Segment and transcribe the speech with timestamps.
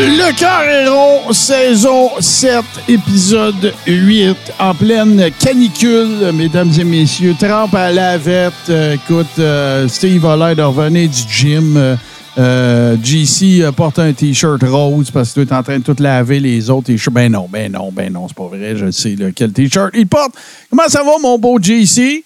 [0.00, 7.34] Le Carréron, saison 7, épisode 8, en pleine canicule, mesdames et messieurs.
[7.36, 8.52] Trempe à la vette.
[8.68, 11.98] Euh, écoute, euh, Steve a l'air de revenir du gym.
[12.36, 16.38] JC euh, porte un T-shirt rose parce que tu es en train de tout laver
[16.38, 17.12] les autres T-shirts.
[17.12, 18.76] Ben non, ben non, ben non, c'est pas vrai.
[18.76, 20.36] Je sais là, quel T-shirt il porte.
[20.70, 22.24] Comment ça va, mon beau JC?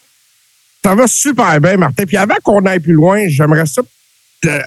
[0.84, 2.04] Ça va super bien, Martin.
[2.04, 3.80] Puis avant qu'on aille plus loin, j'aimerais ça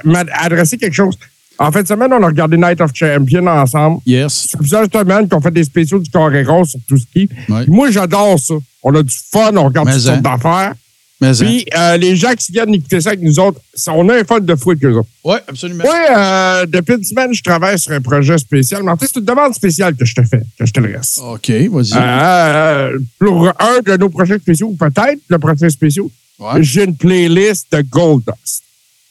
[0.04, 1.16] m'adresser quelque chose.
[1.58, 4.02] En fin de semaine, on a regardé Night of Champions ensemble.
[4.05, 4.48] Yes.
[4.50, 7.30] C'est plusieurs semaines qu'on fait des spéciaux du Coréron sur tout ce qui.
[7.50, 7.66] Ouais.
[7.68, 8.55] Moi, j'adore ça.
[8.84, 10.22] On a du fun, on regarde Mais toutes sortes hein.
[10.22, 10.73] d'affaires.
[11.22, 11.46] Mais hein.
[11.46, 14.41] Puis euh, les gens qui viennent écouter ça avec nous autres, on a un fun
[14.41, 15.08] de fou avec eux autres.
[15.23, 15.86] Oui, absolument.
[15.86, 18.84] Moi, euh, depuis une semaine, je travaille sur un projet spécial.
[18.84, 21.18] Martin, c'est une demande spéciale que je te fais, que je te laisse.
[21.24, 21.94] OK, vas-y.
[21.96, 26.62] Euh, pour un de nos projets spéciaux, peut-être le prochain spéciaux, Ouais.
[26.62, 28.63] j'ai une playlist de Gold Dust.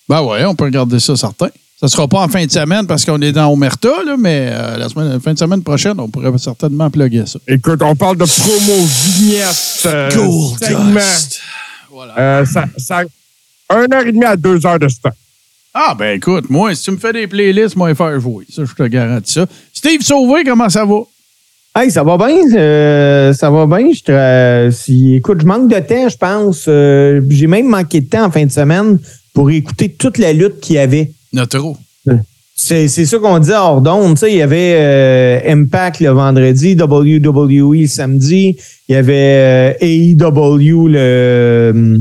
[0.06, 1.48] Ben ouais, on peut regarder ça, certain.
[1.84, 4.78] Ça sera pas en fin de semaine parce qu'on est dans Omerta, là, mais euh,
[4.78, 7.38] la semaine, fin de semaine prochaine, on pourrait certainement plugger ça.
[7.46, 10.10] Écoute, on parle de promo vignettes, euh,
[10.62, 11.00] segments.
[11.92, 12.18] Voilà.
[12.18, 13.02] Euh, ça, ça,
[13.68, 15.12] un heure et demie à deux heures de stock.
[15.74, 18.46] Ah, ben écoute, moi, si tu me fais des playlists, moi, faire jouer.
[18.48, 19.46] Ça, je te garantis ça.
[19.74, 21.00] Steve Sauvé, comment ça va?
[21.76, 23.90] Hey, ça va bien, euh, ça va bien.
[23.92, 26.64] Je si, écoute, je manque de temps, je pense.
[26.66, 28.98] Euh, J'ai même manqué de temps en fin de semaine
[29.34, 31.12] pour écouter toute la lutte qu'il y avait.
[31.34, 31.74] Notre.
[32.56, 34.14] C'est c'est ça qu'on dit hors d'onde.
[34.14, 38.56] Tu sais, Il y avait euh, Impact le vendredi, WWE le samedi,
[38.88, 41.98] il y avait euh, AEW le,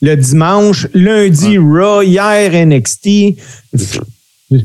[0.00, 3.08] le dimanche, lundi Raw, hier NXT.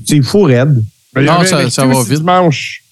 [0.05, 0.81] C'est fou, raide.
[1.17, 2.19] Il y Non, ça- ça va vite.
[2.19, 2.83] Dimanche.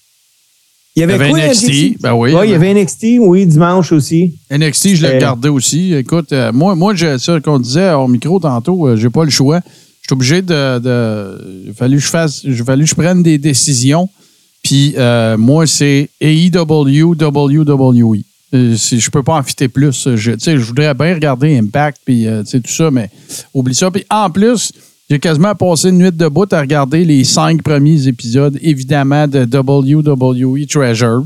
[0.96, 2.02] Il y Il y avait, quoi, NXT, NXT?
[2.02, 2.32] ben oui.
[2.34, 4.34] Ouais, il y avait NXT, oui, dimanche aussi.
[4.50, 5.94] NXT, je l'ai Euh, regardé aussi.
[5.94, 9.30] Écoute, euh, moi, moi j'ai ça qu'on disait au micro tantôt, euh, j'ai pas le
[9.30, 9.60] choix.
[10.08, 10.78] Suis obligé de.
[10.78, 12.40] de fallu je fasse.
[12.64, 14.08] Fallu que je prenne des décisions.
[14.62, 18.22] Puis euh, moi, c'est AEW, WWE.
[18.54, 20.08] Euh, si je peux pas en fitter plus.
[20.16, 23.10] Je, je voudrais bien regarder Impact puis euh, tout ça, mais
[23.52, 23.90] oublie ça.
[23.90, 24.72] Puis en plus,
[25.10, 29.44] j'ai quasiment passé une nuit de bout à regarder les cinq premiers épisodes, évidemment, de
[29.44, 31.24] WWE Treasures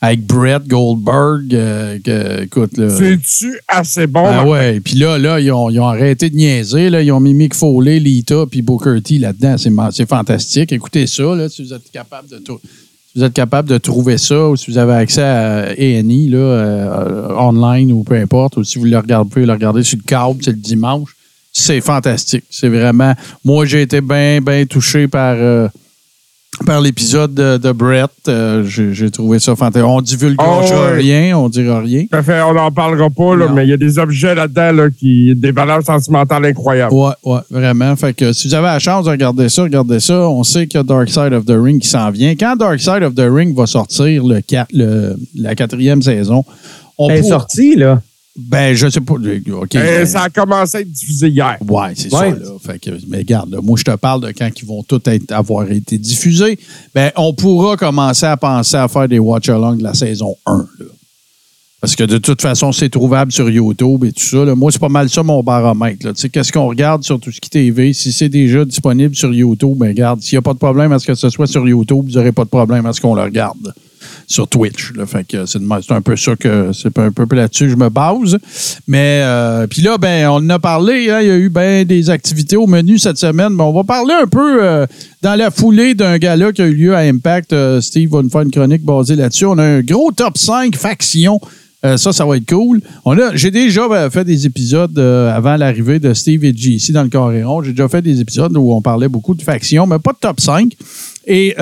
[0.00, 1.54] avec Brett Goldberg.
[1.54, 4.24] euh, que, écoute, là, C'est-tu assez bon?
[4.26, 6.88] ah ouais, puis là, là ils, ont, ils ont arrêté de niaiser.
[6.90, 7.02] Là.
[7.02, 9.56] Ils ont mis Mick Foley, Lita, puis Booker T là-dedans.
[9.58, 10.72] C'est, c'est fantastique.
[10.72, 12.60] Écoutez ça, là, si vous êtes capable de trou-
[13.12, 15.74] si vous êtes capable de trouver ça, ou si vous avez accès à là,
[16.38, 19.98] euh, online ou peu importe, ou si vous le regardez, vous pouvez le regarder sur
[19.98, 21.10] le câble, c'est le dimanche.
[21.52, 22.44] C'est fantastique.
[22.48, 23.12] C'est vraiment...
[23.44, 25.34] Moi, j'ai été bien, bien touché par...
[25.36, 25.66] euh,
[26.66, 29.88] par l'épisode de, de Brett, Euh, j'ai, trouvé ça fantastique.
[29.88, 30.92] On divulguera Oh, ouais.
[30.96, 32.04] rien, on dira rien.
[32.10, 34.72] Tout à fait, on n'en parlera pas, là, mais il y a des objets là-dedans
[34.72, 36.92] là, qui des valeurs sentimentales incroyables.
[36.94, 37.96] Ouais, ouais, vraiment.
[37.96, 40.28] Fait que si vous avez la chance de regarder ça, regardez ça.
[40.28, 42.34] On sait qu'il y a Dark Side of the Ring qui s'en vient.
[42.36, 46.44] Quand Dark Side of the Ring va sortir le, la quatrième saison,
[46.98, 48.00] on Elle est sortie, là.
[48.48, 49.14] Ben, je sais pas.
[49.14, 49.20] OK.
[49.22, 49.64] Euh,
[50.00, 51.56] ben, ça a commencé à être diffusé hier.
[51.68, 52.30] Ouais, c'est Ouais.
[52.30, 52.36] ça.
[52.38, 52.50] Là.
[52.64, 55.32] Fait que, mais regarde, là, moi, je te parle de quand ils vont tous être-
[55.32, 56.58] avoir été diffusés.
[56.94, 60.66] Ben, on pourra commencer à penser à faire des watch-along de la saison 1.
[60.78, 60.84] là.
[61.80, 64.44] Parce que de toute façon, c'est trouvable sur YouTube et tout ça.
[64.44, 64.54] là.
[64.54, 66.12] Moi, c'est pas mal ça mon baromètre.
[66.12, 67.94] Tu sais, qu'est-ce qu'on regarde sur tout ce qui est TV?
[67.94, 70.98] Si c'est déjà disponible sur YouTube, ben regarde, s'il n'y a pas de problème à
[70.98, 73.22] ce que ce soit sur YouTube, vous n'aurez pas de problème à ce qu'on le
[73.22, 73.72] regarde
[74.30, 74.92] sur Twitch.
[75.44, 78.38] c'est un peu ça que c'est un peu là-dessus que je me base.
[78.86, 81.10] Mais euh, puis là, ben, on en a parlé.
[81.10, 83.54] hein, il y a eu ben des activités au menu cette semaine.
[83.54, 84.86] Mais on va parler un peu euh,
[85.20, 87.52] dans la foulée d'un gala qui a eu lieu à Impact.
[87.52, 89.46] Euh, Steve va nous faire une chronique basée là-dessus.
[89.46, 91.40] On a un gros top 5 factions.
[91.82, 92.82] Ça, ça va être cool.
[93.06, 97.02] On a, j'ai déjà fait des épisodes avant l'arrivée de Steve et G ici dans
[97.02, 97.62] le Coréon.
[97.62, 100.40] J'ai déjà fait des épisodes où on parlait beaucoup de factions, mais pas de top
[100.40, 100.74] 5.
[101.26, 101.54] Et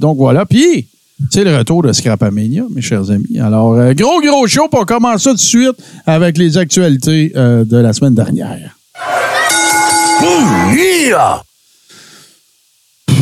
[0.00, 0.44] donc voilà.
[0.46, 0.88] Puis,
[1.30, 3.38] c'est le retour de Scrapamania, mes chers amis.
[3.40, 5.76] Alors, euh, gros, gros show, pour commencer ça tout de suite
[6.06, 8.76] avec les actualités euh, de la semaine dernière.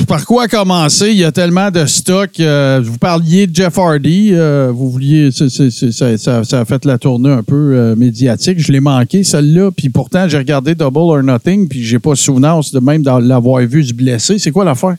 [0.08, 1.08] Par quoi commencer?
[1.10, 2.30] Il y a tellement de stock.
[2.38, 4.30] Euh, vous parliez de Jeff Hardy.
[4.32, 5.30] euh, vous vouliez.
[5.32, 8.60] c'est- c'est- c'est- ça, ça- ça a fait la tournée un peu euh, médiatique.
[8.60, 9.70] Je l'ai manqué, celle-là.
[9.76, 11.66] Puis pourtant, j'ai regardé Double or Nothing.
[11.68, 14.38] Puis j'ai pas souvenance de même d'en l'avoir vu se blesser.
[14.38, 14.96] C'est quoi l'affaire?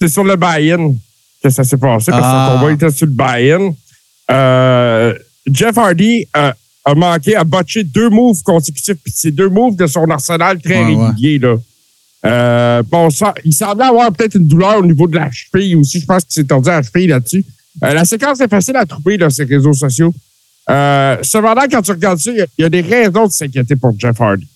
[0.00, 0.94] C'est sur le buy-in
[1.42, 2.48] que ça s'est passé, parce Ah.
[2.48, 3.74] que son combat était sur le buy-in.
[4.30, 5.14] Euh,
[5.50, 6.52] Jeff Hardy euh,
[6.84, 10.84] a manqué, a botché deux moves consécutifs, puis c'est deux moves de son arsenal très
[10.84, 11.06] Ouais, ouais.
[11.08, 11.56] régulier, là.
[12.26, 16.00] Euh, bon, ça, il semblait avoir peut-être une douleur au niveau de la cheville aussi.
[16.00, 17.44] Je pense qu'il s'est tordu la cheville là-dessus.
[17.84, 20.12] Euh, la séquence est facile à trouver, là, ces réseaux sociaux.
[20.68, 23.76] Cependant, quand tu regardes ça, il y a- il y, a des raisons de s'inquiéter
[23.76, 24.46] pour Jeff Hardy.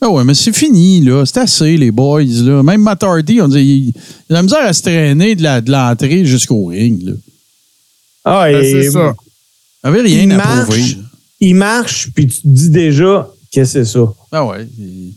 [0.00, 1.24] Ah ouais, mais c'est fini, là.
[1.26, 2.62] C'est assez, les boys, là.
[2.62, 3.92] Même Matt Hardy, on dit, il, il
[4.30, 7.12] a la misère à se traîner de la- de l'entrée jusqu'au ring, là.
[8.24, 9.14] Ah, Ben, et- c'est ça.
[9.84, 10.62] Il avait rien Il à marche.
[10.68, 10.96] prouver.
[11.40, 14.00] Il marche, puis tu te dis déjà que c'est ça.
[14.32, 14.68] Ah ouais.
[14.78, 15.14] il-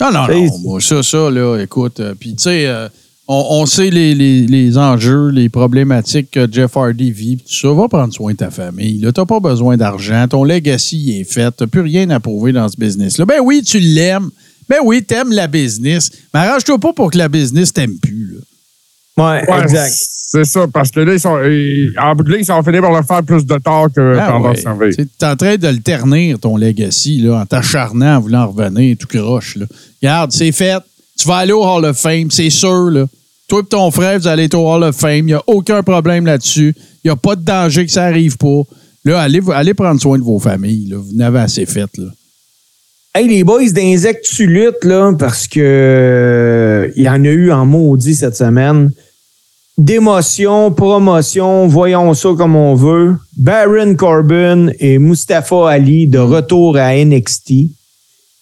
[0.00, 0.26] Non, non.
[0.62, 2.00] Moi, ça, ça, là, écoute.
[2.00, 2.88] euh, Puis, tu sais, euh,
[3.28, 7.36] on, on sait les, les- les enjeux, les problématiques que Jeff Hardy vit.
[7.36, 8.98] Tout ça, va prendre soin de ta famille.
[9.00, 10.26] Tu n'as pas besoin d'argent.
[10.28, 11.50] Ton legacy est fait.
[11.56, 13.26] Tu n'as plus rien à prouver dans ce business-là.
[13.26, 14.30] Ben oui, tu l'aimes.
[14.68, 16.10] Ben oui, t'aimes la business.
[16.32, 18.34] Mais arrange-toi pas pour que la business t'aime plus.
[18.34, 18.40] Là.
[19.24, 19.94] Ouais, Ouais, exact.
[20.30, 22.80] C'est ça, parce que là, ils sont, ils- en bout de ligne, ils sont finis
[22.80, 24.60] par leur faire plus de tort que Ah par leur ouais.
[24.60, 24.88] servir.
[24.94, 28.96] Tu es en train de le ternir, ton legacy, là, en t'acharnant, en voulant revenir,
[28.98, 29.56] tout croche.
[29.56, 29.64] Là.
[30.02, 30.78] Regarde, c'est fait.
[31.18, 32.90] Tu vas aller au Hall of Fame, c'est sûr.
[32.90, 33.06] Là.
[33.48, 35.20] Toi et ton frère, vous allez être au Hall of Fame.
[35.20, 36.74] Il n'y a aucun problème là-dessus.
[37.02, 38.62] Il n'y a pas de danger que ça arrive pas.
[39.04, 40.92] Là, allez, allez prendre soin de vos familles.
[40.94, 41.88] Vous n'avez assez fait.
[41.96, 42.08] Là.
[43.14, 47.50] Hey, les boys d'insectes, tu luttes, là, parce que euh, il y en a eu
[47.50, 48.90] en maudit cette semaine.
[49.78, 53.16] D'émotion, promotion, voyons ça comme on veut.
[53.36, 57.52] Baron Corbin et Mustafa Ali de retour à NXT.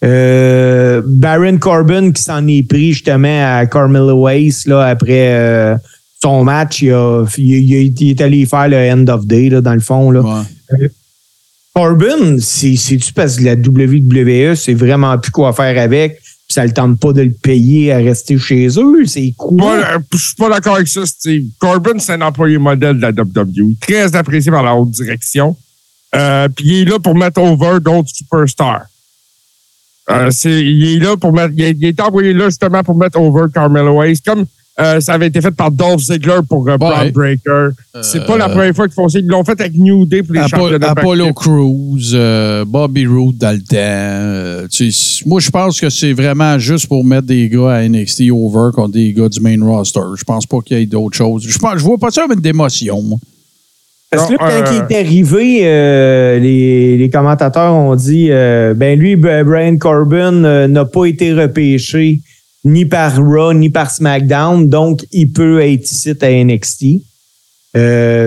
[0.03, 5.75] Euh, Baron Corbin qui s'en est pris justement à Carmelo Hayes là, après euh,
[6.21, 6.81] son match.
[6.83, 9.79] Il, a- il, il- il est allé faire le end of day là, dans le
[9.79, 10.11] fond.
[10.11, 10.21] Là.
[10.21, 10.89] Ouais.
[11.73, 16.65] Corbin, c'est- c'est-tu parce que la WWE, c'est vraiment plus quoi faire avec, puis ça
[16.65, 19.05] ne tente pas de le payer à rester chez eux?
[19.05, 19.57] C'est quoi?
[19.57, 21.45] Moi, euh, je suis pas d'accord avec ça, Steve.
[21.59, 25.55] Corbin, c'est un employé modèle de la WWE, très apprécié par la haute direction.
[26.15, 28.85] Euh, Puis il est là pour mettre over d'autres superstars.
[30.09, 31.53] Euh, c'est- il est là pour mettre.
[31.57, 34.45] Il, est- il est envoyé là justement pour mettre over Carmelo Hayes, comme
[34.79, 36.77] euh, ça avait été fait par Dolph Ziggler pour euh,
[37.11, 37.69] Breaker.
[38.03, 39.17] C'est pas la première fois qu'ils font ça.
[39.19, 40.91] Ils l'ont fait avec New Day pour les Apo- championnats.
[40.91, 43.75] Apollo Crews, euh, Bobby Roode dans le temps.
[43.75, 47.81] euh, tu sais, moi, je pense que c'est vraiment juste pour mettre des gars à
[47.89, 49.99] NXT over contre des gars du main roster.
[50.15, 51.43] Je pense pas qu'il y ait d'autres choses.
[51.47, 53.19] Je, pense, je vois pas ça avec d'émotion.
[54.09, 58.97] Parce que là, quand il est arrivé, euh, les, les commentateurs ont dit euh, ben
[58.97, 62.21] lui, Brian Corbin euh, n'a pas été repêché
[62.63, 66.85] ni par Raw ni par SmackDown, donc il peut être ici à NXT.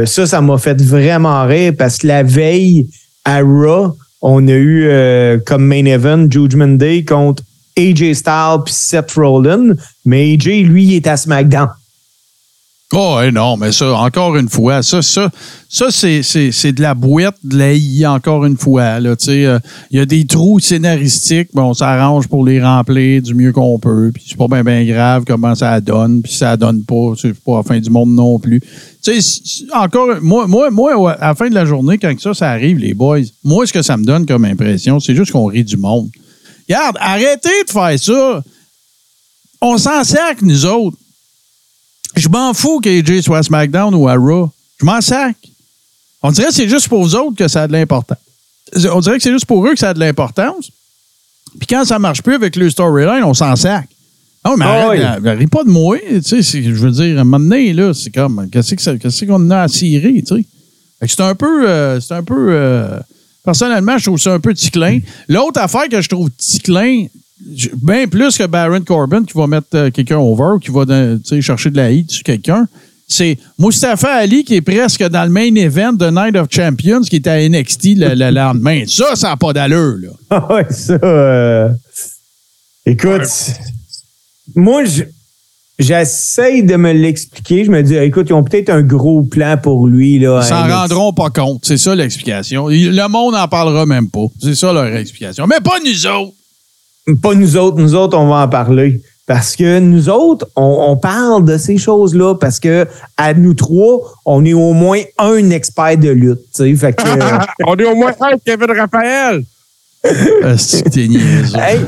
[0.07, 2.89] Ça, ça m'a fait vraiment rire parce que la veille
[3.25, 4.89] à Raw, on a eu
[5.45, 7.43] comme main event Judgment Day contre
[7.77, 9.75] AJ Styles puis Seth Rollins,
[10.05, 11.69] mais AJ, lui, il est à SmackDown.
[12.93, 15.31] Oh, ouais, non, mais ça, encore une fois, ça, ça,
[15.69, 18.99] ça c'est, c'est, de la boîte, de la I, encore une fois.
[19.01, 19.61] Euh,
[19.93, 23.79] Il y a des trous scénaristiques, mais on s'arrange pour les remplir du mieux qu'on
[23.79, 24.11] peut.
[24.13, 27.59] Puis c'est pas bien ben grave comment ça donne, puis ça donne pas, c'est pas
[27.59, 28.61] la fin du monde non plus.
[29.05, 32.51] Tu sais, encore, moi, moi, moi, à la fin de la journée, quand ça, ça
[32.51, 35.63] arrive, les boys, moi, ce que ça me donne comme impression, c'est juste qu'on rit
[35.63, 36.09] du monde.
[36.69, 38.43] Regarde, arrêtez de faire ça.
[39.61, 40.97] On s'en sac, nous autres.
[42.17, 44.51] Je m'en fous qu'AJ soit à SmackDown ou à Raw.
[44.81, 45.37] Je m'en sac.
[46.23, 48.19] On dirait que c'est juste pour vous autres que ça a de l'importance.
[48.93, 50.71] On dirait que c'est juste pour eux que ça a de l'importance.
[51.59, 53.89] Puis quand ça marche plus avec le storyline, on s'en sac.
[54.45, 55.31] Non, mais Ah arrête, oui.
[55.31, 55.99] ris pas de moi.
[56.25, 59.63] Tu sais, je veux dire, à un moment donné, là, c'est comme, qu'est-ce qu'on a
[59.63, 60.45] à cirer, tu sais?
[61.01, 62.99] Fait que C'est un peu, euh, c'est un peu, euh,
[63.45, 65.01] personnellement, je trouve ça un peu ticlin.
[65.29, 67.07] L'autre affaire que je trouve ticlin,
[67.83, 70.85] bien plus que Baron Corbin qui va mettre euh, quelqu'un over, qui va
[71.41, 72.67] chercher de la hate sur quelqu'un,
[73.09, 77.17] c'est Mustafa Ali qui est presque dans le main event de Night of Champions qui
[77.17, 78.85] est à NXT le, le lendemain.
[78.87, 80.09] Ça, ça n'a pas d'allure, là.
[80.31, 80.95] Ah ouais, ça.
[81.03, 81.69] euh,
[82.87, 83.23] Écoute,
[84.55, 85.03] moi, je-
[85.79, 87.65] j'essaye de me l'expliquer.
[87.65, 90.19] Je me dis, écoute, ils ont peut-être un gros plan pour lui.
[90.19, 91.65] Là, Ils s'en rendront pas compte.
[91.67, 92.69] C'est ça l'explication.
[92.69, 94.27] Le monde n'en parlera même pas.
[94.41, 95.47] C'est ça leur explication.
[95.47, 96.35] Mais pas nous autres.
[97.17, 99.01] Pas nous autres, nous autres, on va en parler.
[99.27, 102.85] Parce que nous autres, on, on parle de ces choses-là parce que
[103.17, 106.41] à nous trois, on est au moins un expert de lutte.
[106.57, 109.45] Fait que, euh, On est au moins un Kevin Raphaël.
[110.05, 111.59] Est-ce que t'es niaiseux?
[111.59, 111.79] hey,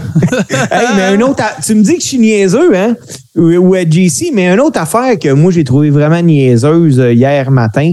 [0.71, 2.95] hey, mais un autre, tu me dis que je suis niaiseux, hein?
[3.35, 7.13] Ou, ou à JC, mais une autre affaire que moi j'ai trouvé vraiment niaiseuse euh,
[7.13, 7.93] hier matin,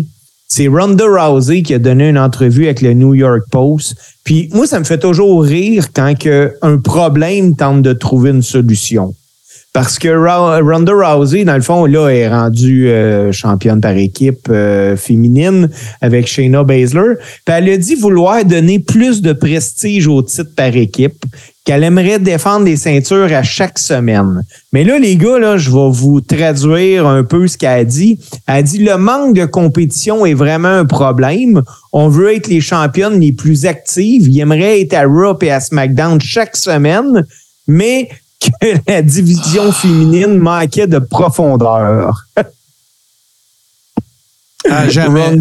[0.51, 3.95] c'est Ronda Rousey qui a donné une entrevue avec le New York Post.
[4.29, 8.43] Puis moi, ça me fait toujours rire quand que un problème tente de trouver une
[8.43, 9.15] solution.
[9.71, 14.97] Parce que Ronda Rousey, dans le fond, là, est rendue euh, championne par équipe euh,
[14.97, 15.69] féminine
[16.01, 17.13] avec Shayna Baszler.
[17.45, 21.23] Puis elle a dit vouloir donner plus de prestige au titre par équipe,
[21.65, 24.41] qu'elle aimerait défendre les ceintures à chaque semaine.
[24.73, 28.17] Mais là, les gars, là, je vais vous traduire un peu ce qu'elle a dit.
[28.47, 31.61] Elle a dit le manque de compétition est vraiment un problème.
[31.93, 34.27] On veut être les championnes les plus actives.
[34.27, 37.23] Il aimerait être à Raw et à SmackDown chaque semaine,
[37.67, 42.25] mais que la division féminine manquait de profondeur.
[44.69, 45.37] A jamais,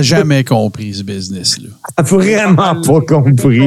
[0.00, 1.68] jamais compris ce business-là.
[1.96, 3.60] a vraiment pas compris.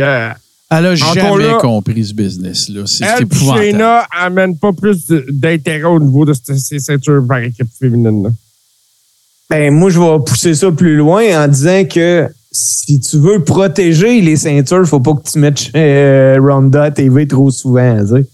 [0.00, 0.30] euh,
[0.70, 2.82] Elle a jamais là, compris ce business-là.
[2.86, 3.64] C'est épouvantable.
[3.64, 8.24] Shayna amène pas plus d'intérêt au niveau de ces ces ceintures par équipe féminine.
[8.24, 8.30] là.
[9.48, 14.20] Ben, moi, je vais pousser ça plus loin en disant que si tu veux protéger
[14.20, 17.96] les ceintures, faut pas que tu mettes euh, Ronda à TV trop souvent.
[18.00, 18.26] tu sais.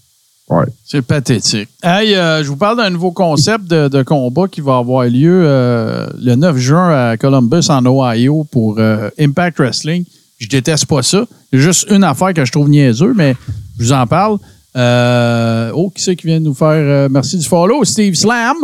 [0.85, 1.67] C'est pathétique.
[1.83, 5.41] Hey, euh, je vous parle d'un nouveau concept de, de combat qui va avoir lieu
[5.45, 10.05] euh, le 9 juin à Columbus, en Ohio, pour euh, Impact Wrestling.
[10.39, 11.25] Je déteste pas ça.
[11.51, 13.35] Il y a juste une affaire que je trouve niaiseux, mais
[13.77, 14.37] je vous en parle.
[14.77, 17.83] Euh, oh, qui c'est qui vient de nous faire euh, merci du follow?
[17.83, 18.55] Steve Slam.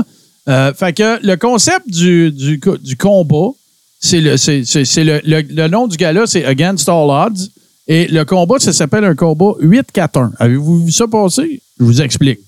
[0.47, 3.49] Euh, fait que le concept du, du, co- du combat,
[4.05, 7.49] c'est le, c'est, c'est- le, le- le nom du gars-là, c'est Against All Odds.
[7.87, 10.31] Et le combat, ça s'appelle un combat 8-4-1.
[10.39, 11.61] Avez-vous vu ça passer?
[11.79, 12.39] Je vous explique.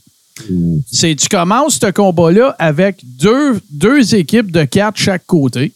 [0.91, 5.71] C'est tu commences ce combat-là avec deux, deux équipes de quatre chaque côté.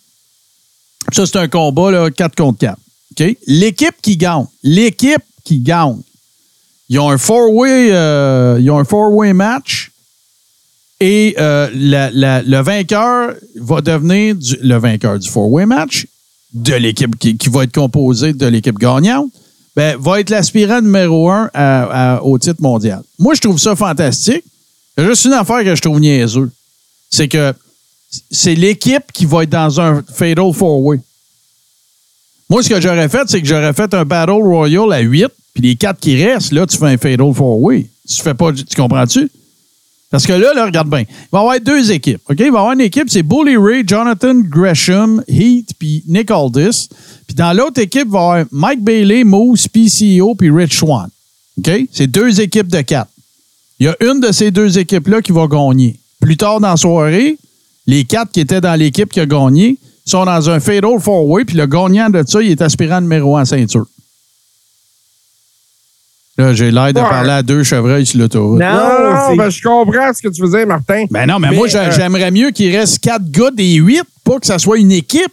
[1.13, 2.77] Ça, c'est un combat là, 4 contre 4.
[3.19, 3.37] OK?
[3.47, 5.97] L'équipe qui gagne, l'équipe qui gagne,
[6.89, 9.91] ils ont un four-way, euh, ils ont un four-way match
[10.99, 16.07] et euh, le vainqueur va devenir le vainqueur du four-way match
[16.53, 19.31] de l'équipe qui, qui va être composée de l'équipe gagnante.
[19.75, 23.01] Ben, va être l'aspirant numéro un au titre mondial.
[23.17, 24.43] Moi, je trouve ça fantastique.
[24.97, 26.51] Juste une affaire que je trouve niaiseux.
[27.09, 27.53] C'est que
[28.31, 30.99] c'est l'équipe qui va être dans un Fatal Four-Way.
[32.49, 35.63] Moi, ce que j'aurais fait, c'est que j'aurais fait un Battle Royal à 8, puis
[35.63, 37.87] les quatre qui restent, là, tu fais un Fatal Four-Way.
[38.07, 38.51] Tu fais pas.
[38.51, 39.29] Tu comprends-tu?
[40.09, 41.01] Parce que là, là, regarde bien.
[41.01, 42.21] Il va y avoir deux équipes.
[42.29, 46.89] Il va y avoir une équipe, c'est Bully Ray, Jonathan Gresham, Heath, puis Nick Aldis.
[47.27, 51.09] Puis dans l'autre équipe, il va y avoir Mike Bailey, Moose, PCO, puis Rich Swan.
[51.59, 51.71] OK?
[51.91, 53.11] C'est deux équipes de quatre.
[53.79, 55.99] Il y a une de ces deux équipes-là qui va gagner.
[56.19, 57.37] Plus tard dans la soirée,
[57.85, 61.55] les quatre qui étaient dans l'équipe qui a gagné sont dans un Fatal Four-Way, puis
[61.55, 63.85] le gagnant de ça, il est aspirant numéro un en ceinture.
[66.39, 67.09] Là, j'ai l'air de Ouais.
[67.09, 68.61] parler à deux chevreuils sur l'autoroute.
[68.61, 71.03] Non, Non, ben, je comprends ce que tu veux dire, Martin.
[71.11, 74.39] Ben non, mais, Mais, moi, euh, j'aimerais mieux qu'il reste quatre gars des huit, pas
[74.39, 75.31] que ça soit une équipe.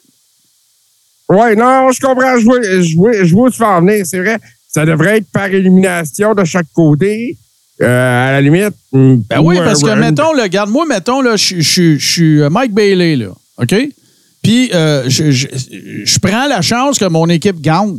[1.28, 2.36] Ouais, non, je comprends.
[2.38, 4.04] Je vois, je vois, je vois où tu vas en venir.
[4.04, 4.38] C'est vrai.
[4.68, 7.36] Ça devrait être par élimination de chaque côté.
[7.82, 8.74] Euh, à la limite.
[8.92, 12.50] Ben oui, parce que, mettons, là, regarde, moi, mettons, là, je je- je suis euh,
[12.50, 13.74] Mike Bailey, là, OK?
[14.42, 17.98] Puis, euh, je prends la chance que mon équipe gagne.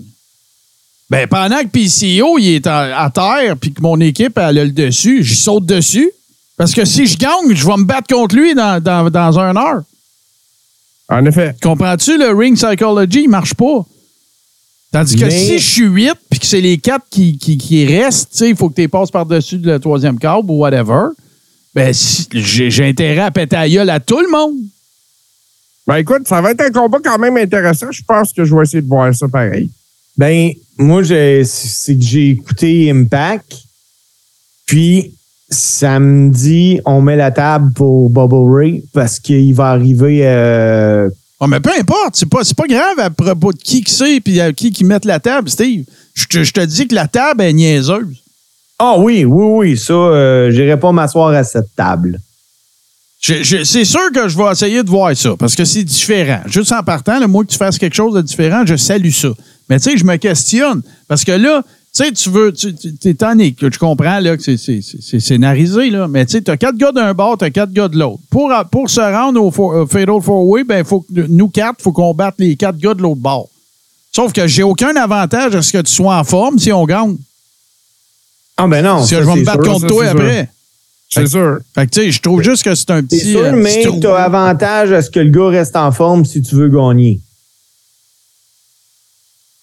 [1.09, 4.65] Ben, pendant que PCO, il est à, à terre, puis que mon équipe, elle a
[4.65, 6.11] le dessus, je saute dessus.
[6.57, 9.55] Parce que si je gagne, je vais me battre contre lui dans, dans, dans un
[9.55, 9.83] heure.
[11.09, 11.55] En effet.
[11.61, 13.85] Comprends-tu, le ring psychology, il marche pas.
[14.91, 17.85] Tandis que Mais- si je suis 8 puis que c'est les quatre qui, qui, qui
[17.85, 21.09] restent, il faut que tu passes par-dessus le troisième câble ou whatever,
[21.73, 24.55] ben, si- j'ai intérêt à péter la gueule à tout le monde.
[25.85, 27.91] Ben écoute, ça va être un combat quand même intéressant.
[27.91, 29.69] Je pense que je vais essayer de voir ça pareil.
[30.17, 33.53] Ben, moi, j'ai- c'est que j'ai écouté Impact,
[34.65, 35.13] puis
[35.49, 40.21] samedi, on met la table pour Bubble Ray parce qu'il va arriver.
[40.23, 41.09] euh,
[41.39, 44.19] Oh, mais peu importe, c'est pas, c'est pas grave à propos de qui que c'est
[44.21, 45.85] puis à qui qui mettent la table, Steve.
[46.15, 48.17] Je te, je te dis que la table est niaiseuse.
[48.79, 52.19] Ah oui, oui, oui, ça, euh, j'irai pas m'asseoir à cette table.
[53.21, 56.41] Je- je- c'est sûr que je vais essayer de voir ça parce que c'est différent.
[56.47, 59.29] Juste en partant, le moi que tu fasses quelque chose de différent, je salue ça.
[59.69, 61.61] Mais tu sais, je me questionne parce que là,
[61.95, 62.73] tu sais, tu veux, tu
[63.05, 66.07] es tanné, que tu comprends là, que c'est- c'est c'est scénarisé, là.
[66.07, 68.19] mais tu sais, tu as quatre gars d'un bord, tu as quatre gars de l'autre.
[68.29, 71.83] Pour, pour se rendre au four- au Fatal Four-Way, ben, faut que nous quatre, il
[71.83, 73.49] faut qu'on batte les quatre gars de l'autre bord.
[74.15, 77.17] Sauf que j'ai aucun avantage à ce que tu sois en forme si on gagne.
[78.57, 78.97] Ah ben non.
[78.97, 79.73] Parce que ça, je vais me c'est battre sûr.
[79.73, 80.49] contre ça, toi c'est après.
[81.09, 81.57] C'est sûr.
[81.75, 83.31] Fait que tu sais, je trouve juste que c'est un C'est petit.
[83.31, 86.41] sûr, euh, mais tu as avantage à ce que le gars reste en forme si
[86.41, 87.21] tu veux gagner.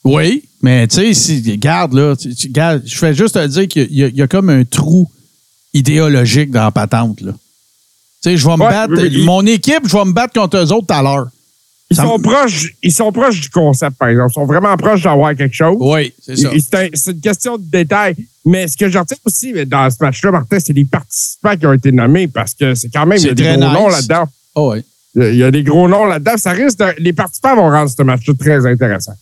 [0.05, 3.67] Oui, mais tu sais, si, regarde, là, tu- tu- regarde, je fais juste te dire
[3.69, 5.11] qu'il y, a- il y a comme un trou
[5.73, 7.33] idéologique dans la patente, là.
[7.33, 8.95] Tu sais, je vais me Ouais, battre.
[8.97, 9.25] oui.
[9.25, 11.27] Mon équipe, je vais me battre contre eux autres tout à l'heure.
[11.91, 14.31] Ils sont, proches, ils sont proches du concept, par exemple.
[14.31, 15.77] Ils sont vraiment proches d'avoir quelque chose.
[15.79, 16.51] Oui, c'est ça.
[16.59, 18.17] C'est un- c'est une question de détail.
[18.47, 21.73] Mais ce que je retiens aussi dans ce match-là, Martin, c'est les participants qui ont
[21.73, 23.73] été nommés parce que c'est quand même, il y a C'est des gros nice.
[23.73, 24.25] noms là-dedans.
[24.55, 24.83] Oh, oui.
[25.15, 26.37] Il y a- il y a des gros noms là-dedans.
[26.37, 29.13] Ça risque de- les participants vont rendre ce match-là très intéressant.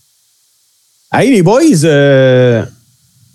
[1.13, 2.65] Hey, les boys, euh,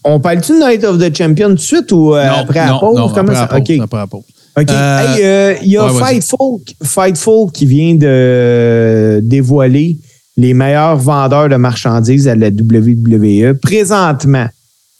[0.03, 2.97] on parle-tu de Night of the Champion tout de suite ou euh, après la pause?
[2.97, 3.79] non, Comment après ça- la pause, OK.
[3.83, 4.23] après la pause.
[4.59, 4.69] OK.
[4.71, 5.99] Euh, Hey, euh, il y a ouais.
[6.03, 9.97] Fightful, Fightful qui vient de dévoiler
[10.37, 13.53] les meilleurs vendeurs de marchandises à la WWE.
[13.59, 14.47] Présentement,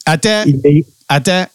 [0.06, 1.46] Attends, est- attends.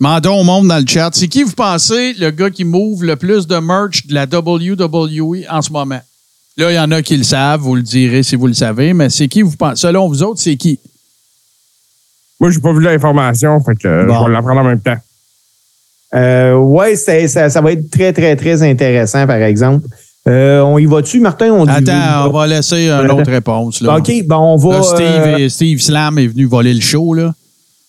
[0.00, 1.10] Mandons au monde dans le chat.
[1.12, 5.44] C'est qui, vous pensez, le gars qui move le plus de merch de la WWE
[5.48, 6.00] en ce moment?
[6.56, 8.92] Là, il y en a qui le savent, vous le direz si vous le savez,
[8.94, 9.80] mais c'est qui, vous pensez?
[9.82, 10.78] Selon vous autres, c'est qui?
[12.38, 14.20] Moi, j'ai pas vu l'information, fait que euh, Bon.
[14.20, 14.96] je vais l'apprendre en même temps.
[16.14, 19.86] euh, ouais, c'est- ça, ça va être très, très, très intéressant, par exemple.
[20.28, 21.50] Euh, on y va-tu, Martin?
[21.50, 23.80] On dit- Attends, on va laisser une autre réponse.
[23.80, 23.96] Là.
[23.98, 24.76] OK, bon, on va.
[24.76, 27.34] Là, Steve, euh, et- Steve Slam est venu voler le show, là.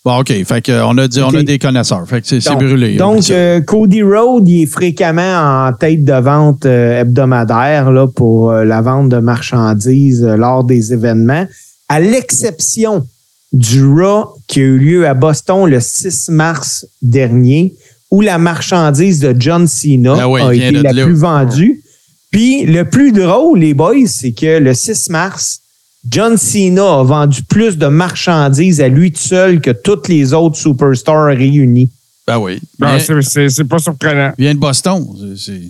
[0.05, 0.31] Bon, OK.
[0.45, 2.07] Fait que, on a dit, on a des connaisseurs.
[2.07, 2.95] Fait que c'est brûlé.
[2.95, 8.51] Donc, euh, Cody Rhodes, il est fréquemment en tête de vente euh, hebdomadaire là, pour
[8.51, 11.47] euh, la vente de marchandises lors des événements,
[11.89, 13.07] à l'exception
[13.51, 17.73] du Raw qui a eu lieu à Boston le 6 mars dernier,
[18.11, 21.81] où la marchandise de John Cena Ah oui, a été la plus vendue.
[22.29, 25.61] Puis, le plus drôle, les boys, c'est que le 6 mars,
[26.09, 30.57] John Cena a vendu plus de marchandises à lui tout seul que toutes les autres
[30.57, 31.91] superstars réunis.
[32.27, 32.59] Ben oui.
[32.79, 34.31] Non, c'est- pas surprenant.
[34.37, 35.05] Il vient de Boston.
[35.19, 35.61] C'est- c'est-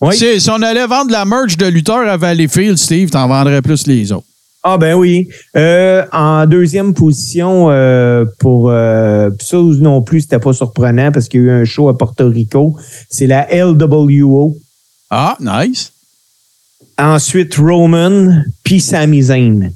[0.00, 0.16] Oui.
[0.16, 3.86] Si, si on allait vendre la merch de lutteur à Valleyfield, Steve, t'en vendrais plus
[3.86, 4.24] les autres.
[4.62, 5.28] Ah ben oui.
[5.56, 11.40] Euh, en deuxième position euh, pour euh, ça non plus c'était pas surprenant parce qu'il
[11.40, 12.76] y a eu un show à Porto Rico.
[13.08, 14.56] C'est la LWO.
[15.10, 15.92] Ah, nice.
[16.98, 19.72] Ensuite Roman puis Sami Zayn.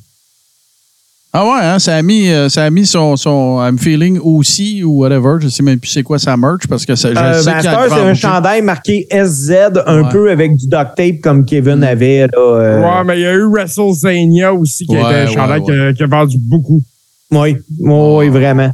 [1.34, 4.84] Ah ouais, hein, ça a mis, euh, ça a mis son, son I'm feeling aussi
[4.84, 5.36] ou whatever.
[5.40, 7.56] Je sais même plus c'est quoi sa merch parce que ça, je Euh, sais ben,
[7.60, 9.50] qu'il y a c'est un chandail marqué SZ
[9.86, 10.08] un Ouais.
[10.12, 12.28] peu avec du duct tape comme Kevin avait là.
[12.36, 15.64] euh, Ouais, mais il y a eu WrestleZania aussi qui Ouais, été un chandail ouais,
[15.64, 16.82] qui a- qui a vendu beaucoup.
[17.30, 18.70] Oui, oui, oui, vraiment.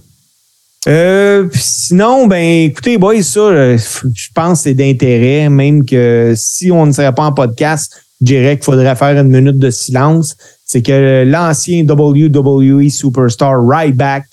[0.89, 6.87] Euh, sinon, ben, écoutez, boys, ça, je pense que c'est d'intérêt, même que si on
[6.87, 10.37] ne serait pas en podcast, je dirais qu'il faudrait faire une minute de silence.
[10.69, 14.27] C'est que l'ancien WWE superstar Ryback,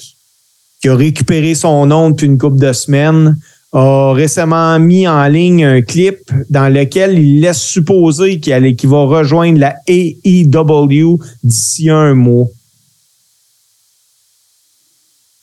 [0.82, 3.39] qui a récupéré son nom depuis une couple de semaines,
[3.71, 6.17] a récemment mis en ligne un clip
[6.50, 12.48] dans lequel il laisse supposer qu'il va rejoindre la AEW d'ici un mois.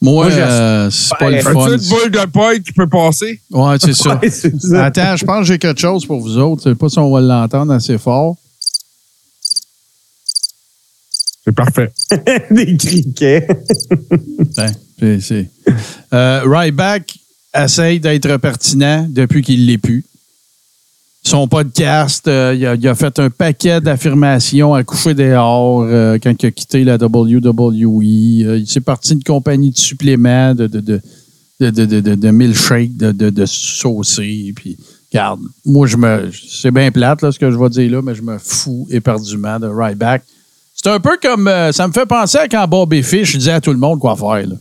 [0.03, 1.51] Moi, Moi, euh, c'est pas le fun.
[1.51, 3.41] As-tu une boule de paille qui peut passer?
[3.51, 4.19] Ouais, c'est ça.
[4.21, 4.87] Ouais, c'est ça.
[4.87, 6.63] Attends, je pense que j'ai quelque chose pour vous autres.
[6.65, 8.35] Je sais pas si on va l'entendre assez fort.
[11.45, 11.91] C'est parfait.
[12.51, 13.47] Des criquets.
[14.57, 14.73] Ben,
[16.13, 17.19] euh, Ryback
[17.55, 20.05] essaye d'être pertinent depuis qu'il ne l'est plus.
[21.25, 26.47] Son podcast, euh, il, a, fait un paquet d'affirmations à coucher dehors euh, quand il
[26.47, 28.45] a quitté la WWE.
[28.45, 31.01] Euh, il s'est parti d'une compagnie de suppléments, de, de, de,
[31.61, 33.45] de, de, de, milkshake, de, de,
[35.65, 36.31] moi, je me.
[36.33, 39.69] C'est bien plate, ce que je vais dire là, mais je me fous éperdument de
[39.69, 40.25] Ryback.
[40.83, 41.47] C'est un peu comme.
[41.49, 44.16] euh, ça me fait penser à quand Bobby Fish disait à tout le monde quoi
[44.16, 44.47] faire.
[44.47, 44.57] Là.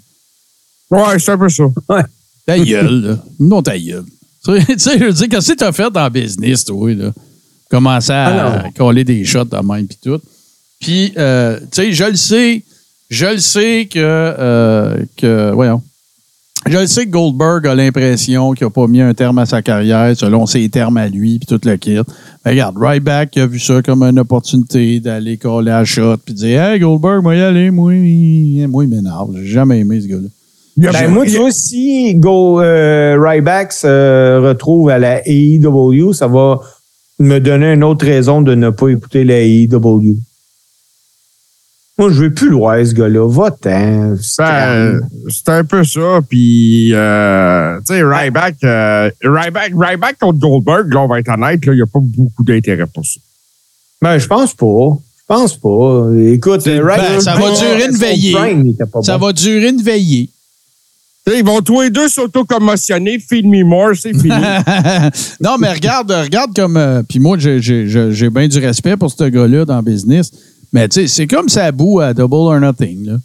[0.92, 1.64] Ouais, c'est un peu ça.
[2.46, 3.18] Ta gueule, là.
[3.40, 4.06] Non, ta gueule.
[4.46, 6.94] Tu sais, tu sais, je veux dire, qu'est-ce que t'as fait dans le business, toi,
[6.94, 7.12] là?
[7.70, 10.20] Commencer à Ah coller des shots de même, puis tout.
[10.80, 12.64] Puis, euh, tu sais, je le sais,
[13.10, 15.82] je le sais que, euh, que, voyons,
[16.68, 19.62] je le sais que Goldberg a l'impression qu'il n'a pas mis un terme à sa
[19.62, 21.98] carrière selon ses termes à lui, puis tout le kit.
[22.44, 26.64] Mais regarde, Ryback a vu ça comme une opportunité d'aller coller à shot, puis dire,
[26.64, 27.94] hey, Goldberg, moi y aller, moi,
[28.68, 29.36] moi, il m'énerve.
[29.36, 30.28] J'ai jamais aimé ce gars-là.
[30.78, 36.60] Ben, moi, tu vois, si Go, euh, Ryback se retrouve à la AEW, ça va
[37.20, 40.18] me donner une autre raison de ne pas écouter la AEW.
[42.02, 43.28] Moi, je veux plus le voir, ce gars-là.
[43.30, 44.16] Va-t'en.
[44.40, 46.20] Ben, c'est un peu ça.
[46.28, 51.60] Puis, euh, tu sais, Ryback, euh, Ryback, Ryback contre Goldberg, là, on va être honnête,
[51.64, 53.20] il n'y a pas beaucoup d'intérêt pour ça.
[54.02, 54.66] Ben, je pense pas.
[55.20, 56.08] Je pense pas.
[56.26, 58.34] Écoute, Ben, Ryback- ça va durer une veillée.
[58.34, 59.28] prime, Ça bon.
[59.28, 60.30] va durer une veillée.
[61.24, 64.28] Tu sais, ils vont tous les deux s'auto-commotionner, feed me more, c'est fini.
[65.40, 66.78] non, mais regarde, regarde comme.
[66.78, 67.60] euh, Puis moi, j'ai
[68.32, 70.32] bien du respect pour ce gars-là dans le business.
[70.74, 73.06] Mais tu sais, c'est comme Sabu à Double or Nothing.
[73.06, 73.18] Là.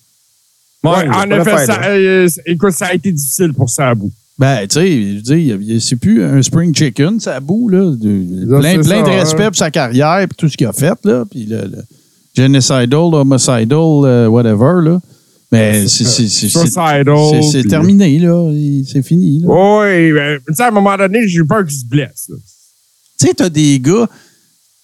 [0.84, 1.88] Ouais, en effet, ça, là.
[1.90, 4.06] euh, écoute, ça a été difficile pour Sabu.
[4.38, 7.70] Ben, tu sais, c'est plus un spring chicken, Sabu.
[7.70, 9.20] Là, de- Là, plein plein ça, de hein.
[9.20, 10.94] respect pour sa carrière et tout ce qu'il a fait.
[11.04, 11.84] Là, puis le- le-
[12.36, 15.00] Genocidal, homicidal, euh, whatever, là.
[15.50, 17.04] Mais c'est- c'est- c'est- c'est Suicidal.
[17.30, 18.52] c'est- c'est puis- terminé, là.
[18.86, 19.46] C'est fini, là.
[19.48, 22.26] Oui, ben, tu sais, à un moment donné, j'ai eu peur qu'ils se blessent.
[22.28, 22.36] là.
[23.18, 24.06] Tu sais, t'as des gars.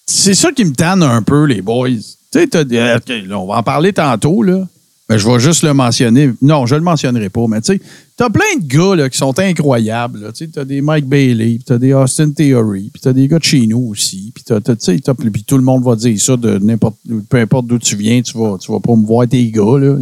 [0.07, 1.89] C'est ça qui me tanne un peu, les boys.
[2.33, 4.67] Tu sais, là, on va en parler tantôt, là.
[5.09, 6.31] Mais je vais juste le mentionner.
[6.41, 7.81] Non, je le mentionnerai pas, mais tu sais,
[8.15, 10.31] t'as plein de gars là, qui sont incroyables.
[10.33, 13.43] Tu t'as des Mike Bailey, puis t'as des Austin Theory, puis t'as des gars de
[13.43, 14.31] chez nous aussi.
[14.33, 16.95] Puis tu tout le monde va dire ça de n'importe.
[17.29, 19.97] Peu importe d'où tu viens, tu vas, tu vas pas me voir tes gars, là.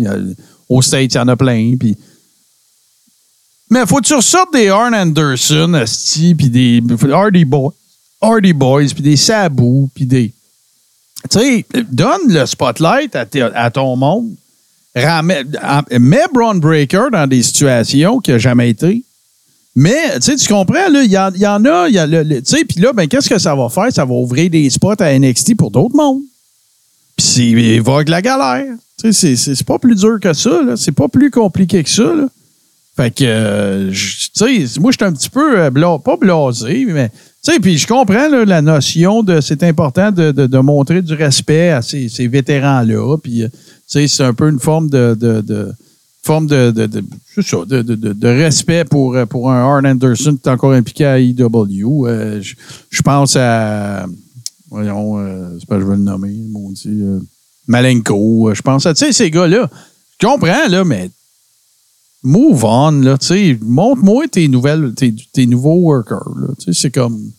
[0.69, 1.97] Au States, il y en a plein, puis.
[3.71, 7.73] Mais faut que tu ressortes des Arn Anderson, Asti, puis des Hardy Boys.
[8.21, 10.31] Hardy Boys, puis des Sabu, puis des.
[11.29, 14.31] Tu sais, donne le spotlight à, ton monde.
[14.97, 19.03] En- mets Braun Breaker dans des situations qu'il n'a jamais été.
[19.75, 21.31] Mais, tu sais, tu comprends, il y, en-
[21.65, 23.87] a, y a tu sais, puis là, ben, qu'est-ce que ça va faire?
[23.93, 26.21] Ça va ouvrir des spots à NXT pour d'autres mondes.
[27.15, 28.65] Puis va avec la galère.
[28.99, 30.61] Tu sais, c'est- pas plus dur que ça.
[30.75, 32.11] C'est pas plus compliqué que ça.
[32.97, 37.09] Fait que, euh, tu sais, moi, je suis un petit peu, euh, pas blasé, mais,
[37.41, 41.81] sais, puis je comprends la notion de, c'est important de, de- montrer du respect à
[41.81, 43.47] ces, ces vétérans-là, puis, euh,
[43.87, 45.73] c'est un peu une forme de, de,
[46.23, 51.19] forme de, de, respect pour, euh, pour un Arn Anderson qui est encore impliqué à
[51.19, 52.07] AEW.
[52.07, 54.05] Euh, je, pense à,
[54.69, 57.19] voyons, euh, c'est pas je veux le nommer, maudit, euh,
[57.67, 58.53] Malenko.
[58.53, 59.69] Je pense à, tu sais, ces gars-là.
[60.21, 61.09] Je comprends, là, mais
[62.23, 66.91] move on, là, tu sais, montre-moi tes nouvelles, tes, nouveaux workers, là, tu sais, c'est
[66.91, 67.31] comme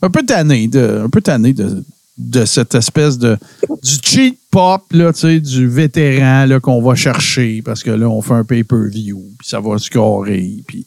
[0.00, 1.84] un peu tanné de, un peu tanné de,
[2.18, 3.36] de cette espèce de,
[3.82, 8.08] du cheat pop, là, tu sais, du vétéran, là, qu'on va chercher parce que là,
[8.08, 10.86] on fait un pay-per-view, puis ça va scorer, puis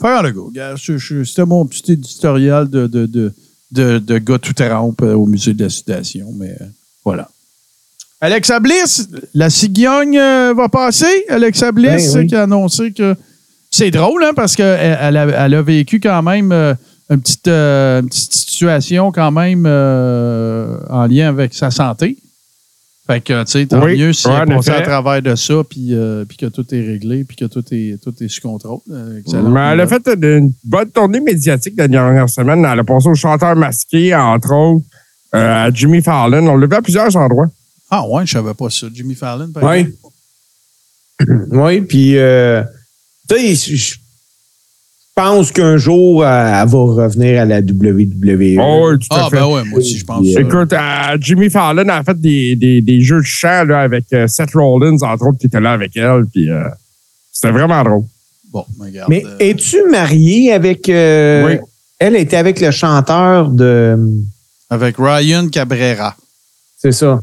[0.00, 0.52] faire le go,
[1.24, 3.32] c'était mon petit éditorial de, de, de,
[3.72, 6.66] de, de gars tout trempe euh, au musée de la citation, mais euh,
[7.04, 7.28] voilà.
[8.24, 11.26] Alexa Bliss, la cigogne euh, va passer.
[11.28, 12.26] Alexa Bliss Ben oui.
[12.26, 13.14] qui a annoncé que.
[13.70, 16.72] C'est drôle, hein, parce qu'elle elle a, elle a vécu quand même euh,
[17.10, 22.16] une, petite, euh, une petite situation quand même en lien avec sa santé.
[23.06, 25.94] Fait que, tu sais, tant Oui, mieux si elle passée à travers de ça, puis,
[26.26, 28.78] puis que tout est réglé, puis que tout est, tout est sous contrôle.
[28.86, 32.64] Mais elle a fait une bonne tournée médiatique la dernière semaine.
[32.64, 34.86] Elle a passé au chanteur masqué, entre autres,
[35.30, 36.46] à Jimmy Fallon.
[36.46, 37.50] On l'a vu à plusieurs endroits.
[37.96, 38.86] Ah ouais, je savais pas ça.
[38.92, 39.78] Jimmy Fallon, par Oui.
[39.80, 39.98] exemple.
[41.52, 42.62] Oui, puis, euh,
[43.28, 43.94] tu sais, je
[45.14, 48.56] pense qu'un jour, euh, elle va revenir à la WWE.
[48.60, 49.36] Oh, oui, tout à Ah, fait.
[49.36, 50.26] ben ouais, moi aussi, je pense.
[50.26, 54.26] Écoute, euh, Jimmy Fallon a fait des, des, des jeux de chant là, avec euh,
[54.26, 56.24] Seth Rollins, entre autres, qui était là avec elle.
[56.32, 56.64] Puis euh,
[57.32, 58.04] c'était vraiment drôle.
[58.50, 59.08] Bon, regarde.
[59.08, 60.88] Mais euh, es-tu marié avec.
[60.88, 61.58] euh, Oui.
[62.00, 63.96] Elle était avec le chanteur de.
[64.68, 66.16] avec Ryan Cabrera.
[66.76, 67.22] C'est ça.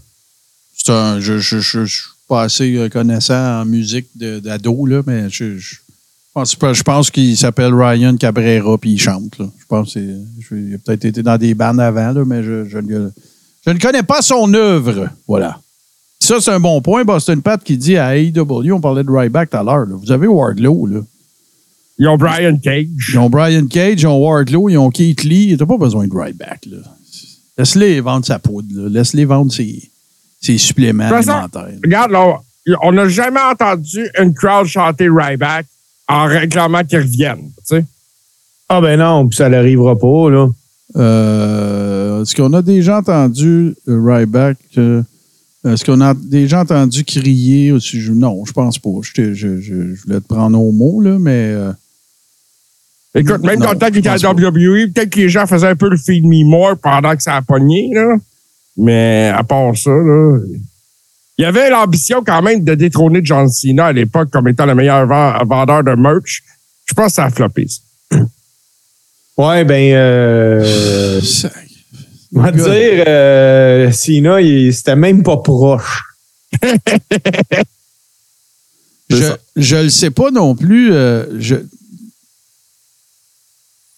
[0.90, 5.54] Un, je, je, je, je suis pas assez connaissant en musique d'ado, là, mais je,
[6.34, 9.38] pense, je pense qu'il s'appelle Ryan Cabrera puis il chante.
[9.38, 9.48] Là.
[9.60, 10.16] Je pense que c'est-
[10.50, 13.10] je- il a peut-être été dans des bandes avant, là, mais je, ne-
[13.66, 15.10] je ne connais pas son œuvre.
[15.28, 15.60] Voilà.
[16.20, 17.04] Ça, c'est un bon point.
[17.04, 20.28] Boston Pat qui dit à AEW, on parlait de Ryback tout à l'heure, vous avez
[20.28, 20.86] Wardlow.
[20.88, 21.00] Là.
[22.00, 22.88] Ils ont Brian Cage.
[23.14, 25.56] Ils ont Brian Cage, ils ont Wardlow, ils ont Keith Lee.
[25.60, 26.68] T'as pas besoin de Ryback.
[27.58, 28.88] Laisse-les vendre sa poudre.
[28.88, 29.91] Laisse-les vendre ses,
[30.42, 31.80] ses suppléments De toute façon, alimentaires.
[31.84, 32.38] Regarde, là,
[32.84, 35.66] on n'a jamais entendu une crowd chanter Ryback
[36.08, 37.52] en réclamant qu'ils reviennent.
[37.68, 37.86] Tu sais?
[38.68, 40.48] Ah, ben non, puis ça n'arrivera pas, là.
[40.98, 44.58] Euh, Est-ce qu'on a déjà entendu euh, Ryback?
[44.78, 45.02] euh,
[45.66, 48.12] Est-ce qu'on a déjà entendu crier au sujet?
[48.14, 48.90] Non, je pense pas.
[49.04, 51.52] Je, te- je- je- je voulais te prendre au mot, là, mais.
[51.54, 51.72] euh,
[53.14, 55.68] Écoute, même Non, dans le temps qu'il était à WWE, peut-être que les gens faisaient
[55.68, 58.16] un peu le Feed Me More pendant que ça a pogné, là.
[58.82, 60.40] Mais à part ça, là.
[61.38, 64.76] Il y avait l'ambition quand même de détrôner John Cena à l'époque comme étant le
[64.76, 66.44] meilleur ven- vendeur de merch.
[66.86, 67.68] Je pense que ça a floppé.
[67.68, 68.18] ça.
[69.38, 71.22] Ouais, ben, euh,
[72.36, 73.92] on va dire, euh,
[74.42, 76.04] il- c'était même pas proche.
[79.10, 80.94] Je, je le sais pas non plus.
[80.94, 81.56] euh, je,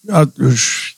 [0.10, 0.92] Ah, je-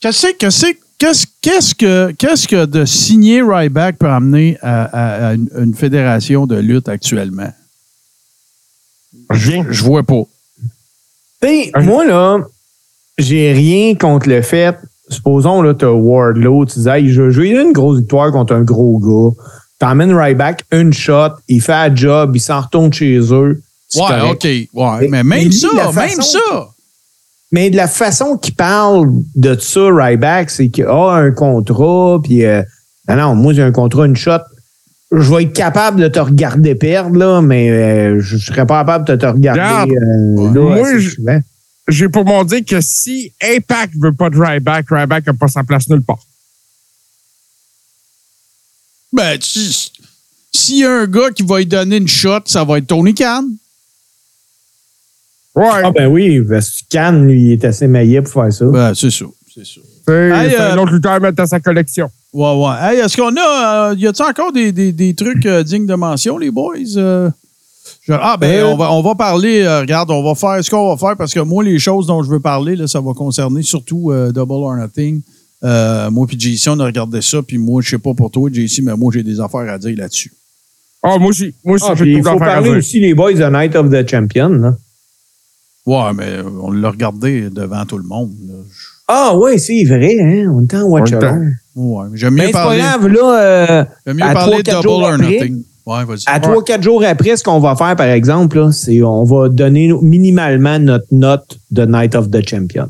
[0.00, 5.28] Qu'est-ce que c'est qu'est-ce qu'est-ce que qu'est-ce que de signer Ryback peut amener à, à-
[5.28, 7.52] à une, une fédération de lutte actuellement?
[9.30, 9.64] Rien.
[9.70, 10.22] Je vois pas.
[11.82, 12.38] Moi, là,
[13.18, 14.76] j'ai rien contre le fait.
[15.10, 19.42] Supposons, là, t'as Wardlow, tu disais, je, vais une grosse victoire contre un gros gars.
[19.78, 23.62] T'emmènes Ryback une shot, il fait un job, il s'en retourne chez eux.
[23.94, 24.44] Ouais, correct.
[24.44, 24.44] OK.
[24.44, 26.68] Ouais, Mais- mais, mais même lui, ça, même ça.
[27.50, 32.44] Mais de la façon qu'il parle de ça, Ryback, c'est qu'il a un contrat, puis
[32.44, 32.62] euh,
[33.08, 34.40] Non, non, moi, j'ai un contrat, une shot.
[35.10, 38.80] Je vais être capable de te regarder perdre, là, mais euh, je ne serais pas
[38.80, 41.16] capable de te regarder Regarde, euh, là, moi, je-.
[41.88, 45.64] J'ai pour mon dire que si Impact veut pas de Ryback, Ryback n'a pas sa
[45.64, 46.18] place nulle part.
[49.10, 52.88] Ben, s'il y a un gars qui va lui donner une shot, ça va être
[52.88, 53.44] Tony Khan.
[55.60, 58.64] Ah ben oui, parce que Cannes, lui, il est assez maillé pour faire ça.
[58.66, 59.24] Ben, c'est ça.
[59.54, 59.80] C'est ça.
[60.06, 62.08] c'est Hey, euh, un autre lutteur à mettre dans sa collection.
[62.32, 62.74] Ouais, ouais.
[62.94, 63.90] Hey, est-ce qu'on a.
[63.90, 66.76] euh, y a-t-il encore des, des, des trucs euh, dignes de mention, les boys?
[66.96, 67.30] Euh,
[68.02, 69.62] je- ah, ben, Euh, on, va, on va parler.
[69.62, 72.22] euh, regarde, on va faire ce qu'on va faire parce que moi, les choses dont
[72.22, 75.22] je veux parler, là, ça va concerner surtout euh, Double or Nothing.
[75.64, 77.42] Euh, moi, puis JC, on a regardé ça.
[77.42, 79.96] Puis moi, je sais pas pour toi, JC, mais moi, j'ai des affaires à dire
[79.98, 80.32] là-dessus.
[81.02, 81.52] Ah, moi aussi.
[81.64, 84.48] Moi aussi, Ah, il faut parler aussi, les boys, de Night of the Champion.
[84.50, 84.76] Là.
[85.88, 88.30] Ouais, mais euh, on l'a regardé devant tout le monde.
[88.46, 88.54] là.
[89.08, 90.52] Ah oui, c'est vrai, hein?
[90.54, 91.10] On est en watch.
[91.12, 93.40] Ouais, mais j'aime mieux c'est pas parler, grave, là.
[93.42, 95.62] euh, j'aime mieux à parler trois, de quatre Double jours or après, Nothing.
[95.86, 96.22] Ouais, vas-y.
[96.26, 99.48] À trois, quatre jours après, ce qu'on va faire, par exemple, là, c'est on va
[99.48, 102.88] donner minimalement notre note de Night of the Champion.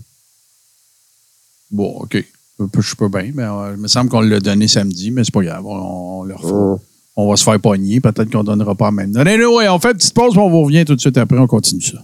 [1.70, 2.24] Bon, OK.
[2.80, 5.42] Je peux- bien, mais euh, il me semble qu'on l'a donné samedi, mais c'est pas
[5.44, 5.64] grave.
[5.64, 6.34] On, on le.
[7.14, 8.00] On va se faire pogner.
[8.00, 9.26] Peut-être qu'on donnera pas la même note.
[9.26, 11.38] Anyway, on fait une petite pause, puis on vous revient tout de suite après.
[11.38, 11.98] On continue ça.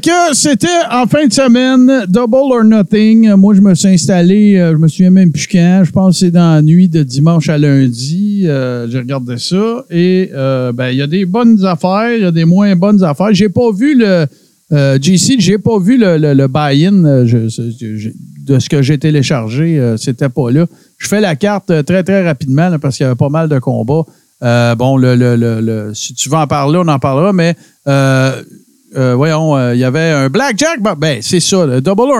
[0.00, 3.32] Que c'était en fin de semaine, Double or Nothing.
[3.34, 5.82] Moi, je me suis installé, euh, je me souviens même plus quand.
[5.84, 8.44] Je pense que c'est dans la nuit de dimanche à lundi.
[8.46, 9.84] Euh, j'ai regardé ça.
[9.90, 13.02] Et euh, ben, il y a des bonnes affaires, il y a des moins bonnes
[13.02, 13.28] affaires.
[13.32, 14.26] J'ai pas vu le.
[14.72, 19.94] Euh, j'ai pas vu le, le, buy-in de ce que j'ai téléchargé.
[19.96, 20.66] C'était pas là.
[20.98, 24.04] Je fais la carte très, très rapidement parce qu'il y avait pas mal de combats.
[24.76, 27.54] Bon, le, le, le- si tu veux en parler, on en parlera, mais
[27.86, 28.42] euh,
[28.96, 30.80] euh, voyons, euh, il y avait un blackjack.
[30.98, 31.66] Ben, c'est ça.
[31.66, 32.10] le Double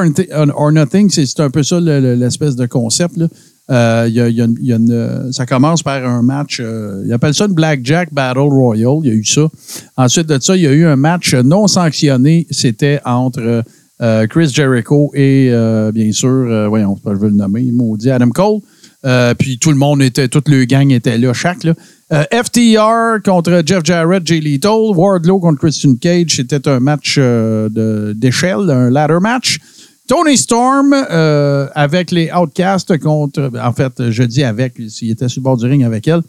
[0.55, 3.17] or, Nothing, c'est un peu ça le- le- l'espèce de concept.
[3.17, 3.27] Là.
[3.71, 6.61] Euh, y a- ça commence par un match.
[7.05, 8.99] ils appellent ça une Blackjack Battle Royal.
[9.03, 9.49] Il y a eu ça.
[9.97, 12.47] Ensuite de ça, il y a eu un match non sanctionné.
[12.51, 13.63] C'était entre
[14.31, 15.51] Chris Jericho et,
[15.93, 18.61] bien sûr, voyons, je veux le nommer, maudit Adam Cole.
[19.39, 21.65] Puis tout le monde était, toute le gang était là, chaque.
[21.65, 21.75] Là.
[22.11, 24.94] Euh, FTR contre Jeff Jarrett, Jay Lethal.
[24.94, 26.37] Wardlow contre Christian Cage.
[26.37, 29.59] C'était un match euh, d'échelle, un ladder match.
[30.07, 33.51] Tony Storm euh, avec les Outcasts contre.
[33.62, 36.23] En fait, je dis avec, s'il était sur le bord du ring avec elle.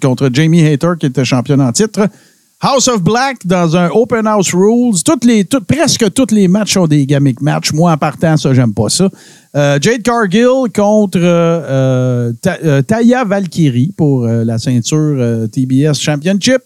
[0.00, 2.08] contre Jamie Hayter, qui était championne en titre.
[2.60, 5.00] House of Black dans un Open House Rules.
[5.04, 7.72] Toutes les, presque tous les matchs ont des gimmick matchs.
[7.72, 9.08] Moi, en partant, ça, j'aime pas ça.
[9.54, 16.58] Euh, Jade Cargill contre euh, euh, Ta- Taya Valkyrie pour la ceinture TBS Championship.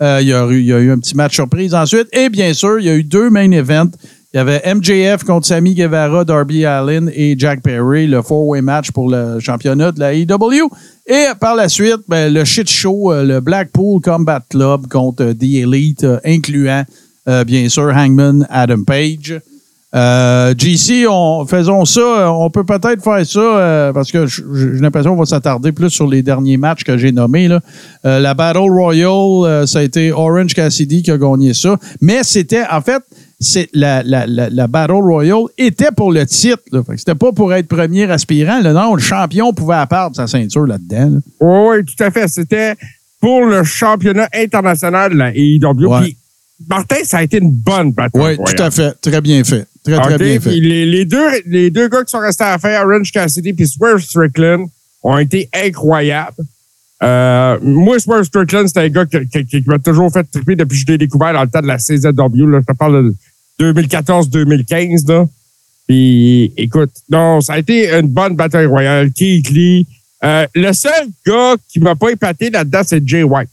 [0.00, 2.06] Il, y a eu, il y a eu un petit match surprise ensuite.
[2.12, 3.90] Et bien sûr, il y a eu deux main events.
[4.32, 8.90] Il y avait MJF contre Sammy Guevara, Darby Allin et Jack Perry, le four-way match
[8.90, 10.68] pour le championnat de la AEW.
[11.06, 15.34] Et par la suite, ben, le shit show, euh, le Blackpool Combat Club contre euh,
[15.34, 16.84] The Elite, euh, incluant
[17.46, 19.40] bien sûr Hangman Adam Page.
[19.94, 22.30] Euh, GC, on, faisons ça.
[22.30, 26.20] On peut peut-être faire ça parce que j'ai l'impression qu'on va s'attarder plus sur les
[26.20, 27.48] derniers matchs que j'ai nommés.
[28.02, 31.78] La Battle Royale, ça a été Orange Cassidy qui a gagné ça.
[32.02, 33.02] Mais c'était, en fait,
[33.44, 36.58] c'est la, la, la, la Battle Royale était pour le titre.
[36.72, 36.82] Là.
[36.82, 38.60] Fait que C'était pas pour être premier aspirant.
[38.60, 38.72] Là.
[38.72, 41.10] Non, le champion pouvait apparaître sa ceinture là-dedans.
[41.14, 41.18] là.
[41.40, 42.26] Oui, oui, tout à fait.
[42.28, 42.74] C'était
[43.20, 45.86] pour le championnat international de la AEW.
[45.88, 46.00] Ouais.
[46.02, 46.16] Puis,
[46.68, 48.36] Martin, ça a été une bonne bataille.
[48.38, 48.92] Oui, tout à fait.
[49.00, 49.66] Très bien fait.
[49.84, 50.50] Très, très bien fait.
[50.50, 53.66] Puis Les, les deux, les deux gars qui sont restés à faire, Orange Cassidy puis
[53.68, 54.66] Swerve Strickland,
[55.02, 56.36] ont été incroyables.
[57.02, 60.76] Euh, moi, Swerve Strickland, c'est un gars qui, qui- qui m'a toujours fait triper depuis
[60.76, 62.46] que je l'ai découvert dans le temps de la CZW.
[62.50, 62.60] Là.
[62.60, 63.14] Je te parle de
[63.60, 65.08] 2014-2015.
[65.08, 65.26] là.
[65.86, 69.12] Puis, écoute, non, ça a été une bonne bataille royale.
[69.12, 69.86] Keith Lee.
[70.24, 73.50] Euh, le seul gars qui m'a pas épaté là-dedans, c'est Jay White.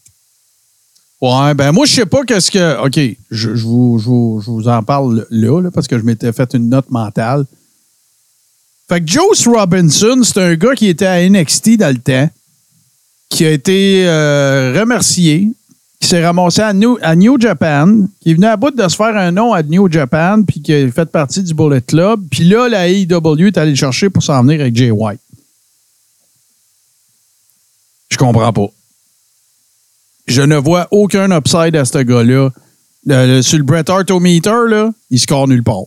[1.21, 2.83] Ouais, ben moi, je sais pas qu'est-ce que.
[2.85, 2.97] OK,
[3.29, 6.31] je, je vous, je, vous, je vous en parle là, là, parce que je m'étais
[6.31, 7.45] fait une note mentale.
[8.89, 12.29] Fait que Joe Robinson, c'est un gars qui était à NXT dans le temps,
[13.29, 15.49] qui a été euh, remercié,
[16.01, 18.95] qui s'est ramassé à New, à New Japan, qui est venu à bout de se
[18.95, 22.21] faire un nom à New Japan, puis qui a fait partie du Bullet Club.
[22.29, 25.19] Puis là, la AEW est allé le chercher pour s'en venir avec Jay White.
[28.09, 28.67] Je comprends pas.
[30.27, 32.49] Je ne vois aucun upside à ce gars-là.
[33.05, 35.83] Le- sur le Bret Hart au meter, là, il score nulle part.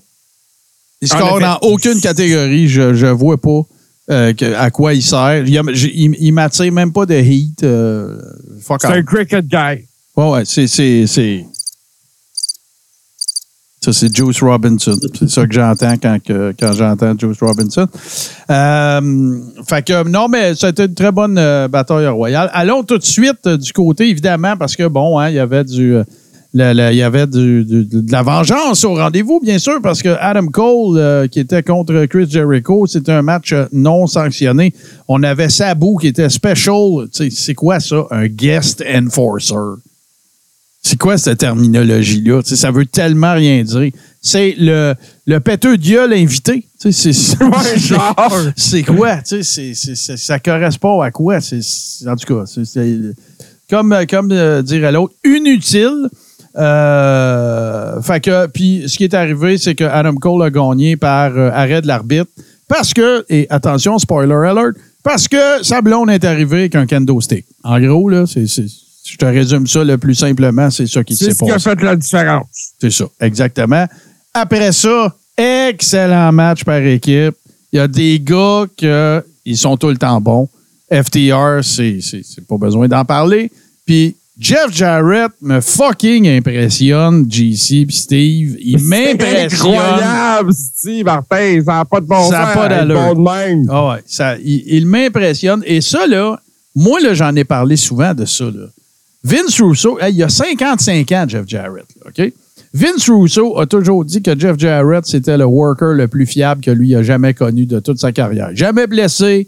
[1.01, 2.69] Il score dans aucune catégorie.
[2.69, 3.61] Je ne vois pas
[4.11, 5.45] euh, que- à quoi il sert.
[5.47, 5.55] Il,
[5.95, 7.63] il, il m'attire même pas de heat.
[7.63, 8.17] euh,
[8.61, 9.87] C'est un cricket guy.
[10.17, 10.67] Ouais, ouais, c'est.
[13.81, 14.99] Ça, c'est Juice Robinson.
[15.19, 17.87] C'est ça que j'entends quand, quand j'entends Juice Robinson.
[18.51, 22.49] Euh, fait que, non, mais c'était une très bonne euh, bataille royale.
[22.55, 25.65] Allons tout de suite euh, du côté, évidemment, parce que, bon, hein, il y avait
[25.65, 25.93] du.
[26.55, 30.17] le- le- il y avait du- de la vengeance au rendez-vous, bien sûr, parce que
[30.19, 34.73] Adam Cole, qui était contre Chris Jericho, c'était un match non sanctionné.
[35.09, 37.09] On avait Sabu qui était special.
[37.13, 38.07] C'est quoi ça?
[38.11, 39.55] Un guest enforcer.
[40.87, 42.43] C'est quoi cette terminologie-là?
[42.43, 43.91] Tu sais, ça veut tellement rien dire.
[44.21, 44.95] C'est le,
[45.27, 46.69] le péteux de gueule invité.
[46.79, 47.39] Tu sais, C'est
[47.79, 48.15] genre.
[48.87, 49.17] quoi?
[49.23, 51.41] Tu sais, c'est- ça correspond à quoi?
[51.41, 53.15] C'est- en tout cas, c'est-
[53.71, 56.09] comme, comme euh, dirait l'autre, inutile.
[56.57, 61.37] Euh, fait que, puis ce qui est arrivé, c'est que Adam Cole a gagné par
[61.37, 62.31] euh, arrêt de l'arbitre
[62.69, 67.21] parce que, et attention, spoiler alert, parce que sa blonde est arrivée avec un kendo
[67.21, 67.47] stick.
[67.63, 68.47] En gros, là, c'est-
[69.05, 71.55] je te résume ça le plus simplement, c'est ça qui C'est s'est ce qui a
[71.55, 71.71] passé.
[71.71, 72.47] fait la différence.
[72.81, 73.87] C'est ça, exactement.
[74.33, 77.35] Après ça, excellent match par équipe.
[77.73, 80.49] Il y a des gars que ils sont tout le temps bons.
[80.91, 83.51] FTR, c'est, c'est, c'est pas besoin d'en parler.
[83.85, 88.57] Puis Jeff Jarrett me fucking impressionne, JC puis Steve.
[88.61, 89.75] Il C'est m'impressionne.
[89.75, 91.63] incroyable, Steve Martin.
[91.65, 92.55] Ça n'a pas de bon Ça a sens.
[92.55, 93.15] pas d'allure.
[93.15, 93.65] bon.
[93.71, 95.63] Ah ouais, ça, il, il m'impressionne.
[95.67, 96.39] Et ça, là,
[96.75, 98.45] moi, là, j'en ai parlé souvent de ça.
[98.45, 98.67] Là.
[99.25, 101.87] Vince Russo, hey, il a 55 ans, Jeff Jarrett.
[102.07, 102.33] OK?
[102.75, 106.71] Vince Russo a toujours dit que Jeff Jarrett, c'était le worker le plus fiable que
[106.71, 108.51] lui a jamais connu de toute sa carrière.
[108.55, 109.47] Jamais blessé,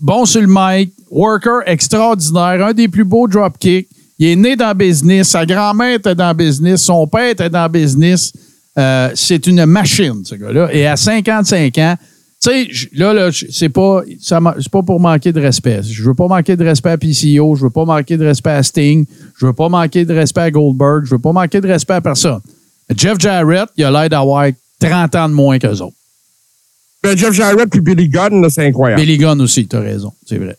[0.00, 3.88] bon sur le mic, worker extraordinaire, un des plus beaux dropkicks.
[4.18, 7.50] Il est né dans le business, sa grand-mère était dans le business, son père était
[7.50, 8.32] dans le business.
[8.78, 10.68] Euh, c'est une machine, ce gars-là.
[10.72, 11.96] Et à 55 ans,
[12.48, 15.80] tu sais, j- là, là, c'est pas, ça pas pour manquer de respect.
[15.82, 18.62] Je veux pas manquer de respect à PCO, je veux pas manquer de respect à
[18.62, 19.04] Sting,
[19.38, 22.00] je veux pas manquer de respect à Goldberg, je veux pas manquer de respect à
[22.00, 22.40] personne.
[22.96, 24.46] Jeff Jarrett, il a l'air d'avoir
[24.80, 25.94] 30 ans de moins qu'eux autres.
[27.02, 29.02] Ben, Jeff Jarrett puis Billy Gunn, c'est incroyable.
[29.02, 30.56] Billy Gunn aussi, t'as raison, c'est vrai.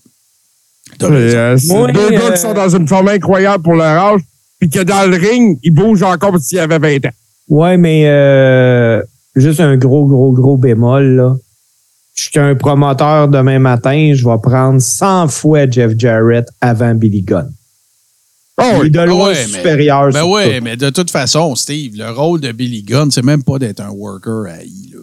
[1.02, 1.14] Raison.
[1.14, 4.22] euh, Moi, deux euh, gars qui sont dans une forme incroyable pour leur âge,
[4.60, 7.14] puis que dans le ring, ils bougent encore comme s'ils avaient 20 ans.
[7.48, 9.02] Ouais, mais euh,
[9.36, 11.36] juste un gros, gros, gros bémol, là.
[12.22, 17.22] Je suis un promoteur demain matin, je vais prendre 100 fois Jeff Jarrett avant Billy
[17.22, 17.50] Gunn.
[18.58, 18.92] Oh, Il est oui.
[18.92, 20.06] de loin Ah ouais, mais- supérieur.
[20.12, 20.64] Ben sur oui, tout.
[20.64, 23.90] mais de toute façon, Steve, le rôle de Billy Gunn, c'est même pas d'être un
[23.92, 25.00] worker à I, là.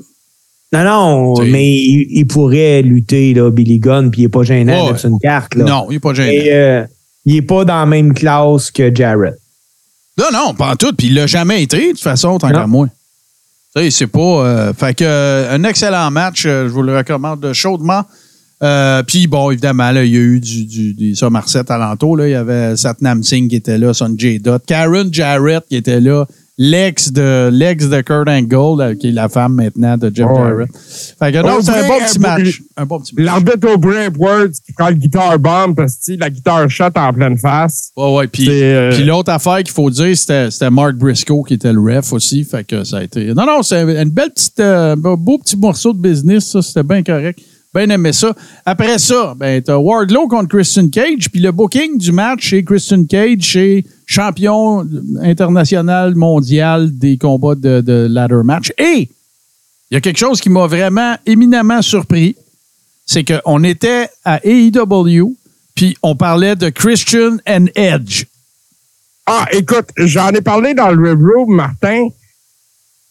[0.72, 0.84] Non,
[1.36, 4.98] non, mais il, il pourrait lutter, là, Billy Gunn, puis il n'est pas gênant Ouais.
[5.04, 5.64] une carte, là.
[5.64, 6.30] Non, il est pas gênant.
[6.30, 6.84] Et, euh,
[7.24, 9.38] il n'est pas dans la même classe que Jarrett.
[10.18, 10.92] Non, non, pas en tout.
[10.92, 12.88] Puis il l'a jamais été, de toute façon, tant qu'à moi.
[13.90, 14.20] C'est pas.
[14.20, 16.44] euh, fait que, euh, un excellent match.
[16.46, 18.02] euh, je vous le recommande chaudement.
[19.06, 22.22] Puis bon, évidemment, il y a eu du, du, des Somerset alentour.
[22.22, 26.24] Il y avait Satnam Singh qui était là, Sonjay Dutt, Karen Jarrett qui était là,
[26.58, 30.26] l'ex de, l'ex de Kurt Angle, là, qui est la femme maintenant de Jeff.
[30.26, 30.70] Jarrett.
[31.18, 32.62] Fait que non, c'est un bon petit match.
[32.76, 33.24] Un bon petit match.
[33.24, 37.12] L'arbitre au Brent Edwards qui prend le guitar bomb parce que la guitare shot en
[37.12, 37.90] pleine face.
[37.96, 38.26] Ouais, ouais.
[38.26, 41.80] Puis, euh, puis l'autre affaire qu'il faut dire, c'était, c'était Mark Briscoe qui était le
[41.80, 42.44] ref aussi.
[42.44, 43.34] Fait que ça a été.
[43.34, 46.62] Non, non, c'est une belle petite, euh, beau petit morceau de business, ça.
[46.62, 47.38] C'était bien correct.
[47.76, 48.34] Bien aimé ça.
[48.64, 51.28] Après ça, ben, t'as Wardlow contre Christian Cage.
[51.30, 54.88] Puis le booking du match chez Christian Cage, chez champion
[55.20, 58.72] international mondial des combats de, de ladder match.
[58.78, 59.10] Et
[59.90, 62.34] il y a quelque chose qui m'a vraiment éminemment surpris.
[63.04, 65.36] C'est qu'on était à AEW,
[65.74, 68.24] puis on parlait de Christian and Edge.
[69.26, 72.08] Ah, écoute, j'en ai parlé dans le review, Martin.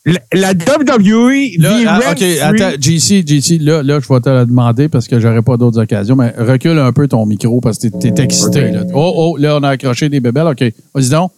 [0.06, 4.46] La, la WWE, Là, ah, OK, attends, JC, JC, là, là, je vais te le
[4.46, 7.88] demander parce que j'aurai pas d'autres occasions, mais recule un peu ton micro parce que
[7.88, 8.70] t'es, t'es excité.
[8.70, 8.84] Là.
[8.94, 10.46] Oh, oh, là, on a accroché des bébelles.
[10.48, 11.32] OK, vas-y donc.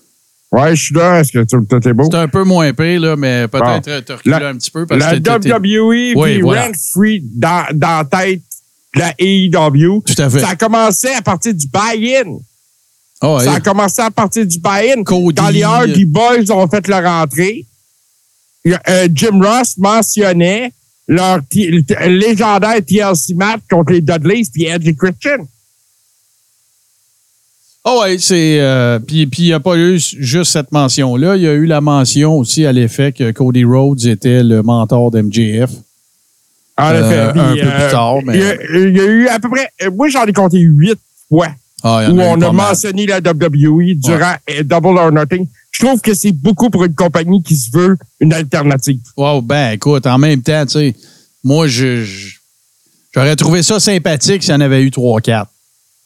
[0.52, 1.20] Ouais, je suis là.
[1.22, 2.10] Est-ce que tu- tout est beau?
[2.12, 4.86] C'est un peu moins pire, là, mais peut-être euh, te reculer La- un petit peu
[4.86, 6.66] parce La que WWE Oui, vit voilà.
[6.68, 8.42] rent free dans, dans la tête
[8.96, 10.02] de la AEW.
[10.06, 10.40] Tout à fait.
[10.40, 12.38] Ça a commencé à partir du buy-in.
[13.22, 13.44] Ah ouais.
[13.46, 15.04] Ça a commencé à partir du buy-in.
[15.04, 15.36] Cody.
[15.36, 17.66] Quand les Hardy Boys ont fait leur entrée,
[18.90, 20.72] euh, Jim Ross mentionnait
[21.08, 21.40] leur
[22.08, 25.46] légendaire TLC match contre les Dudleys puis Edge et Christian.
[27.90, 28.60] Ah ouais, c'est.
[28.60, 31.38] euh, puis il n'y a pas eu juste cette mention-là.
[31.38, 35.10] Il y a eu la mention aussi à l'effet que Cody Rhodes était le mentor
[35.12, 35.70] d'MJF.
[36.78, 37.00] En Euh,
[37.32, 37.40] effet.
[37.40, 38.56] Un peu plus tard, mais- Il y, a,
[38.90, 39.70] il y a eu à peu près.
[39.96, 41.00] Moi, j'en ai compté huit
[41.30, 41.48] fois
[41.82, 45.48] Ah, où a on a mentionné la WWE durant Double or Nothing.
[45.80, 49.00] Je trouve que c'est beaucoup pour une compagnie qui se veut une alternative.
[49.16, 50.96] Wow, ben écoute, en même temps, tu sais,
[51.44, 52.04] moi, je,
[53.14, 55.46] j'aurais trouvé ça sympathique s'il y en avait eu 3-4.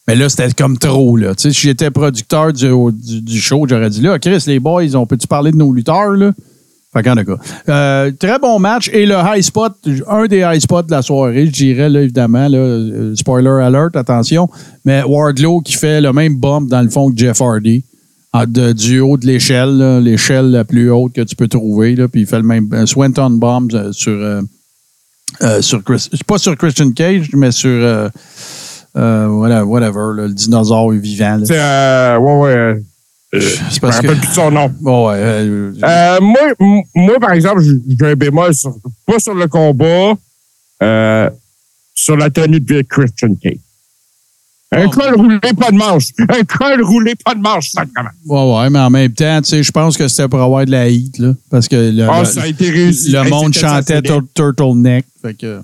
[0.09, 1.36] Mais là, c'était comme trop, là.
[1.36, 4.93] Tu sais, si j'étais producteur du, du, du show, j'aurais dit, là, Chris, les boys,
[4.95, 6.34] on peut-tu parler de nos lutteurs, là?
[6.91, 7.38] Fait qu'en tout cas.
[7.69, 8.89] Euh, très bon match.
[8.91, 9.74] Et le high spot,
[10.09, 13.95] un des high spots de la soirée, je dirais, là, évidemment, là, euh, spoiler alert,
[13.95, 14.49] attention,
[14.84, 17.86] mais Wardlow qui fait le même bump dans le fond que Jeff Hardy.
[18.34, 22.07] En- de- du haut de l'échelle, l'échelle la plus haute que tu peux trouver, là,
[22.07, 24.41] puis il fait le même euh, Swanton Bomb euh, sur, euh,
[25.43, 28.09] euh, sur Chris- pas sur Christian Cage, mais sur euh,
[28.93, 31.39] voilà, whatever, là, le dinosaure vivant.
[31.45, 32.84] C'est, euh, ouais, ouais.
[33.34, 34.07] C'est je me parce que.
[34.07, 34.69] rappelle plus de son nom.
[34.82, 36.41] Bon, ouais, moi,
[36.93, 38.75] moi, par exemple, j'ai un bémol sur,
[39.05, 40.13] pas sur le combat,
[40.84, 41.29] euh,
[41.93, 43.55] sur la tenue de Christian Cage.
[44.74, 46.05] Un col roulé, pas de manche.
[46.19, 48.09] Un col roulé, pas de manche, ça comment.
[48.55, 50.72] ouais, ouais, mais en même temps, tu sais, je pense que c'était pour avoir de
[50.72, 53.11] la heat, là, parce que le, Ah, le- ça a été réussi.
[53.11, 55.05] le Hey, monde chantait ça, Turtleneck.
[55.22, 55.59] Fait que.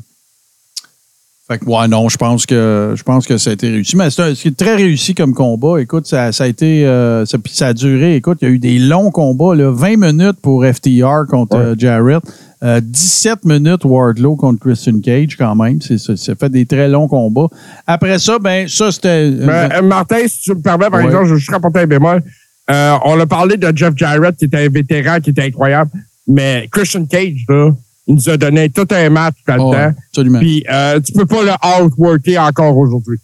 [1.49, 3.95] Fait que, ouais, non, je pense que je pense que ça a été réussi.
[3.95, 5.79] Mais c'est très réussi comme combat.
[5.79, 6.85] Écoute, ça, ça a été.
[6.85, 8.17] euh, ça, puis ça a duré.
[8.17, 11.63] Écoute, il y a eu des longs combats, là, 20 minutes pour FTR contre Ouais.
[11.63, 12.21] euh, Jarrett.
[12.63, 15.81] Euh, 17 minutes Wardlow contre Christian Cage, quand même.
[15.81, 17.47] C'est, c'est- ça fait des très longs combats.
[17.85, 19.29] Après ça, ben, ça, c'était.
[19.31, 21.05] Mais, euh, Martin, si tu me permets, par Ouais.
[21.05, 22.23] exemple, je veux juste rapporter un bémol.
[22.69, 25.91] Euh, on a parlé de Jeff Jarrett, qui était un vétéran, qui était incroyable.
[26.27, 27.71] Mais Christian Cage, là,
[28.07, 29.69] il nous a donné tout un match là-dedans.
[29.71, 30.39] Ouais, absolument.
[30.39, 31.51] Puis, euh, tu peux pas le
[31.85, 33.17] outworker encore aujourd'hui.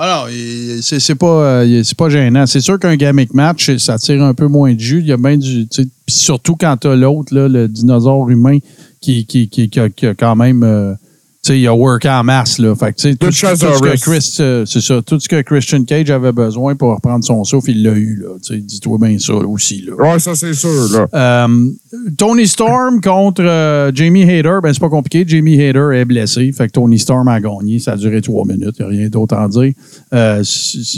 [0.00, 0.28] Alors,
[0.80, 2.46] c'est pas, euh, pas gênant.
[2.46, 5.00] C'est sûr qu'un gimmick match, ça tire un peu moins de jus.
[5.00, 5.66] Il y a bien du.
[6.06, 8.58] surtout quand t'as l'autre, le dinosaure humain,
[9.00, 10.62] qui, qui, qui, qui a, qui a quand même.
[10.62, 10.94] euh,
[11.48, 12.58] sais, il a work en masse.
[12.58, 12.74] Là.
[12.74, 14.00] Fait que, tout, ce- tout ce que.
[14.00, 17.70] Chris, euh, c'est ça, tout ce que Christian Cage avait besoin pour reprendre son souffle,
[17.70, 18.16] il l'a eu.
[18.22, 18.28] Là.
[18.42, 19.82] Tu sais, Dis-toi bien ça là, aussi.
[19.86, 19.94] Là.
[20.12, 21.06] Ouais, ça, c'est sûr, là.
[21.46, 21.70] Euh,
[22.16, 25.24] Tony Storm contre euh, Jamie Hayter, ben c'est pas compliqué.
[25.26, 27.78] Jamie Hayter est blessé, fait que Tony Storm a gagné.
[27.78, 29.72] Ça a duré trois minutes, il n'y a rien d'autre à en dire.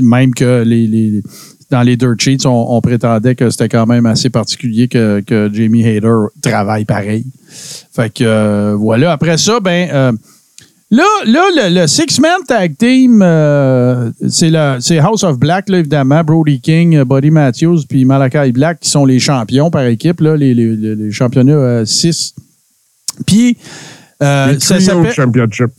[0.02, 1.22] Même que les, les-
[1.70, 5.48] dans les dirt sheets, on, on prétendait que c'était quand même assez particulier que, que
[5.52, 7.24] Jamie Hayter travaille pareil.
[7.92, 9.12] Fait que euh, voilà.
[9.12, 10.12] Après ça, ben euh,
[10.92, 16.24] Là, là le, le Six-Man Tag Team, euh, c'est House of Black, là, évidemment.
[16.24, 20.36] Brody King, euh, Buddy Matthews, puis Malachi Black, qui sont les champions par équipe, là,
[20.36, 22.34] les, les, les- championnats 6.
[23.24, 23.56] Puis,
[24.22, 25.12] euh, Le ça s'appelle.
[25.12, 25.70] Championship.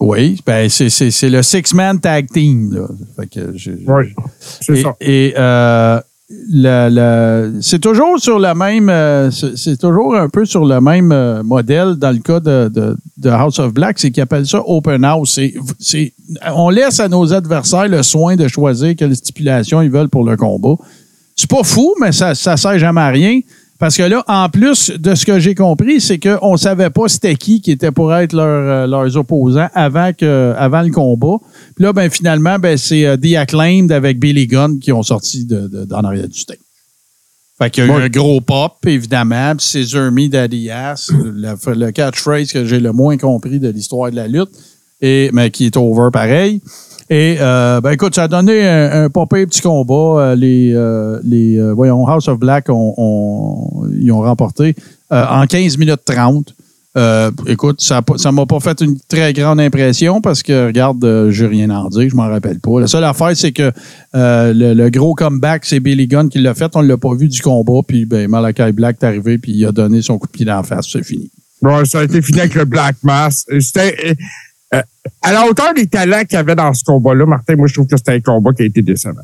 [0.00, 2.72] Oui, ben, c'est- le Six-Man Tag Team.
[2.74, 2.86] Là.
[3.16, 4.04] Fait que j'ai- Oui,
[4.40, 4.94] c'est ça.
[5.00, 11.12] et, euh, c'est toujours sur le même, euh, c'est toujours un peu sur le même
[11.12, 15.38] euh, modèle dans le cas de, House of Black, c'est qu'ils appellent ça open house.
[16.54, 20.36] On laisse à nos adversaires le soin de choisir quelle stipulation ils veulent pour le
[20.36, 20.74] combat.
[21.36, 23.40] C'est pas fou, mais ça, ça sert jamais à rien.
[23.78, 27.08] Parce que là, en plus de ce que j'ai compris, c'est qu'on ne savait pas
[27.08, 31.36] c'était qui qui était pour être leur, euh, leurs opposants avant, que, avant le combat.
[31.74, 35.44] Puis là, ben, finalement, ben, c'est euh, The Acclaimed avec Billy Gunn qui ont sorti
[35.44, 36.56] de, de- d'en arrière du stage.
[37.58, 39.54] Fait qu'il y a eu un gros pop, évidemment.
[39.56, 44.10] Puis c'est Zermi Daddy Ass, le, le catchphrase que j'ai le moins compris de l'histoire
[44.10, 44.50] de la lutte,
[45.00, 46.60] et, mais qui est over pareil.
[47.08, 50.20] Et, euh, ben écoute, ça a donné un, un pire petit combat.
[50.20, 52.72] Euh, les, euh, les voyons, House of Black ils
[54.12, 54.74] ont remporté
[55.10, 56.54] en 15 minutes 30.
[56.96, 61.46] Euh, écoute, ça ça m'a pas fait une très grande impression parce que, regarde, j'ai
[61.46, 62.80] rien à en dire, je m'en rappelle pas.
[62.80, 63.70] La seule affaire, c'est que
[64.14, 66.74] le, gros comeback, c'est Billy Gunn qui l'a fait.
[66.74, 69.72] On l'a pas vu du combat, puis ben, Malachi Black est arrivé, puis il a
[69.72, 70.88] donné son coup de pied d'en face.
[70.90, 71.30] C'est fini.
[71.62, 73.46] Bon, ça a été fini avec le Black Mass.
[73.60, 74.16] C'était
[74.74, 74.82] euh,
[75.22, 77.86] à la hauteur des talents qu'il y avait dans ce combat-là, Martin, moi, je trouve
[77.86, 79.22] que c'était un combat qui a été décevant.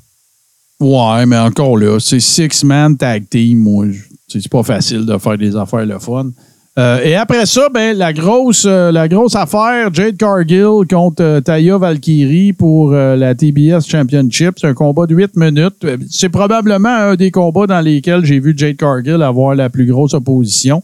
[0.81, 3.59] Ouais, mais encore là, c'est six-man tag team.
[3.59, 3.87] Moi,
[4.29, 6.31] c'est pas facile de faire des affaires le fun.
[6.79, 11.77] Euh, et après ça, ben, la, grosse, euh, la grosse affaire, Jade Cargill contre Taya
[11.77, 14.55] Valkyrie pour la TBS Championship.
[14.59, 15.87] C'est un combat de 8 minutes.
[16.09, 20.15] C'est probablement un des combats dans lesquels j'ai vu Jade Cargill avoir la plus grosse
[20.15, 20.83] opposition.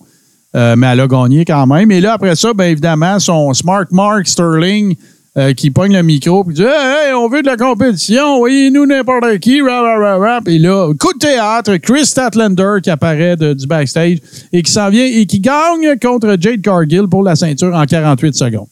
[0.56, 1.90] Euh, mais elle a gagné quand même.
[1.90, 4.96] Et là, après ça, ben, évidemment, son Smart Mark Sterling
[5.36, 8.86] euh, qui pogne le micro et dit Hey, hey, on veut de la compétition, voyez-nous
[8.86, 10.48] n'importe qui, rap, rap, rap.
[10.48, 14.18] Et là, coup de théâtre, Chris Statlander qui apparaît de- du backstage
[14.52, 18.34] et qui s'en vient et qui gagne contre Jade Cargill pour la ceinture en 48
[18.34, 18.66] secondes.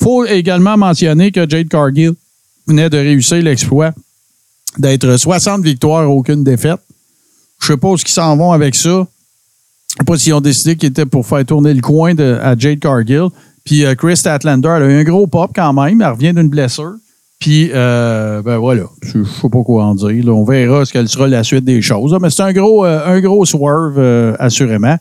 [0.00, 2.12] faut également mentionner que Jade Cargill
[2.66, 3.92] venait de réussir l'exploit
[4.78, 6.80] d'être 60 victoires, aucune défaite.
[7.60, 9.06] Je sais pas s'en vont avec ça.
[10.06, 13.28] Pas s'ils ont décidé qu'ils étaient pour faire tourner le coin à Jade Cargill.
[13.64, 16.00] Puis euh, Chris Statlander, elle a eu un gros pop quand même.
[16.00, 16.94] Elle revient d'une blessure.
[17.38, 20.28] Puis, euh, ben voilà, je ne sais pas quoi en dire.
[20.28, 22.16] On verra ce qu'elle sera la suite des choses.
[22.20, 23.98] Mais c'est un gros, euh, un gros swerve,
[24.38, 24.96] assurément.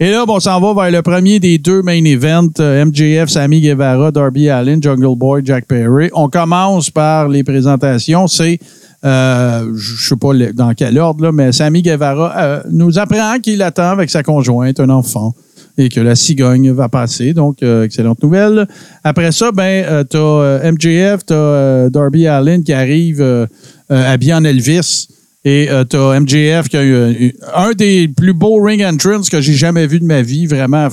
[0.00, 2.58] Et là, bon, on s'en va vers le premier des deux main events.
[2.58, 6.08] MJF, Sammy Guevara, Darby Allin, Jungle Boy, Jack Perry.
[6.14, 8.26] On commence par les présentations.
[8.28, 8.58] C'est,
[9.04, 13.60] euh, je sais pas dans quel ordre, là, mais Sammy Guevara euh, nous apprend qu'il
[13.62, 15.34] attend avec sa conjointe un enfant
[15.76, 17.34] et que la cigogne va passer.
[17.34, 18.66] Donc, euh, excellente nouvelle.
[19.02, 23.46] Après ça, ben, t'as euh, MJF, t'as euh, Darby Allin qui arrive euh,
[23.88, 25.08] habillé en Elvis.
[25.46, 29.52] Et euh, t'as MJF qui a eu un des plus beaux ring entrances que j'ai
[29.52, 30.88] jamais vu de ma vie, vraiment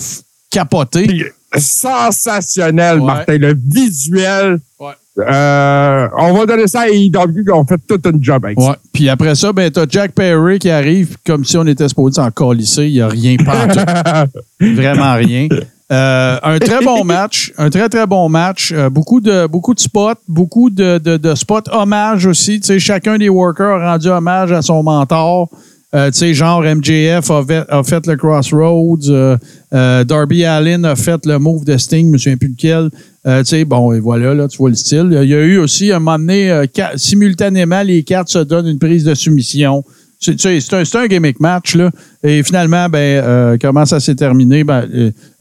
[0.50, 1.32] capoté.
[1.58, 3.06] Sensationnel, Ouais.
[3.06, 3.38] Martin.
[3.38, 4.60] Le visuel.
[4.80, 4.92] Ouais.
[5.20, 8.76] Euh, on va donner ça à AEW qui ont fait toute une job avec Ouais.
[8.94, 12.32] Puis après ça, ben, t'as Jack Perry qui arrive comme si on était supposé s'en
[12.32, 12.86] colisser.
[12.86, 14.26] Il n'y a rien pas.
[14.62, 15.50] Vraiment rien.
[15.92, 18.72] Euh, un très bon match, un très très bon match.
[18.74, 22.62] Euh, beaucoup de beaucoup de spots, beaucoup de, de, de spots hommage aussi.
[22.62, 25.50] Tu sais, chacun des workers a rendu hommage à son mentor.
[25.94, 29.38] Euh, tu sais, genre MJF a fait, a fait le Crossroads, euh,
[29.74, 32.90] euh, Darby Allin a fait le move de Sting, je me souviens plus lequel.
[33.26, 35.10] Tu sais, bon, et voilà, là, tu vois le style.
[35.22, 36.66] Il y a eu aussi, un moment donné,
[36.96, 39.84] simultanément, les quatre se donnent une prise de soumission.
[40.20, 41.92] C'est un, c'est un gimmick match, là.
[42.24, 44.64] Et finalement, ben, comment ça s'est terminé?
[44.64, 44.88] Ben,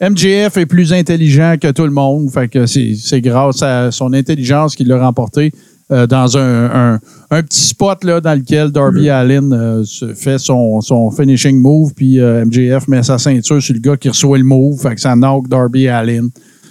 [0.00, 2.30] MJF est plus intelligent que tout le monde.
[2.30, 5.52] Fait que c'est c'est grâce à son intelligence qu'il l'a remporté
[5.92, 9.84] euh, dans un, un, un petit spot là, dans lequel Darby Allin euh,
[10.14, 14.08] fait son, son finishing move, puis euh, MJF met sa ceinture sur le gars qui
[14.08, 14.80] reçoit le move.
[14.80, 16.28] Fait que ça knock Darby Allin.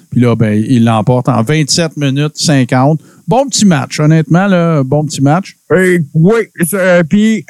[0.10, 3.02] Puis là, ben, il l'emporte en 27 minutes 50.
[3.28, 5.58] Bon petit match, honnêtement, là, bon petit match.
[5.70, 6.00] Oui.
[7.10, 7.46] Puis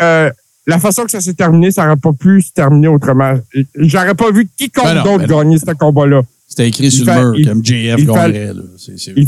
[0.69, 3.33] la façon que ça s'est terminé, ça n'aurait pas pu se terminer autrement.
[3.75, 6.21] J'aurais pas vu quiconque Ben d'autre ben gagner ce combat-là.
[6.59, 8.13] C'était écrit Il sur fa- le mur que MJF il fa-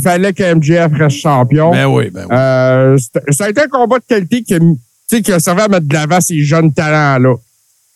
[0.02, 1.70] fallait que MJF reste champion.
[1.70, 2.36] Ben oui, ben oui.
[2.36, 5.86] Euh, c'était- ça a été un combat de qualité qui, qui a servi à mettre
[5.88, 7.34] de l'avant ces jeunes talents-là.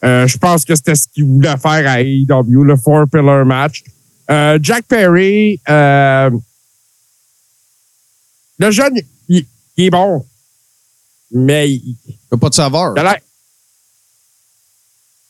[0.04, 3.84] Euh, je pense que c'était ce qu'il voulait faire à AEW, le Four Pillar Match.
[4.30, 6.30] Euh, Jack Perry, le
[8.70, 8.94] jeune,
[9.28, 9.44] il,
[9.76, 10.24] il est bon,
[11.30, 12.94] mais il, Il n'y a pas de saveur.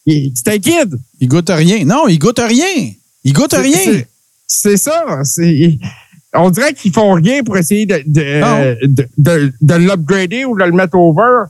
[0.07, 0.97] C'est un kid.
[1.21, 1.85] Il goûte rien.
[1.85, 2.93] Non, il goûte rien.
[3.27, 3.77] Il goûte C'est- rien.
[3.85, 4.07] c'est-
[4.49, 5.21] C'est ça.
[5.25, 5.77] C'est,
[6.35, 10.63] on dirait qu'ils font rien pour essayer de, de, de, de, de l'upgrader ou de
[10.65, 11.47] le mettre over.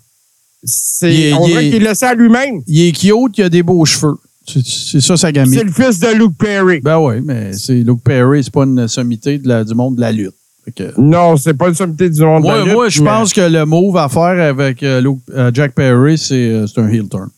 [0.64, 2.62] C'est, est- on dirait est- qu'il laisse à lui-même.
[2.66, 4.14] Il est cute, il a des beaux cheveux.
[4.48, 5.60] C'est c'est ça sa C'est gamine.
[5.64, 6.80] le fils de Luke Perry.
[6.80, 10.00] Ben oui, mais c'est Luke Perry, c'est pas une sommité de la- du monde de
[10.00, 10.34] la lutte.
[10.74, 13.32] Que- Non, c'est pas une sommité du monde de la lutte, moi, je mais- pense
[13.32, 16.88] que le move à faire avec euh, Luke- euh, Jack Perry, c'est euh, c'est un
[16.88, 17.28] heel turn.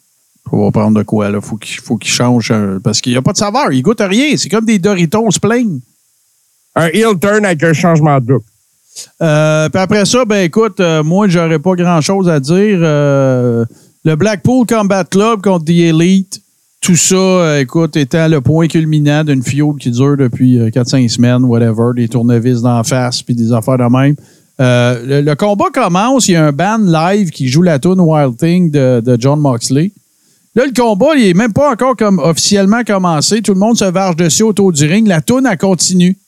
[0.53, 1.41] On va prendre de quoi, là.
[1.41, 2.51] Faut qu'il faut qu'il change.
[2.51, 3.73] euh, parce qu'il n'y a pas de saveur.
[3.73, 4.37] Il goûte rien.
[4.37, 5.79] C'est comme des Doritos plain.
[6.75, 8.43] Un heel turn avec un changement de look.
[9.23, 12.79] Euh, puis après ça, ben écoute, euh, moi, j'aurais pas grand-chose à dire.
[12.83, 13.65] Euh,
[14.05, 16.41] le Blackpool Combat Club contre The Elite,
[16.81, 21.09] tout ça, euh, écoute, étant le point culminant d'une feud qui dure depuis euh, 4-5
[21.09, 24.15] semaines, whatever, des tournevis d'en face, puis des affaires de même.
[24.61, 28.01] Euh, le, le combat commence, il y a un band live qui joue la tune
[28.01, 29.93] Wild Thing de, de John Moxley.
[30.59, 33.43] Là, le combat, il est même pas encore comme officiellement commencé.
[33.43, 35.07] Tout le monde se varge dessus autour du ring.
[35.07, 36.19] La tune, elle continue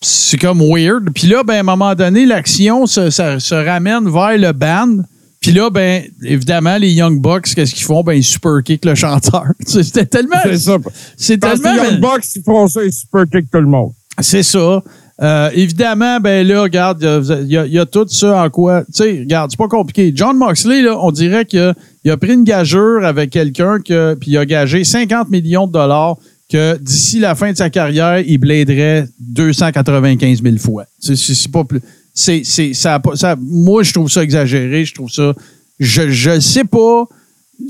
[0.00, 1.10] c'est comme weird.
[1.14, 5.04] Puis là, ben, à un moment donné, l'action se, ramène vers le band.
[5.40, 8.02] Puis là, ben, évidemment, les Young Bucks, qu'est-ce qu'ils font?
[8.02, 9.44] Ben, ils super kick le chanteur.
[9.66, 10.38] C'était tellement.
[10.44, 10.76] C'est ça.
[11.16, 11.82] C'est que tellement.
[11.82, 13.92] les Young Bucks, ils font ça, ils super kick tout le monde.
[14.20, 14.82] C'est ça.
[15.20, 17.02] Euh, évidemment, ben là, regarde,
[17.42, 18.82] il y, y a tout ça en quoi.
[18.86, 20.12] Tu sais, regarde, c'est pas compliqué.
[20.14, 24.32] John Moxley, là, on dirait a, il a pris une gageure avec quelqu'un que, puis
[24.32, 26.16] il a gagé 50 millions de dollars
[26.50, 30.84] que d'ici la fin de sa carrière, il bladerait 295 000 fois.
[30.98, 31.80] C'est, pas plus.
[32.14, 32.42] C'est,
[32.74, 34.84] ça, ça- moi, je trouve ça exagéré.
[34.84, 35.32] Je trouve ça.
[35.80, 37.04] Je, je sais pas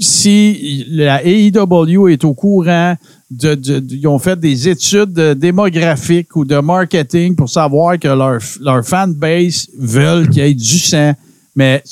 [0.00, 2.96] si la AEW est au courant
[3.30, 7.98] de, de- de- ils ont fait des études de- démographiques ou de marketing pour savoir
[7.98, 11.12] que leur, leur fanbase veulent qu'il y ait du sang.
[11.54, 11.82] Mais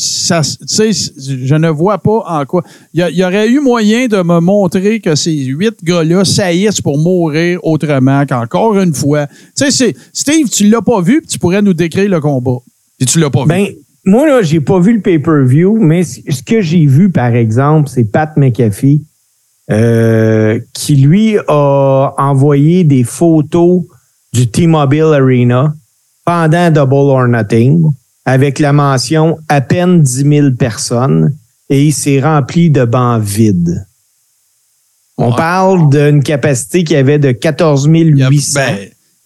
[0.00, 2.62] ça, tu sais, je ne vois pas en quoi.
[2.94, 7.58] Il y, aurait eu moyen de me montrer que ces huit gars-là saillissent pour mourir
[7.64, 9.26] autrement qu'encore une fois.
[9.26, 12.58] Tu sais, c'est- Steve, tu l'as pas vu, puis tu pourrais nous décrire le combat.
[12.96, 13.48] Puis tu l'as pas vu.
[13.48, 13.66] Ben,
[14.04, 18.04] moi, là, j'ai pas vu le pay-per-view, mais ce que j'ai vu, par exemple, c'est
[18.04, 19.02] Pat McAfee,
[19.70, 23.82] euh, qui, lui, a envoyé des photos
[24.32, 25.74] du T-Mobile Arena
[26.24, 27.90] pendant Double or Nothing,
[28.28, 31.34] avec la mention à peine 10 000 personnes,
[31.70, 33.84] et il s'est rempli de bancs vides.
[35.16, 38.60] On parle d'une capacité qui avait de 14 Il y, a- 800.
[38.60, 38.76] ben,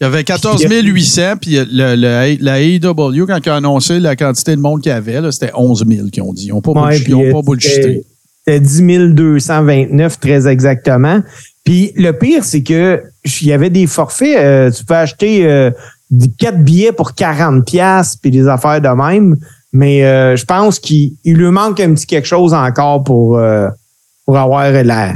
[0.01, 4.17] il y avait 14 800, puis le, le- la AEW, quand ils ont annoncé la
[4.17, 6.47] quantité de monde qu'il y avait, c'était 11 000 qu'ils ont dit.
[6.47, 7.83] Ils n'ont pas, Ouais, bullshit- ils ont puis, pas euh, bullshité.
[7.83, 8.07] C'était
[8.45, 11.23] c'était 10 229 très exactement.
[11.65, 13.03] Puis le pire, c'est que
[13.41, 14.37] il y avait des forfaits.
[14.39, 15.71] euh, tu peux acheter euh,
[16.13, 19.37] des- quatre billets pour 40 pièces puis des affaires de même.
[19.73, 23.69] Mais euh, je pense qu'il il lui manque un petit quelque chose encore pour, euh,
[24.25, 25.15] pour avoir la,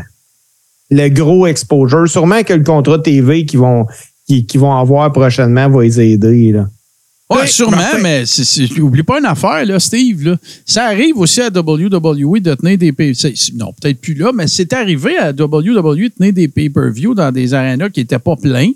[0.90, 2.08] le gros exposure.
[2.08, 3.86] Sûrement que le contrat TV qu'ils vont,
[4.26, 6.52] qu'ils qu'ils vont avoir prochainement va les aider.
[6.52, 6.66] Là.
[7.28, 7.98] Ouais, Oui, sûrement, Martin.
[8.02, 10.24] mais c'est- c'est- oublie pas une affaire, là, Steve.
[10.24, 10.36] Là.
[10.64, 13.12] Ça arrive aussi à WWE de tenir des pay
[13.56, 17.52] Non, peut-être plus là, mais c'est arrivé à WWE de tenir des pay-per-view dans des
[17.52, 18.70] arénas qui n'étaient pas pleins,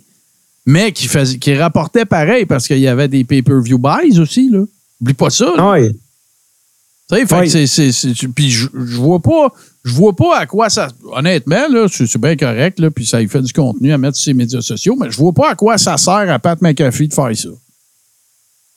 [0.70, 4.48] mais qui, rapportaient pareil parce qu'il y avait des pay-per-view buys aussi.
[4.50, 4.64] Là.
[5.00, 5.52] Oublie pas ça.
[5.56, 5.70] là.
[5.70, 5.90] Ouais.
[5.90, 7.50] Tu sais, fait que Oui.
[7.50, 9.52] c'est- c'est- c'est- Puis je, vois pas.
[9.82, 10.88] Je vois pas à quoi ça.
[11.12, 14.24] Honnêtement, là, c'est bien correct, là, puis ça lui fait du contenu à mettre sur
[14.26, 17.14] ses médias sociaux, mais je vois pas à quoi ça sert à Pat McAfee de
[17.14, 17.48] faire ça.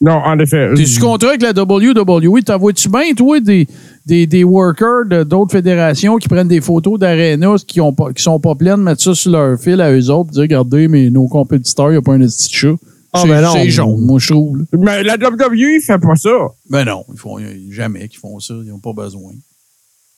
[0.01, 0.69] Non, en effet.
[0.75, 3.67] T'es sous contrat avec la WWE, t'envoies-tu bien, toi, des,
[4.05, 8.21] des, des workers de- d'autres fédérations qui prennent des photos d'arenas qui, ont pas- qui
[8.21, 11.27] sont pas pleines, mettre ça sur leur fil à eux autres, dire regardez, mais nos
[11.27, 12.75] compétiteurs, il n'y a pas un petit chat.
[13.15, 13.51] Ah, c'est ben non.
[13.53, 14.57] c'est jaune, moi, je trouve.
[14.57, 14.63] là.
[14.79, 16.31] Mais la WWE fait pas ça.
[16.69, 17.37] Ben non, ils font
[17.69, 19.31] jamais qu'ils font ça, ils n'ont pas besoin.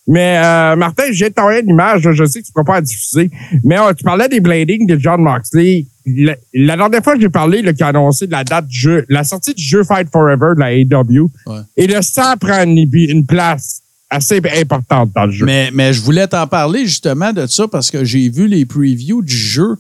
[0.08, 2.82] Mais euh, Martin, j'ai t'envoyé une image, je sais que tu ne pourras pas la
[2.82, 3.32] diffuser,
[3.64, 5.88] mais euh, tu parlais des bladings de John Moxley.
[6.06, 9.06] La, la dernière fois que j'ai parlé, là, qui a annoncé la date du jeu,
[9.10, 11.58] la sortie du jeu Fight Forever de la AEW, Ouais.
[11.78, 13.82] et le sang prend une, une place
[14.12, 15.46] assez importante dans le jeu.
[15.48, 19.24] Mais, mais je voulais t'en parler justement de ça parce que j'ai vu les previews
[19.24, 19.76] du jeu.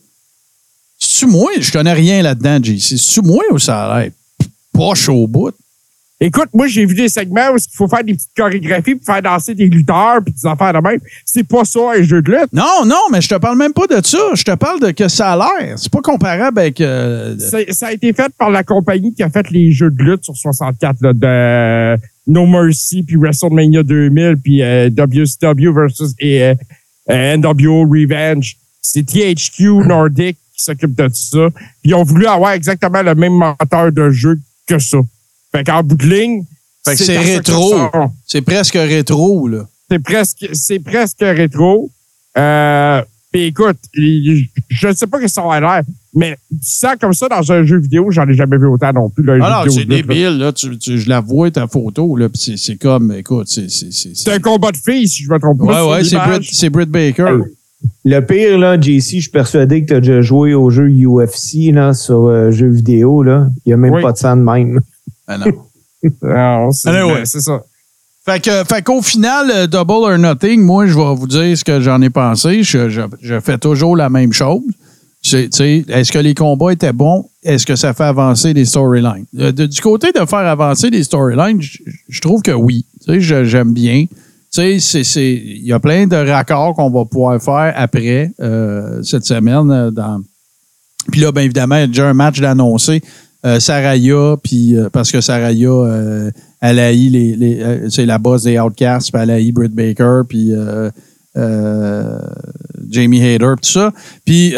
[0.97, 1.51] C'est-tu moi?
[1.59, 2.97] Je connais rien là-dedans, JC.
[2.97, 4.11] C'est-tu moi ou ça a l'air
[4.73, 5.51] poche au bout?
[6.21, 9.21] Écoute, moi, j'ai vu des segments où il faut faire des petites chorégraphies, puis faire
[9.21, 10.99] danser des lutteurs, puis des affaires de même.
[11.25, 12.53] C'est pas ça, un jeu de lutte.
[12.53, 14.17] Non, non, mais je te parle même pas de ça.
[14.33, 15.77] Je te parle de que ça a l'air.
[15.77, 16.79] C'est pas comparable avec.
[16.79, 20.23] euh, Ça a été fait par la compagnie qui a fait les jeux de lutte
[20.23, 26.55] sur 64, là, de No Mercy, puis WrestleMania 2000, puis euh, WCW versus et, euh,
[27.11, 28.55] euh, NWO Revenge.
[28.81, 31.49] C'est THQ Nordic qui s'occupe de ça.
[31.81, 34.99] Puis ils ont voulu avoir exactement le même moteur de jeu que ça.
[35.57, 36.43] Fait qu'en bout de ligne,
[36.85, 37.77] Fait que c'est ça rétro.
[37.77, 37.91] ça
[38.25, 39.65] c'est presque rétro, là.
[39.89, 41.89] C'est presque, c'est presque rétro.
[42.37, 43.01] Euh,
[43.31, 45.81] puis écoute, je ne sais pas que ça va l'air,
[46.13, 49.09] mais tu sens comme ça dans un jeu vidéo, j'en ai jamais vu autant non
[49.09, 49.23] plus.
[49.23, 50.51] là, Alors, c'est débile, là.
[50.53, 52.29] Tu, tu- je la vois, ta photo, là.
[52.29, 53.69] Puis c'est- c'est comme, écoute, c'est.
[53.69, 55.87] c'est- c'est- C'est un combat de filles, si je me trompe Ouais, pas.
[55.87, 56.69] ouais, c'est.
[56.69, 57.23] Britt, Baker.
[57.23, 57.53] Hey.
[58.03, 61.71] Le pire, là, JC, je suis persuadé que tu as déjà joué au jeu UFC
[61.71, 63.21] là, sur euh, jeu vidéo.
[63.21, 63.47] Là.
[63.65, 64.01] Il n'y a même Oui.
[64.01, 64.79] pas de sang de même.
[65.27, 65.45] Ah non.
[67.25, 67.61] C'est ça.
[68.25, 71.63] Fait que, fait qu'au final, euh, Double or Nothing, moi, je vais vous dire ce
[71.63, 72.63] que j'en ai pensé.
[72.63, 74.61] Je, je- je fais toujours la même chose.
[75.23, 77.27] Est-ce que les combats étaient bons?
[77.43, 79.25] Est-ce que ça fait avancer les storylines?
[79.39, 82.85] Euh, du côté de faire avancer les storylines, je, je trouve que oui.
[83.07, 84.05] J'aime bien.
[84.57, 89.89] Il y a plein de raccords qu'on va pouvoir faire après euh, cette semaine.
[89.91, 90.21] dans...
[91.11, 93.01] Puis là, bien évidemment, il y a déjà un match d'annoncer.
[93.45, 96.31] Euh, Saraya, puis euh, parce que Saraya, euh,
[96.61, 100.21] elle haït les, les euh, c'est la boss des Outcasts, puis elle haït Britt Baker,
[100.27, 100.89] puis euh,
[101.37, 102.17] euh,
[102.89, 103.91] Jamie Hayter, puis tout ça.
[104.25, 104.55] Puis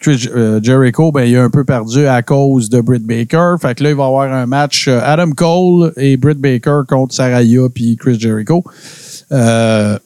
[0.00, 0.28] Chris-
[0.62, 3.54] Jericho, ben, il a un peu perdu à cause de Britt Baker.
[3.62, 7.14] Fait que là, il va y avoir un match Adam Cole et Britt Baker contre
[7.14, 8.64] Saraya puis Chris Jericho.
[9.32, 9.96] Euh,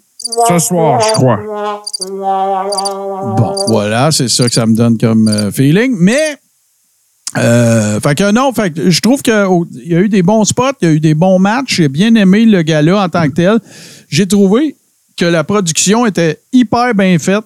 [0.48, 1.40] Ce soir, je crois.
[3.36, 5.96] Bon, voilà, c'est ça que ça me donne comme feeling.
[5.98, 6.36] Mais,
[7.36, 9.32] euh, fait que non, fait que je trouve qu'il
[9.84, 11.76] y a eu des bons spots, il y a eu des bons matchs.
[11.76, 13.60] J'ai bien aimé le gala en tant que tel.
[14.08, 14.76] J'ai trouvé
[15.16, 17.44] que la production était hyper bien faite.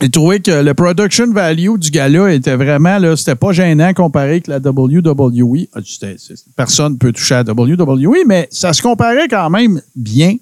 [0.00, 4.30] J'ai trouvé que le production value du gala était vraiment, là, c'était pas gênant comparé
[4.30, 5.68] avec la WWE.
[5.72, 5.80] Ah,
[6.56, 10.36] Personne ne peut toucher à la WWE, mais ça se comparait quand même bien.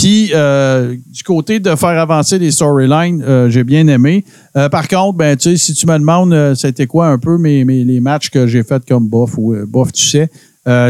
[0.00, 4.24] Puis, euh, du côté de faire avancer les storylines, euh, j'ai bien aimé.
[4.56, 8.00] Euh, par contre, ben, tu si tu me demandes, c'était quoi un peu mes, les
[8.00, 10.30] matchs que j'ai fait comme bof ou bof, tu sais,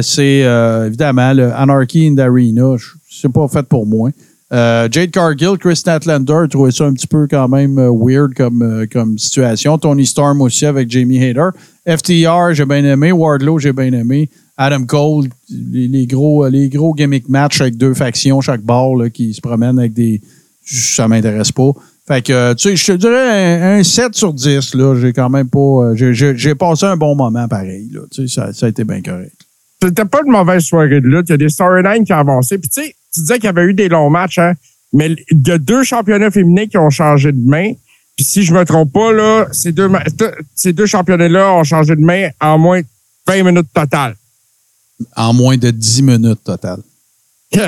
[0.02, 0.46] c'est
[0.86, 2.76] évidemment le Anarchy in the Arena.
[3.11, 4.11] C'est pas fait pour moi.
[4.52, 9.76] Jade Cargill, Chris Statlander, trouvé ça un petit peu quand même weird comme, comme situation.
[9.76, 11.48] Tony Storm aussi avec Jamie Hayter.
[11.84, 13.11] FTR, j'ai bien aimé.
[13.11, 14.30] Wardlow, j'ai bien aimé.
[14.62, 19.32] Adam Cole, les, gros, les gros gimmick match avec deux factions chaque bord là, qui
[19.32, 20.20] se promènent avec des.
[20.66, 21.70] Ça m'intéresse pas.
[22.06, 24.74] Fait que, euh, tu je te dirais un, un 7 sur 10.
[24.74, 25.58] Là, j'ai quand même pas.
[25.58, 27.88] euh, j'ai- passé un bon moment pareil.
[27.90, 29.32] Là, tu sais, ça, ça a été bien correct.
[29.82, 31.28] C'était pas une mauvaise soirée de lutte.
[31.30, 32.58] Il y a des storylines qui ont avancé.
[32.58, 34.52] Puis tu sais, tu disais qu'il y avait eu des longs matchs, hein?
[34.92, 37.72] Mais il y a deux championnats féminins qui ont changé de main.
[38.14, 39.88] Puis si je me trompe pas, là, ces deux,
[40.54, 42.86] ces deux championnats-là ont changé de main en moins de
[43.26, 44.16] 20 minutes totales.
[45.16, 46.80] En moins de 10 minutes total.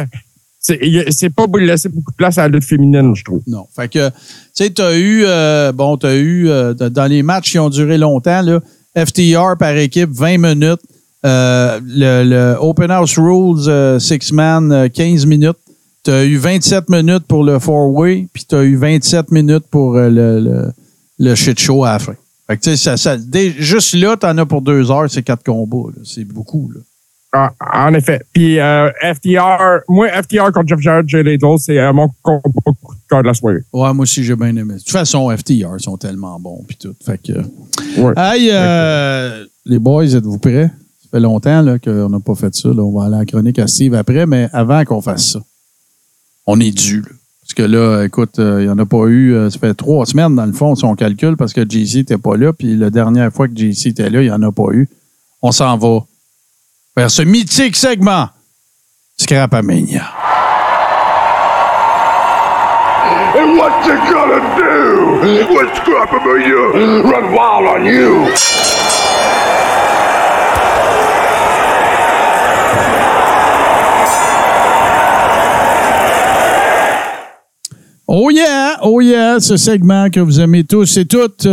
[0.60, 3.42] C'est pas laisser beaucoup de place à la lutte féminine, je trouve.
[3.48, 3.66] Non.
[3.74, 4.14] Fait que, tu
[4.54, 7.68] sais, tu as eu, euh, bon, tu as eu, euh, dans les matchs qui ont
[7.68, 8.60] duré longtemps, là,
[8.96, 10.80] FTR par équipe, 20 minutes.
[11.24, 15.56] Euh, le, le Open House Rules, Six Man, euh, 15 minutes.
[16.04, 19.94] Tu as eu 27 minutes pour le four-way, puis tu as eu 27 minutes pour
[19.94, 20.10] le,
[20.40, 20.72] le,
[21.18, 22.14] le shit show à la fin.
[22.48, 25.08] Fait que, tu sais, ça, ça, dé- juste là, tu en as pour deux heures,
[25.08, 25.90] c'est quatre combats.
[25.96, 26.02] là.
[26.04, 26.70] C'est beaucoup.
[26.74, 26.80] Là.
[27.34, 27.50] Ah,
[27.88, 28.20] en effet.
[28.34, 33.08] Puis euh, FTR, moi, FTR contre Jeff Jarrett, Jay Lethal, c'est euh, mon coup de
[33.08, 33.60] cœur de la soirée.
[33.72, 34.74] Ouais, moi aussi, j'ai bien aimé.
[34.74, 36.94] De toute façon, FTR sont tellement bons, puis tout.
[37.04, 37.32] Fait que.
[37.98, 38.12] Ouais.
[38.18, 40.70] Hey, euh, les boys, êtes-vous prêts?
[41.02, 42.68] Ça fait longtemps là, qu'on n'a pas fait ça.
[42.68, 42.82] Là.
[42.82, 45.40] On va aller à la chronique à Steve après, mais avant qu'on fasse ça,
[46.46, 47.00] on est dû.
[47.00, 47.08] là.
[47.40, 49.34] Parce que là, écoute, euh, il n'y en a pas eu.
[49.50, 52.36] ça fait trois semaines, dans le fond, si on calcule, parce que JC n'était pas
[52.36, 52.52] là.
[52.52, 54.86] Puis la dernière fois que JC était là, il n'y en a pas eu.
[55.40, 56.04] On s'en va
[56.96, 58.28] vers ce mythique segment.
[59.16, 60.12] Scrapamania.
[63.34, 64.72] And what you gonna do
[65.74, 68.34] Scrapamania run wild on you?
[78.08, 81.48] Oh yeah, oh yeah, ce segment que vous aimez tous et toutes.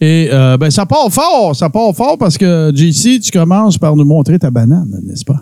[0.00, 3.96] Et euh, ben ça part fort, ça part fort parce que JC, tu commences par
[3.96, 5.40] nous montrer ta banane, n'est-ce pas?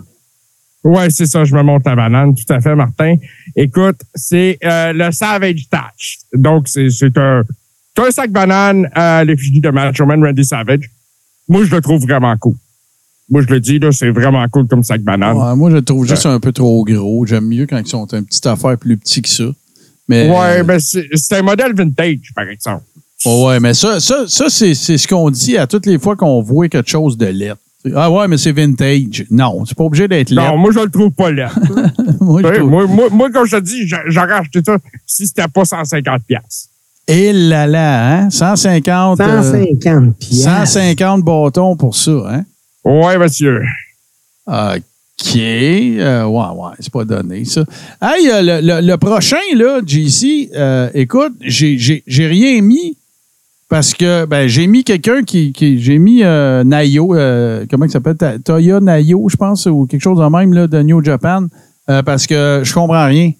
[0.83, 3.15] Ouais, c'est ça, je me monte la banane, tout à fait, Martin.
[3.55, 6.19] Écoute, c'est euh, le Savage Touch.
[6.33, 6.87] Donc, c'est
[7.17, 7.43] un,
[7.95, 10.89] c'est un sac banane à l'effigie de Macho Man Randy Savage.
[11.49, 12.55] Moi, je le trouve vraiment cool.
[13.29, 15.35] Moi, je le dis, là, c'est vraiment cool comme sac banane.
[15.35, 17.25] Ouais, moi, je le trouve juste un peu trop gros.
[17.25, 19.43] J'aime mieux quand ils sont une petite affaire plus petit que ça.
[20.07, 22.83] Mais, Ouais, euh, ben, c'est un modèle vintage, par exemple.
[23.25, 26.15] Ouais, ouais, mais ça, ça, ça c'est c'est ce qu'on dit à toutes les fois
[26.15, 27.53] qu'on voit quelque chose de laid.
[27.95, 29.25] Ah ouais, mais c'est vintage.
[29.31, 30.41] Non, c'est pas obligé d'être laid.
[30.41, 31.47] Non, moi, je le trouve pas laid.
[32.19, 34.77] moi, je Ouais, trouve- moi, moi, moi, comme je te dis, j'a- j'aurais acheté ça
[35.05, 36.69] si c'était pas 150 pièces.
[37.07, 38.29] Et là là, hein?
[38.29, 40.67] 150, euh, 150 piastres.
[40.67, 42.43] 150 bâtons pour ça, hein?
[42.83, 43.61] Ouais, monsieur.
[44.45, 45.35] OK.
[45.35, 47.63] Euh, ouais, ouais, c'est pas donné, ça.
[48.01, 52.97] Hey, euh, le, le- le prochain, là, JC, euh, écoute, j'ai j'ai- j'ai rien mis
[53.69, 57.91] parce que ben, j'ai mis quelqu'un qui, qui- J'ai mis euh, Nayo, euh, comment il
[57.91, 58.15] s'appelle?
[58.43, 61.47] Toya Nayo, je pense, ou quelque chose de même, là, de New Japan,
[61.89, 63.31] euh, parce que je comprends rien.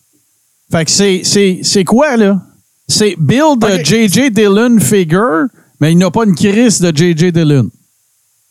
[0.71, 2.41] Fait que c'est- c'est c'est quoi, là?
[2.89, 3.65] C'est build.
[3.83, 4.31] J.J.
[4.31, 5.45] Dillon figure,
[5.79, 7.31] mais il n'a pas une crise de J.J.
[7.31, 7.69] Dillon.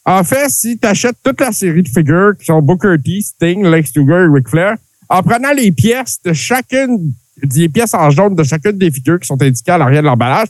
[0.04, 3.64] En fait, si tu achètes toute la série de figures qui sont Booker T, Sting,
[3.66, 4.76] Lex Luger et Ric Flair,
[5.08, 7.12] en prenant les pièces de chacune,
[7.42, 10.48] des pièces en jaune de chacune des figures qui sont indiquées à l'arrière de l'emballage,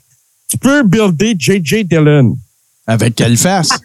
[0.49, 1.85] tu peux builder J.J.
[1.85, 2.37] Dillon.
[2.87, 3.71] Avec quelle face?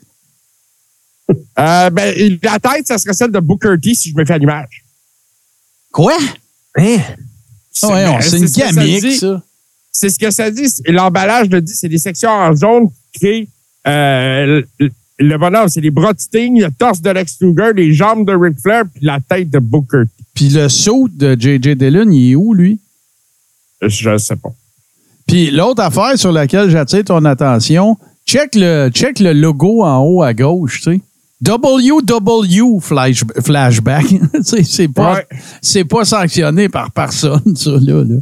[1.57, 4.37] Euh, ben, la tête, ça serait celle de Booker T si je me fais à
[4.37, 4.83] l'image.
[5.89, 6.17] Quoi?
[6.77, 6.97] Hein?
[7.83, 9.15] Ah ouais, c'est une ce que ça gamique, dit.
[9.15, 9.41] ça.
[9.93, 10.67] C'est ce que ça dit.
[10.87, 13.47] L'emballage le dit, c'est des sections en jaune qui créent
[13.87, 14.89] euh, le,
[15.19, 15.69] le bonhomme.
[15.69, 18.83] C'est les bras de Sting, le torse de Lex Luger, les jambes de Ric Flair,
[18.93, 20.23] puis la tête de Booker T.
[20.33, 21.77] Puis le saut de J.J.
[21.77, 22.79] Dillon, il est où, lui?
[23.81, 24.53] Je ne sais pas.
[25.31, 27.95] Puis l'autre affaire sur laquelle j'attire ton attention,
[28.27, 31.01] check le, check le logo en haut à gauche, tu sais.
[31.47, 34.05] WW flash, flashback.
[34.43, 35.25] C'est pas, Ouais.
[35.61, 38.03] c'est pas sanctionné par personne, ça, là.
[38.03, 38.15] là.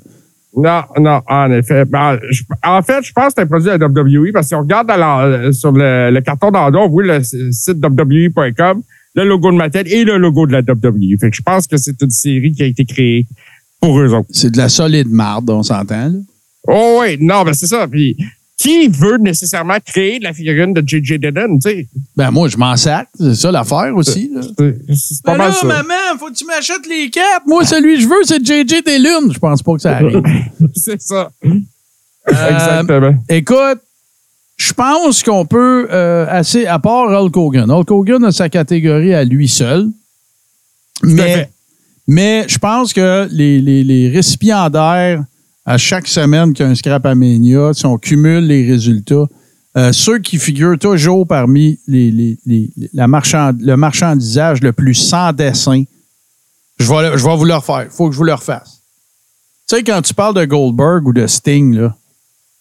[0.55, 1.86] Non, non, en effet.
[1.86, 4.55] Ben, je- en fait, je pense que c'est un produit de la WWE parce si
[4.55, 8.82] on regarde la- sur le, le carton d'en haut, on voit le site WWE.com,
[9.16, 11.18] le logo de Mattel et le logo de la WWE.
[11.20, 13.28] Fait que je pense que c'est une série qui a été créée
[13.82, 14.28] pour eux autres.
[14.32, 16.20] C'est de la solide marde, on s'entend, là.
[16.68, 17.88] Oh oui, non, ben c'est ça.
[17.88, 18.16] Puis,
[18.57, 21.18] qui veut nécessairement créer la figurine de J.J.
[21.18, 21.88] Dillon, tu sais?
[22.18, 23.07] Ben, moi, je m'en sac.
[23.18, 24.30] C'est ça l'affaire aussi.
[24.34, 24.41] là.
[24.41, 25.66] C'est- C'est pas Ben mal là, ça.
[25.68, 27.47] maman, faut que tu m'achètes les quatre.
[27.47, 29.32] Moi, celui que je veux, c'est JJ Lunes.
[29.34, 30.22] Je pense pas que ça arrive.
[30.76, 31.32] C'est ça.
[31.45, 31.51] Euh,
[32.28, 33.16] Exactement.
[33.30, 33.80] Écoute,
[34.57, 37.72] je pense qu'on peut euh, assez, à part Hulk Hogan.
[37.72, 39.88] Hulk Hogan a sa catégorie à lui seul.
[41.01, 41.49] Mais,
[42.07, 45.24] mais je pense que les, les, les récipiendaires,
[45.70, 49.28] à chaque semaine qu'il y a un scrap à Mania, si on cumule les résultats,
[49.78, 54.96] euh, ceux qui figurent toujours parmi les, les, les- la marchand, le marchandisage le plus
[54.96, 55.84] sans dessin,
[56.80, 57.84] je vais, je vais vous le refaire.
[57.84, 58.82] Il faut que je vous le refasse.
[59.70, 61.96] Tu sais, quand tu parles de Goldberg ou de Sting, là,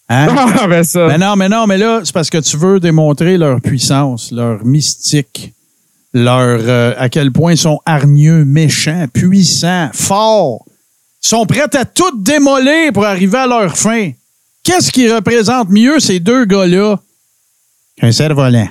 [0.09, 0.27] hein?
[0.61, 1.07] Ah, ben ça.
[1.07, 4.63] Mais non, mais non, mais là, c'est parce que tu veux démontrer leur puissance, leur
[4.63, 5.53] mystique,
[6.13, 10.63] leur euh, à quel point ils sont hargneux, méchants, puissants, forts.
[11.21, 14.11] Sont prêts à tout démolir pour arriver à leur fin.
[14.63, 16.99] Qu'est-ce qui représente mieux ces deux gars-là?
[17.97, 18.69] Qu'un cerf-volant?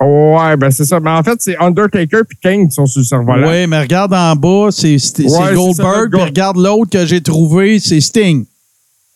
[0.00, 1.00] Ouais, ben c'est ça.
[1.00, 3.48] Mais en fait, c'est Undertaker puis Kane qui sont sur le cerveau-là.
[3.48, 8.00] Oui, mais regarde en bas, c'est Ouais, Goldberg, puis regarde l'autre que j'ai trouvé, c'est
[8.00, 8.44] Sting.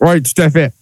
[0.00, 0.72] Oui, tout à fait.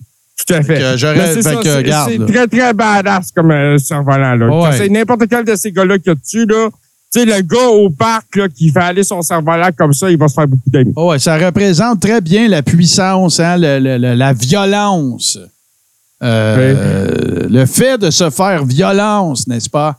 [0.46, 0.78] Tout à fait.
[0.78, 4.64] que c'est fait que, très, très badass comme euh, cerf-volant.
[4.64, 4.76] Ouais.
[4.76, 6.68] C'est n'importe quel de ces gars-là qu'il y a dessus, là.
[7.12, 10.18] Tu sais, le gars au parc là, qui fait aller son cerf-volant comme ça, il
[10.18, 10.92] va se faire beaucoup d'amis.
[10.96, 15.38] Oh ouais, ça représente très bien la puissance, hein, le- le- le- la violence.
[16.22, 19.96] Euh, Le fait de se faire violence, n'est-ce pas?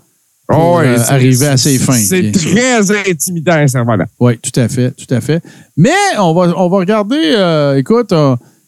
[0.47, 1.93] Pour, Oh, euh, c'est- arriver à ses fins.
[1.93, 4.05] C'est très intimidant, un cerf-volant.
[4.19, 5.41] Oui, tout à fait, tout à fait.
[5.75, 8.13] Mais on va, on va regarder, euh, écoute,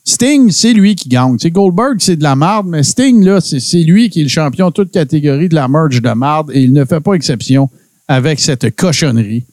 [0.04, 1.34] Sting, c'est lui qui gagne.
[1.38, 4.24] Tu sais, Goldberg, c'est de la marde, mais Sting, là, c'est c'est lui qui est
[4.24, 7.14] le champion de toute catégorie de la merge de marde et il ne fait pas
[7.14, 7.70] exception
[8.10, 9.45] avec cette cochonnerie.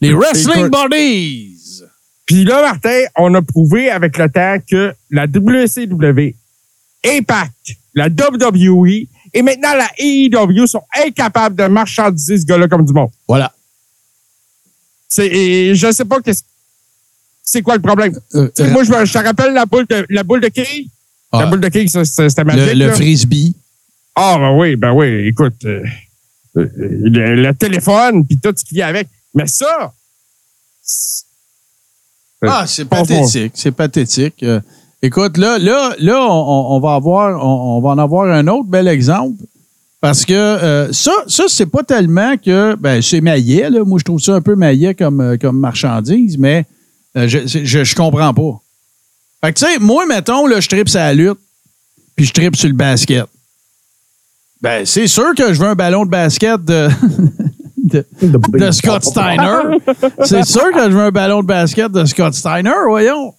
[0.00, 0.68] Les Wrestling.
[0.68, 1.82] Bodies!
[2.26, 6.34] Puis là, Martin, on a prouvé avec le temps que la WCW,
[7.04, 12.92] Impact, la WWE et maintenant la AEW sont incapables de marchandiser ce gars-là comme du
[12.92, 13.10] monde.
[13.26, 13.50] Voilà.
[15.18, 16.42] Et je sais pas qu'est-ce,
[17.42, 18.18] c'est quoi le problème?
[18.34, 20.50] Euh, sais, moi, je, me- je te rappelle la boule de, la boule de.
[21.32, 22.74] Ah, La boule de c'est- c'était magique.
[22.74, 23.54] le, le frisbee.
[24.14, 25.88] Ah, ben oui, ben oui, écoute, euh, euh,
[26.54, 29.08] le, le téléphone, puis tout ce qui vient avec.
[29.34, 29.92] Mais ça,
[32.44, 33.52] Ah, c'est pathétique.
[33.54, 34.42] C'est pathétique.
[34.42, 34.60] Euh,
[35.00, 38.68] écoute, là, là, là, on, on va avoir, on, on va en avoir un autre
[38.68, 39.42] bel exemple.
[40.00, 42.74] Parce que euh, ça, ça c'est pas tellement que.
[42.74, 43.84] Ben, c'est maillet, là.
[43.84, 46.66] Moi, je trouve ça un peu maillet comme, euh, comme marchandise, mais
[47.16, 48.60] euh, je, je, je comprends pas.
[49.44, 51.38] Fait que, tu sais, moi, mettons, là, je tripe sur la lutte,
[52.16, 53.26] puis je tripe sur le basket.
[54.62, 56.88] Ben, c'est sûr que je veux un ballon de basket de,
[57.84, 59.78] de, de Scott Steiner.
[60.24, 63.34] C'est sûr que je veux un ballon de basket de Scott Steiner, voyons.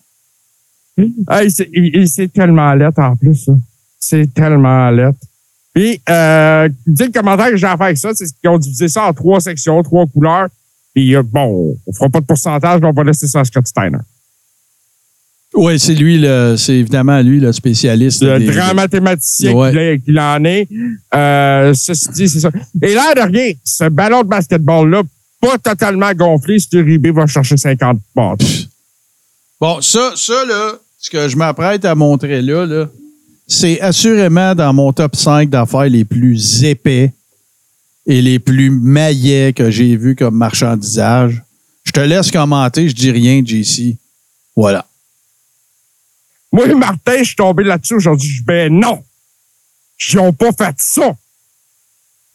[1.30, 3.54] Hey, c'est, il- il- c'est tellement lettre en plus, ça.
[3.98, 5.18] C'est tellement lettre.
[5.74, 8.88] Puis, euh, dis le commentaire que j'ai à faire avec ça, c'est qu'ils ont divisé
[8.90, 10.50] ça en trois sections, trois couleurs.
[10.94, 13.66] Puis, euh, bon, on fera pas de pourcentage, mais on va laisser ça à Scott
[13.66, 13.98] Steiner.
[15.56, 18.24] Oui, c'est lui, le, c'est évidemment lui le spécialiste.
[18.24, 20.02] Le des- grand mathématicien Ouais.
[20.04, 20.68] qu'il en est.
[21.14, 22.50] Euh, ceci dit, c'est ça.
[22.82, 25.04] Et là, de rien, ce ballon de basketball-là,
[25.40, 28.46] pas totalement gonflé, si Ribé va chercher 50 bâtons.
[29.62, 32.90] Bon, ça, ça, là, ce que je m'apprête à montrer là, là,
[33.48, 37.12] c'est assurément dans mon top 5 d'affaires les plus épais
[38.08, 41.44] et les plus maillets que j'ai vus comme marchandisage.
[41.84, 43.98] Je te laisse commenter, je dis rien, JC.
[44.56, 44.86] Voilà.
[46.54, 48.30] Moi, Martin, je suis tombé là-dessus aujourd'hui.
[48.30, 49.04] Je dis, ben non!
[50.08, 51.16] Ils n'ont pas fait ça!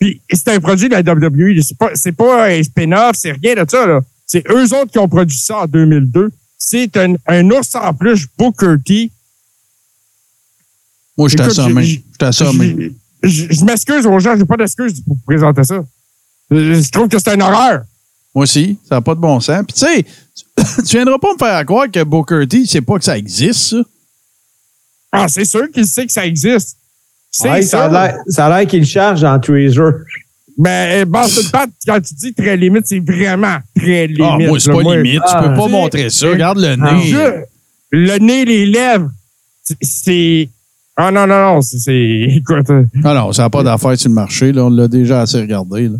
[0.01, 1.63] Puis, c'est un produit de la WWE.
[1.63, 4.01] C'est pas, c'est pas un spin-off, c'est rien de ça, là.
[4.27, 6.31] C'est eux autres qui ont produit ça en 2002.
[6.59, 9.11] C'est un, un ours en plus Booker T.
[11.17, 11.81] Moi, je t'assomme.
[11.81, 12.91] Je t'assomme.
[13.23, 15.85] Je, je- m'excuse aux gens, j'ai pas d'excuse pour présenter ça.
[16.51, 17.83] Je, trouve que c'est une horreur.
[18.35, 19.65] Moi aussi, ça n'a pas de bon sens.
[19.67, 22.99] Puis tu sais, tu, tu viendras pas me faire croire que Booker T, c'est pas
[22.99, 23.77] que ça existe, ça.
[25.13, 26.77] Ah, c'est sûr qu'il sait que ça existe.
[27.31, 29.93] C'est Ouais, ça a l'air- qu'il charge en Treasure.
[30.61, 34.23] Mais Boston Pat, quand tu dis très limite, c'est vraiment très limite.
[34.25, 35.23] Ah, moi, c'est pas Moi, limite.
[35.25, 36.29] ah, tu peux pas sais, montrer ça.
[36.29, 37.07] Regarde le ah, nez.
[37.07, 37.43] Je-
[37.93, 39.11] le nez, les lèvres,
[39.81, 40.49] c'est-.
[40.97, 42.27] Ah non, non, non, c'est-.
[42.37, 42.69] Écoute.
[42.71, 44.51] euh, Ah non, ça n'a pas d'affaire sur le marché.
[44.53, 44.65] Là.
[44.65, 45.89] On l'a déjà assez regardé.
[45.89, 45.97] Là.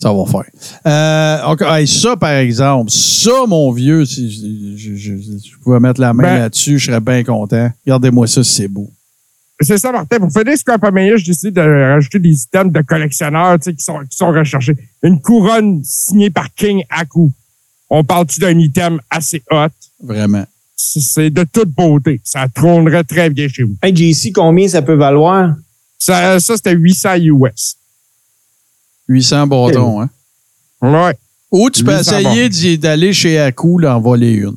[0.00, 0.44] Ça va faire.
[0.86, 4.30] Euh, ok, hey, ça, par exemple, ça, mon vieux, si
[4.78, 7.68] je, je- je- je pouvais mettre la main Ben- là-dessus, je serais bien content.
[7.84, 8.88] Regardez-moi ça, si c'est beau.
[9.60, 10.18] C'est ça, Martin.
[10.18, 13.98] Pour finir Scrapamania, j'ai décidé de rajouter des items de collectionneurs tu sais, qui sont,
[14.08, 14.76] qui sont recherchés.
[15.02, 17.32] Une couronne signée par King Aku.
[17.90, 19.66] On parle-tu d'un item assez hot?
[20.00, 20.44] Vraiment.
[20.76, 22.20] c'est c'est de toute beauté.
[22.22, 23.74] Ça trônerait très bien chez vous.
[23.82, 25.56] Hey, JC, combien ça peut valoir?
[25.98, 27.77] Ça, ça c'était 800 US.
[29.08, 30.08] 800 bâtons, hein?
[30.82, 31.14] Ouais.
[31.50, 34.54] Ou tu peux 800 essayer d'aller chez Aku, là, en voler une.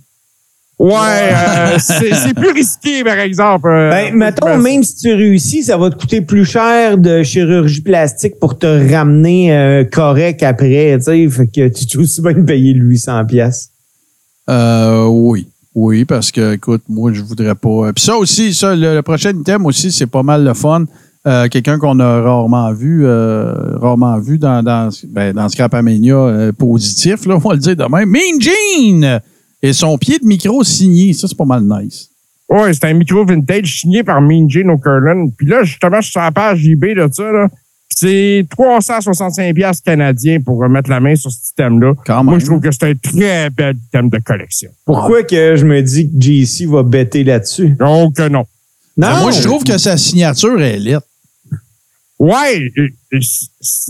[0.78, 3.68] Ouais, euh, c'est plus risqué, par exemple.
[3.70, 7.82] euh, Ben, mettons, même si tu réussis, ça va te coûter plus cher de chirurgie
[7.82, 11.30] plastique pour te ramener euh, correct après, tu sais.
[11.30, 13.70] Fait que tu es aussi bien de payer le 800 pièces.
[14.50, 15.48] Euh, oui.
[15.76, 17.94] Oui, parce que, écoute, moi, je voudrais pas.
[17.94, 20.86] Puis ça aussi, ça, le, le prochain item aussi, c'est pas mal le fun.
[21.28, 26.52] Euh, Quelqu'un qu'on a rarement vu, euh, rarement vu dans, dans, ben, dans Scrapamania euh,
[26.52, 28.10] positif, là, on va le dire de même.
[28.10, 29.20] Mean Gene!
[29.62, 31.14] Et son pied de micro signé.
[31.14, 32.10] Ça, c'est pas mal nice.
[32.50, 34.76] Ouais, c'est un micro vintage signé par Mean Gene.
[35.38, 37.32] Puis là, justement, je suis sur la page eBay de ça.
[37.32, 37.48] Là.
[37.50, 41.94] Puis C'est 365 piastres canadiens pour remettre la main sur ce item-là.
[42.06, 42.42] Quand Moi, même.
[42.42, 44.72] je trouve que c'est un très bel item de collection.
[44.86, 47.70] Pourquoi que je me dis que JC va bêter là-dessus?
[47.80, 48.30] Donc, non.
[48.30, 48.46] Non!
[48.98, 51.06] Ben, moi, je trouve que sa signature est lettre.
[52.22, 53.20] Ouais, euh, euh,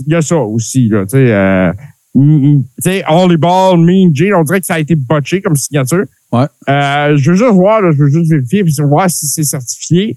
[0.06, 0.88] il y a ça aussi.
[0.88, 1.70] Là, tu sais, euh,
[2.14, 6.04] tu sais, Holly Ball, Mean Gene, on dirait que ça a été botché comme signature.
[6.32, 6.46] Ouais.
[6.68, 10.16] Euh, je veux juste voir, là, je veux juste vérifier puis voir si c'est certifié.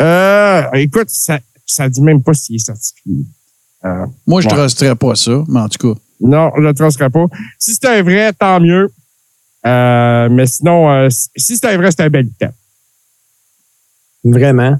[0.00, 3.14] Euh, écoute, ça, ça dit même pas s'il est certifié.
[3.84, 4.58] Euh, Moi, je ne Ouais.
[4.58, 6.00] trusterais pas ça, mais en tout cas.
[6.20, 7.26] non, je ne tracerai pas.
[7.58, 8.88] Si c'est un vrai, tant mieux.
[9.66, 12.52] Euh, mais sinon, euh, si c'est un vrai, c'est un bel item.
[14.22, 14.78] Vraiment.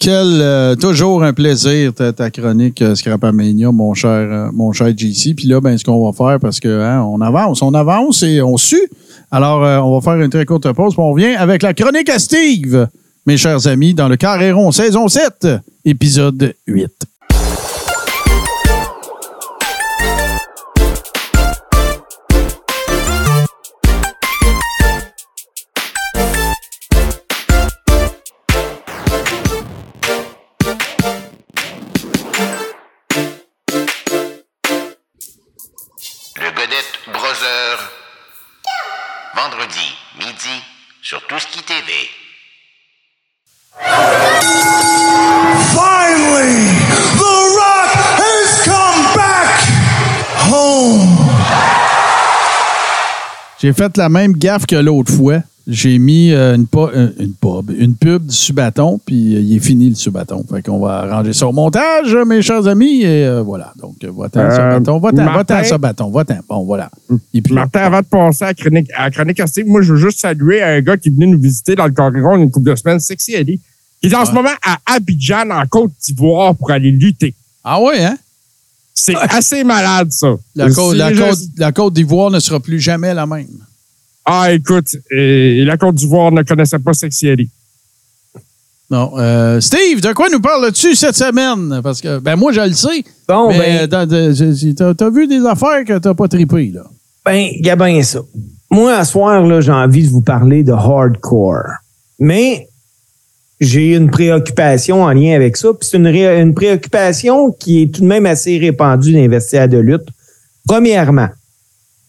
[0.00, 4.96] Quel, euh, toujours un plaisir, ta, ta chronique euh, Scrapamania, mon cher, euh, mon cher
[4.96, 5.34] JC.
[5.36, 8.40] Puis là, ben, ce qu'on va faire, parce que hein, on avance, on avance et
[8.40, 8.88] on sue.
[9.30, 12.08] Alors, euh, on va faire une très courte pause, puis on revient avec la chronique
[12.08, 12.88] à Steve,
[13.26, 15.46] mes chers amis, dans le Carré rond, saison 7,
[15.84, 16.90] épisode 8.
[41.10, 41.92] Sur Tout ce qui TV.
[45.74, 46.68] Finally,
[47.18, 47.90] The Rock
[48.22, 49.50] has come back
[50.48, 51.18] home.
[53.60, 55.40] J'ai fait la même gaffe que l'autre fois.
[55.72, 59.60] J'ai mis euh, une, euh, une pub, une pub du subaton, puis euh, il est
[59.60, 60.44] fini le subaton.
[60.50, 63.72] Fait qu'on va arranger ça au montage, mes chers amis, et euh, voilà.
[63.80, 66.38] Donc, va-t'en, Euh, subaton, Martin- va-t'en, subaton, va-t'en.
[66.48, 66.90] Bon, voilà.
[67.32, 69.98] Et puis, Martin, avant de passer à la chronique, à la chronique moi, je veux
[70.00, 72.74] juste saluer un gars qui est venu nous visiter dans le Carré-Rond une couple de
[72.74, 73.60] semaines, Sexy Eddie,
[74.02, 77.32] qui est en ce moment à Abidjan, en Côte d'Ivoire, pour aller lutter.
[77.62, 78.16] ah ouais, hein?
[78.92, 80.34] C'est assez malade, ça.
[80.74, 83.46] Côte, la Côte d'Ivoire ne sera plus jamais la même.
[84.24, 87.50] Ah, écoute, et la Côte d'Ivoire ne connaissait pas Sexy Eddie.
[88.90, 89.12] Non.
[89.18, 91.80] euh, Steve, de quoi nous parles-tu cette semaine?
[91.82, 93.04] Parce que, ben, moi, je le sais.
[93.28, 96.82] Bon, mais ben, euh, t'as, vu des affaires que t'as pas trippé, là?
[97.24, 98.20] ben, gabin ça.
[98.70, 101.66] Moi, à soir, là, j'ai envie de vous parler de hardcore.
[102.18, 102.68] Mais
[103.60, 105.68] j'ai une préoccupation en lien avec ça.
[105.72, 109.28] Puis c'est une, ré- une préoccupation qui est tout de même assez répandue dans les
[109.28, 110.06] vestiaires de lutte.
[110.66, 111.28] Premièrement,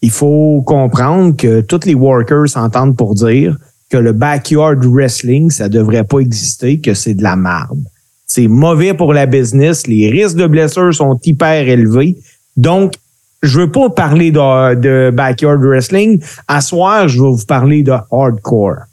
[0.02, 3.56] il faut comprendre que tous les workers s'entendent pour dire
[3.88, 7.78] que le backyard wrestling, ça devrait pas exister, que c'est de la merde.
[8.26, 9.86] C'est mauvais pour la business.
[9.86, 12.16] Les risques de blessures sont hyper élevés.
[12.56, 12.94] Donc,
[13.42, 16.20] je veux pas parler de, de backyard wrestling.
[16.48, 18.86] À soir, je vais vous parler de hardcore.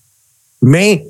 [0.62, 1.06] Mais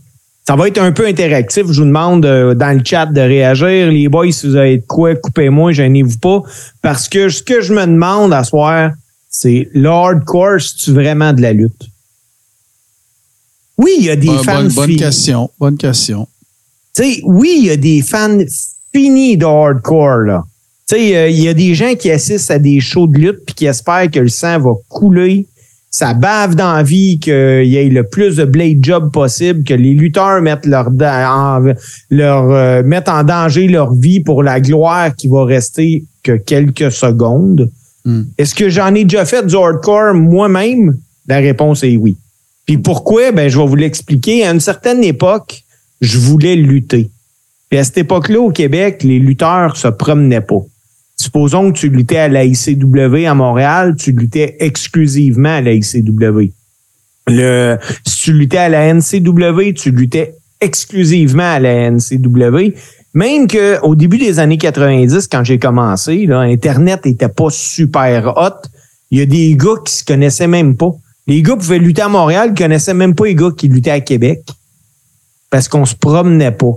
[0.48, 1.66] ça va être un peu interactif.
[1.72, 3.92] Je vous demande euh, dans le chat de réagir.
[3.92, 6.42] Les boys, si vous avez de quoi, coupez-moi, gênez-vous pas.
[6.82, 8.92] Parce que ce que je me demande à soir,
[9.30, 11.88] c'est le hardcore, c'est-tu vraiment de la lutte?
[13.78, 15.00] Oui, il y a des fans bonne, bonne finis.
[15.00, 15.50] question.
[15.60, 16.28] Bonne question.
[17.24, 18.40] Oui, il y a des fans
[18.94, 20.44] finis de hardcore, là.
[20.92, 23.66] Euh, il y a des gens qui assistent à des shows de lutte puis qui
[23.68, 25.48] espèrent que le sang va couler.
[25.92, 30.42] Ça bave d'envie qu'il y ait le plus de blade job possible, que les lutteurs
[30.42, 31.62] mettent leur, en,
[32.10, 36.92] leur euh, mettent en danger leur vie pour la gloire qui va rester que quelques
[36.92, 37.70] secondes.
[38.10, 38.24] Hmm.
[38.40, 40.98] Est-ce que j'en ai déjà fait du hardcore moi-même?
[41.28, 42.18] La réponse est oui.
[42.66, 43.32] Puis pourquoi?
[43.32, 44.46] Ben, je vais vous l'expliquer.
[44.46, 45.64] À une certaine époque,
[46.02, 47.10] je voulais lutter.
[47.70, 50.62] Puis à cette époque-là, au Québec, les lutteurs se promenaient pas.
[51.16, 56.52] Supposons que tu luttais à la ICW à Montréal, tu luttais exclusivement à la ICW.
[57.28, 62.74] Si tu luttais à la NCW, tu luttais exclusivement à la NCW.
[63.14, 68.34] Même que au début des années 90, quand j'ai commencé, là, Internet était pas super
[68.38, 68.68] hot.
[69.12, 70.92] Il y a des gars qui se connaissaient même pas.
[71.26, 74.02] Les gars pouvaient lutter à Montréal, ils connaissaient même pas les gars qui luttaient à
[74.02, 74.42] Québec
[75.50, 76.74] parce qu'on se promenait pas.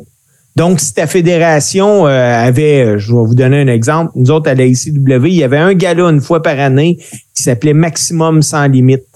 [0.57, 4.51] Donc, si ta fédération euh, avait, euh, je vais vous donner un exemple, nous autres
[4.51, 6.99] à la ICW, il y avait un gala une fois par année
[7.35, 9.07] qui s'appelait Maximum sans limite.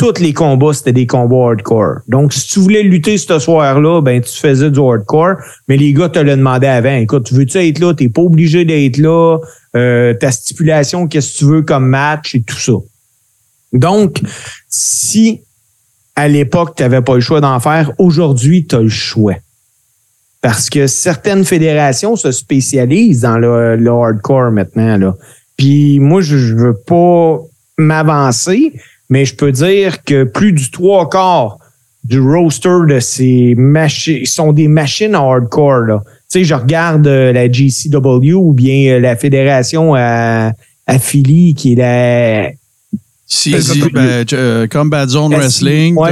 [0.00, 1.98] Tous les combats, c'était des combats hardcore.
[2.08, 5.34] Donc, si tu voulais lutter ce soir-là, ben tu faisais du hardcore,
[5.68, 6.94] mais les gars te le demandaient avant.
[6.94, 7.92] Écoute, tu veux-tu être là?
[7.92, 9.36] T'es pas obligé d'être là.
[9.76, 12.72] Euh, ta stipulation, qu'est-ce que tu veux comme match et tout ça.
[13.74, 14.22] Donc,
[14.70, 15.42] si
[16.16, 19.36] à l'époque, tu n'avais pas le choix d'en faire, aujourd'hui, tu as le choix.
[20.40, 24.96] Parce que certaines fédérations se spécialisent dans le, hardcore maintenant.
[24.96, 25.14] Là.
[25.58, 27.38] Puis moi, je, je veux pas
[27.76, 28.72] m'avancer,
[29.10, 31.58] mais je peux dire que plus du trois quarts
[32.04, 35.80] du roster de ces machines sont des machines hardcore.
[35.80, 36.02] Là.
[36.04, 40.52] Tu sais, je regarde euh, la GCW ou bien euh, la fédération à,
[40.86, 42.50] à Philly, qui est la
[43.32, 46.10] Si, Ben, si, ben, euh, Combat Zone Wrestling, ouais,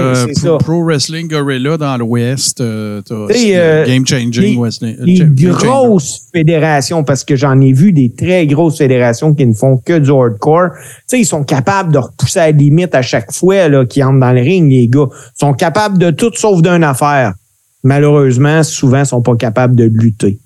[0.60, 4.96] Pro, Wrestling Gorilla dans l'Ouest, euh, euh, Game Changing Wrestling.
[5.00, 5.48] euh, les Changer.
[5.48, 9.98] grosses fédérations, parce que j'en ai vu des très grosses fédérations qui ne font que
[9.98, 10.68] du hardcore.
[10.76, 14.04] Tu sais, ils sont capables de repousser à la limite à chaque fois là, qu'ils
[14.04, 15.08] entrent dans le ring, les gars.
[15.10, 17.34] Ils sont capables de tout sauf d'une affaire.
[17.82, 20.38] Malheureusement, souvent, ils sont pas capables de lutter.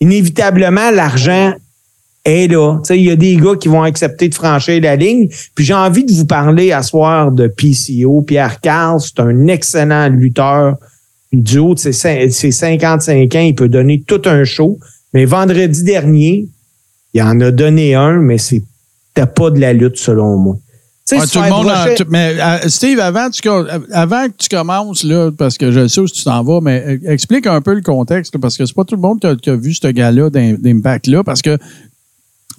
[0.00, 1.54] Inévitablement, l'argent
[2.28, 2.78] est là.
[2.90, 5.28] Il y a des gars qui vont accepter de franchir la ligne.
[5.54, 8.22] Puis j'ai envie de vous parler à soir de PCO.
[8.22, 10.76] Pierre Carl, c'est un excellent lutteur.
[11.32, 14.78] Du haut de ses, cin- ses 55 ans, il peut donner tout un show.
[15.12, 16.46] Mais vendredi dernier,
[17.14, 20.56] il en a donné un, mais c'était pas de la lutte selon moi.
[21.04, 21.66] Se tout le monde
[22.10, 23.40] mais euh, Steve, avant, tu
[23.92, 27.10] avant que tu commences, là, parce que je sais où tu t'en vas, mais euh,
[27.10, 29.34] explique un peu le contexte, là, parce que c'est pas tout le monde qui a,
[29.36, 31.56] qui a vu ce gars-là d'Im- d'Impact-là, parce que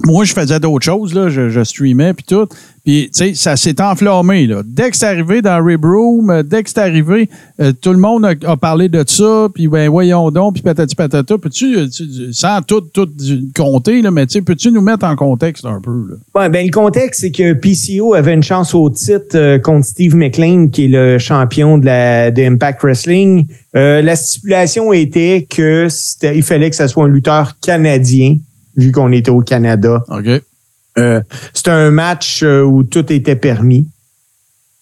[0.06, 2.48] moi, je faisais d'autres choses, là, je, je streamais, puis tout.
[2.86, 4.62] Puis, tu sais, ça s'est enflammé, là.
[4.66, 7.30] Dès que c'est arrivé dans Rib Room, euh, dès que c'est arrivé,
[7.60, 11.38] euh, tout le monde a, parlé de ça, puis ben, voyons donc, puis patati patata.
[11.38, 11.88] Peux-tu, euh,
[12.32, 13.10] sans tout, tout
[13.56, 16.16] compter, là, mais tu sais, peux-tu nous mettre en contexte un peu, là?
[16.34, 20.70] Ouais, ben, le contexte, c'est que PCO avait une chance au titre contre Steve McLean,
[20.70, 23.46] qui est le champion de, la, de Impact Wrestling.
[23.76, 25.88] Euh, la stipulation était que
[26.24, 28.36] il fallait que ce soit un lutteur canadien,
[28.76, 30.04] vu qu'on était au Canada.
[30.10, 30.42] OK?
[30.98, 31.22] Euh,
[31.54, 33.88] c'était un match euh, où tout était permis.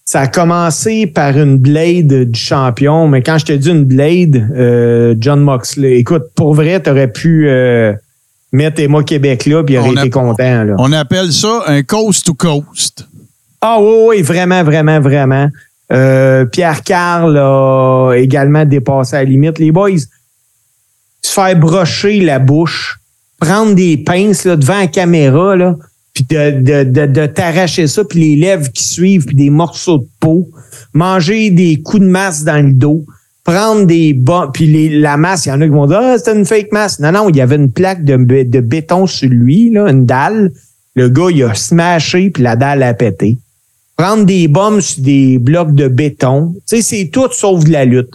[0.05, 4.49] Ça a commencé par une blade du champion, mais quand je te dis une blade,
[4.55, 7.93] euh, John Moxley, écoute, pour vrai, t'aurais pu euh,
[8.53, 10.63] mettre Emma Québec là, puis il aurait été content.
[10.63, 10.75] Là.
[10.77, 13.05] On appelle ça un coast to coast.
[13.59, 15.49] Ah oui, oui, vraiment, vraiment, vraiment.
[15.91, 19.59] Euh, Pierre Carl a également dépassé la limite.
[19.59, 19.97] Les boys,
[21.21, 22.97] se faire brocher la bouche,
[23.39, 25.75] prendre des pinces là, devant la caméra, là,
[26.13, 29.99] puis de, de, de, de t'arracher ça, puis les lèvres qui suivent, puis des morceaux
[29.99, 30.49] de peau,
[30.93, 33.05] manger des coups de masse dans le dos,
[33.43, 36.35] prendre des bas, puis la masse, il y en a qui vont dire Ah, c'était
[36.35, 36.99] une fake masse.
[36.99, 38.15] Non, non, il y avait une plaque de
[38.61, 40.51] béton sur lui, là, une dalle.
[40.95, 43.37] Le gars, il a smashé, puis la dalle a pété
[43.97, 46.53] prendre des bombes sur des blocs de béton.
[46.69, 48.11] Tu sais, c'est tout sauf de la lutte.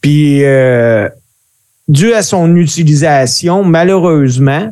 [0.00, 1.08] Puis, euh,
[1.90, 4.70] dû à son utilisation, malheureusement,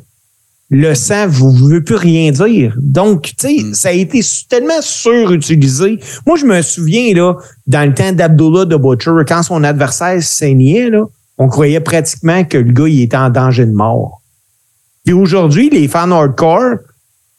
[0.71, 2.77] le sang ne veut plus rien dire.
[2.79, 5.99] Donc, tu sais, ça a été tellement surutilisé.
[6.27, 7.35] Moi, je me souviens, là,
[7.67, 11.05] dans le temps d'Abdullah de Butcher, quand son adversaire saignait, là,
[11.39, 14.21] on croyait pratiquement que le gars, il était en danger de mort.
[15.05, 16.77] Puis aujourd'hui, les fans hardcore,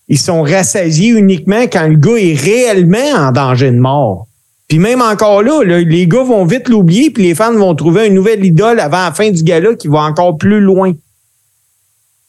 [0.08, 4.28] ils sont rassasiés uniquement quand le gars est réellement en danger de mort.
[4.70, 8.12] Puis même encore là, les gars vont vite l'oublier, puis les fans vont trouver un
[8.12, 10.94] nouvel idole avant la fin du gala qui va encore plus loin.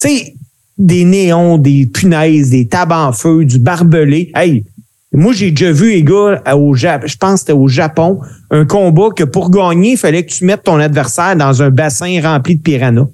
[0.00, 0.34] Tu sais,
[0.78, 4.32] des néons, des punaises, des tables en feu, du barbelé.
[4.34, 4.64] Hey,
[5.12, 8.20] moi, j'ai déjà vu, les gars, au Japon, je pense que c'était au Japon,
[8.50, 12.20] un combat que pour gagner, il fallait que tu mettes ton adversaire dans un bassin
[12.22, 13.08] rempli de piranhas.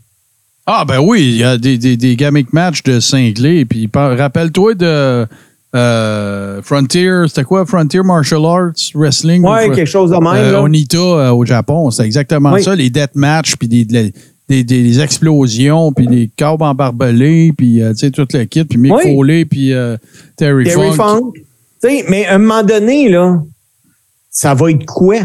[0.67, 3.65] Ah, ben oui, il y a des, des, des gimmick matchs de cinglés.
[3.65, 5.27] Puis rappelle-toi de
[5.75, 7.67] euh, Frontier, c'était quoi?
[7.67, 9.43] Frontier Martial Arts Wrestling?
[9.45, 10.55] Ouais, Ou- quelque chose de même.
[10.55, 10.61] euh.
[10.63, 12.63] Onita euh, au Japon, c'est exactement Oui.
[12.63, 12.75] ça.
[12.75, 14.13] Les death matchs, puis des, des,
[14.49, 18.95] des- des explosions, puis des câbles embarbelés, puis tu sais, tout le kit, puis Mick
[18.95, 19.03] Oui.
[19.15, 19.73] Foley, puis
[20.37, 20.95] Terry, Terry Funk.
[20.95, 21.33] Funk.
[21.83, 23.43] Tu sais, mais à un moment donné, là,
[24.31, 25.17] ça va être quoi?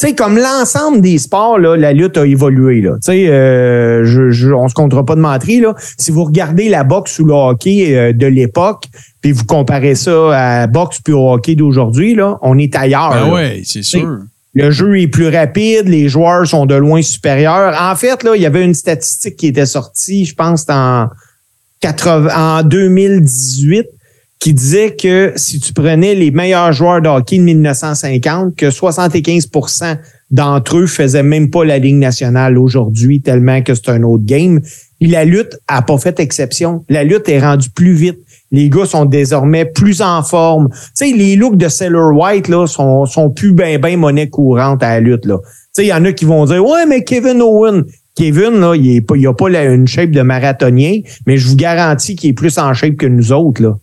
[0.00, 2.80] Tu sais, comme l'ensemble des sports, là, la lutte a évolué.
[2.80, 2.94] Là.
[2.94, 5.62] Tu sais, euh, je, je, on se comptera pas de mentir.
[5.62, 5.74] Là.
[5.98, 8.86] Si vous regardez la boxe ou le hockey euh, de l'époque,
[9.20, 13.26] puis vous comparez ça à la boxe puis au hockey d'aujourd'hui, là, on est ailleurs.
[13.26, 14.18] Ben ouais, c'est sûr.
[14.56, 17.76] Le jeu est plus rapide, les joueurs sont de loin supérieurs.
[17.80, 21.08] En fait, là, il y avait une statistique qui était sortie, je pense, en,
[21.84, 23.86] 80, en 2018,
[24.44, 29.96] qui disait que si tu prenais les meilleurs joueurs de hockey de 1950, que 75%
[30.30, 34.60] d'entre eux faisaient même pas la Ligue nationale aujourd'hui, tellement que c'est un autre game.
[35.00, 36.84] Et la lutte a pas fait exception.
[36.90, 38.18] La lutte est rendue plus vite.
[38.52, 40.68] Les gars sont désormais plus en forme.
[40.70, 44.82] Tu sais, les looks de Sailor White là sont, sont plus ben ben monnaie courante
[44.82, 45.38] à la lutte là.
[45.38, 47.84] Tu sais, il y en a qui vont dire ouais mais Kevin Owen,
[48.14, 51.56] Kevin là, il est pas, il a pas une shape de marathonien, mais je vous
[51.56, 53.78] garantis qu'il est plus en shape que nous autres là.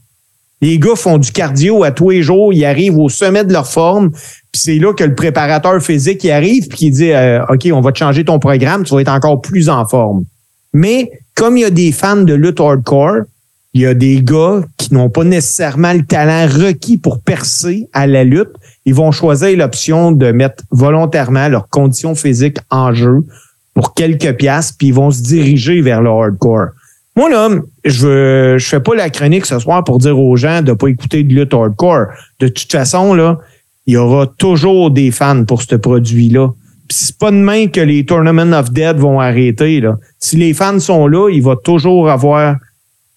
[0.62, 3.68] Les gars font du cardio à tous les jours, ils arrivent au sommet de leur
[3.68, 7.68] forme, puis c'est là que le préparateur physique il arrive puis qui dit euh, OK,
[7.74, 10.26] on va te changer ton programme, tu vas être encore plus en forme.
[10.74, 13.24] Mais comme il y a des fans de lutte hardcore,
[13.74, 18.06] il y a des gars qui n'ont pas nécessairement le talent requis pour percer à
[18.06, 18.52] la lutte,
[18.86, 23.26] ils vont choisir l'option de mettre volontairement leurs conditions physiques en jeu
[23.74, 26.68] pour quelques piastres, puis ils vont se diriger vers le hardcore.
[27.22, 27.50] Moi, là,
[27.86, 31.22] je veux, fais pas la chronique ce soir pour dire aux gens de pas écouter
[31.22, 32.08] de lutte hardcore.
[32.40, 33.38] De toute façon, là,
[33.86, 36.48] il y aura toujours des fans pour ce produit-là.
[36.90, 39.84] Puis c'est pas demain que les Tournament of Dead vont arrêter.
[40.18, 42.56] Si les fans sont là, il va toujours avoir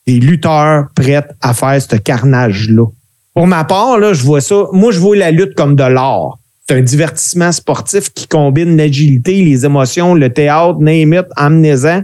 [0.07, 2.85] des lutteurs prêts à faire ce carnage-là.
[3.33, 4.67] Pour ma part, là, je vois ça.
[4.73, 6.37] Moi, je vois la lutte comme de l'art.
[6.69, 12.03] C'est un divertissement sportif qui combine l'agilité, les émotions, le théâtre, name it, amnésan.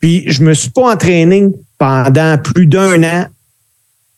[0.00, 1.48] Puis je me suis pas entraîné
[1.78, 3.26] pendant plus d'un an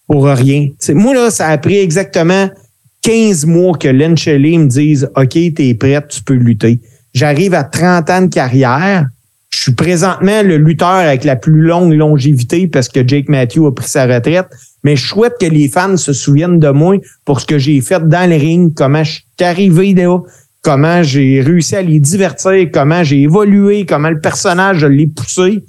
[0.07, 0.69] pour rien.
[0.91, 2.51] Moi, là, ça a pris exactement
[3.03, 6.81] 15 mois que Len Shelley me dise OK, t'es prête, tu peux lutter.
[7.15, 9.07] J'arrive à 30 ans de carrière.
[9.51, 13.75] Je suis présentement le lutteur avec la plus longue longévité parce que Jake Matthew a
[13.75, 14.47] pris sa retraite.
[14.85, 18.07] Mais je souhaite que les fans se souviennent de moi pour ce que j'ai fait
[18.09, 20.19] dans le ring, comment je suis arrivé là,
[20.63, 25.65] comment j'ai réussi à les divertir, comment j'ai évolué, comment le personnage, je l'ai poussé.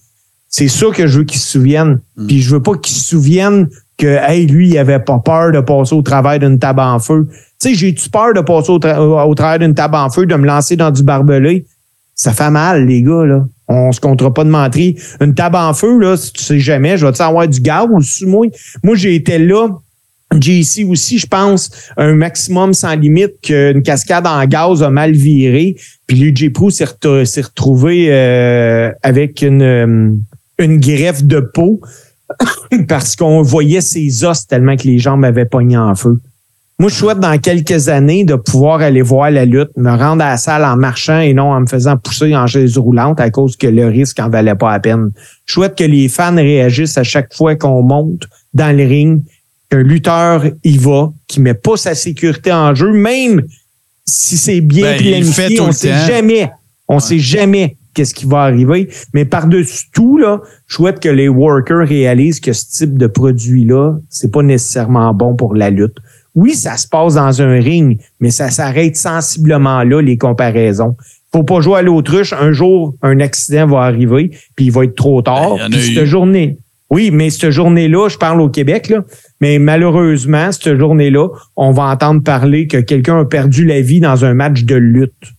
[0.51, 1.99] C'est ça que je veux qu'ils se souviennent.
[2.27, 3.67] Puis je veux pas qu'ils se souviennent
[3.97, 7.27] que, hey, lui, il avait pas peur de passer au travers d'une table en feu.
[7.59, 10.35] Tu sais, j'ai-tu peur de passer au, tra- au travers d'une table en feu, de
[10.35, 11.65] me lancer dans du barbelé?
[12.15, 13.45] Ça fait mal, les gars, là.
[13.69, 14.95] On se comptera pas de mentir.
[15.21, 18.27] Une table en feu, là, si tu sais jamais, je vais-tu avoir du gaz sur
[18.27, 18.45] moi?
[18.83, 19.69] Moi, j'ai été là.
[20.39, 25.75] JC aussi, je pense, un maximum sans limite qu'une cascade en gaz a mal viré.
[26.07, 26.49] Puis lui, J.
[26.49, 30.11] Prou s'est ret- s'est retrouvé euh, avec une, euh,
[30.57, 31.81] une greffe de peau
[32.87, 36.19] parce qu'on voyait ses os tellement que les jambes avaient pogné en feu.
[36.79, 40.31] Moi, je souhaite dans quelques années de pouvoir aller voir la lutte, me rendre à
[40.31, 43.55] la salle en marchant et non en me faisant pousser en chaise roulante à cause
[43.55, 45.11] que le risque en valait pas la peine.
[45.45, 48.23] Je souhaite que les fans réagissent à chaque fois qu'on monte
[48.55, 49.21] dans le ring,
[49.69, 53.43] qu'un lutteur y va, qui met pas sa sécurité en jeu, même
[54.03, 56.49] si c'est bien Ben, planifié, on le sait jamais.
[56.87, 58.89] On sait jamais qu'est-ce qui va arriver.
[59.13, 63.97] Mais par-dessus tout, là, je souhaite que les workers réalisent que ce type de produit-là,
[64.09, 65.97] c'est pas nécessairement bon pour la lutte.
[66.33, 70.95] Oui, ça se passe dans un ring, mais ça s'arrête sensiblement là, les comparaisons.
[71.33, 72.33] Faut pas jouer à l'autruche.
[72.33, 75.57] Un jour, un accident va arriver, puis il va être trop tard.
[75.57, 75.95] Ben, eu.
[75.95, 76.57] cette journée,
[76.91, 79.05] oui, mais cette journée-là, je parle au Québec, là,
[79.39, 84.25] mais malheureusement, cette journée-là, on va entendre parler que quelqu'un a perdu la vie dans
[84.25, 85.33] un match de lutte.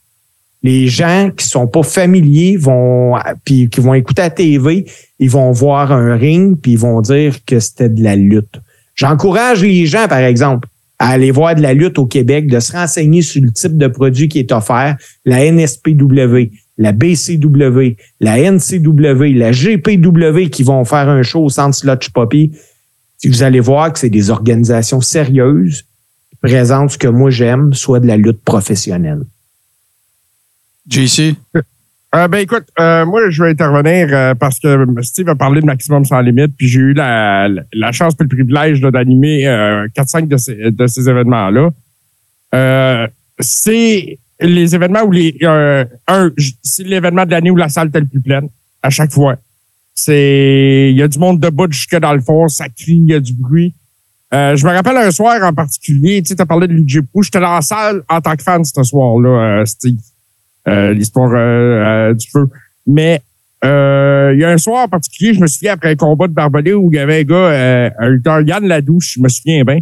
[0.63, 4.87] Les gens qui sont pas familiers vont, puis qui vont écouter la TV,
[5.19, 8.61] ils vont voir un ring, puis ils vont dire que c'était de la lutte.
[8.95, 10.69] J'encourage les gens, par exemple,
[10.99, 13.89] à aller voir de la lutte au Québec, de se renseigner sur le type de
[13.89, 21.09] produit qui est offert, la NSPW, la BCW, la NCW, la GPW qui vont faire
[21.09, 22.53] un show au centre Slotch Poppy.
[23.25, 25.83] Vous allez voir que c'est des organisations sérieuses
[26.31, 29.23] qui présentent ce que moi j'aime, soit de la lutte professionnelle.
[30.89, 31.37] JC?
[32.15, 35.67] Euh, ben écoute, euh, moi je vais intervenir euh, parce que Steve a parlé de
[35.67, 40.29] Maximum sans limite, puis j'ai eu la, la chance et le privilège d'animer euh, 4-5
[40.29, 41.71] de ces, de ces événements-là.
[42.55, 43.07] Euh,
[43.39, 46.31] c'est les événements où les euh, un,
[46.63, 48.49] c'est l'événement de l'année où la salle est le plus pleine
[48.83, 49.37] à chaque fois.
[49.95, 53.15] C'est il y a du monde debout jusque dans le fond, ça crie, il y
[53.15, 53.75] a du bruit.
[54.35, 57.23] Euh, je me rappelle un soir en particulier, tu sais, as parlé de Luigi Pou,
[57.23, 60.12] j'étais dans la salle en tant que fan ce soir-là, euh, Steve euh,
[60.95, 62.45] l'histoire euh, euh, du feu.
[62.87, 63.21] Mais
[63.65, 66.33] euh, il y a un soir en particulier, je me souviens après un combat de
[66.33, 69.65] barbelé où il y avait un gars, euh, un lutteur, Yann Ladouche, je me souviens
[69.65, 69.81] bien,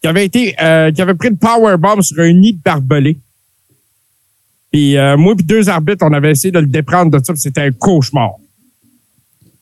[0.00, 3.16] qui avait été, euh, qui avait pris une powerbomb sur un nid de barbelé.
[4.70, 7.60] Puis euh, moi puis deux arbitres, on avait essayé de le déprendre de ça, c'était
[7.62, 8.32] un cauchemar.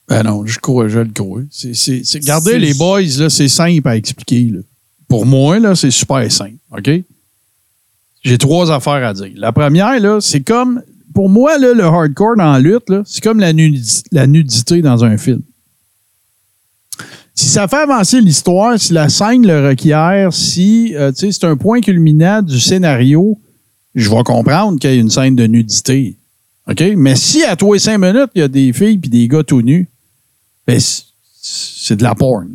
[0.09, 1.43] Ben non, je crois, je le crois.
[1.51, 4.51] C'est, c'est, c'est- regardez, les boys, là, c'est simple à expliquer.
[4.53, 4.59] là.
[5.09, 6.57] Pour moi, là, c'est super simple.
[6.77, 6.91] OK?
[8.23, 9.31] J'ai trois affaires à dire.
[9.37, 10.83] La première, là, c'est comme.
[11.15, 15.05] Pour moi, là, le hardcore dans la lutte, c'est comme la, nudi- la nudité dans
[15.05, 15.43] un film.
[17.35, 21.81] si ça fait avancer l'histoire, si la scène le requiert, si euh, c'est un point
[21.81, 23.39] culminant du scénario,
[23.95, 26.17] je vais comprendre qu'il y a une scène de nudité.
[26.69, 26.81] OK?
[26.97, 29.43] Mais si à toi et cinq minutes, il y a des filles puis des gars
[29.43, 29.89] tout nus,
[30.67, 30.79] ben,
[31.43, 32.51] c'est de la porn.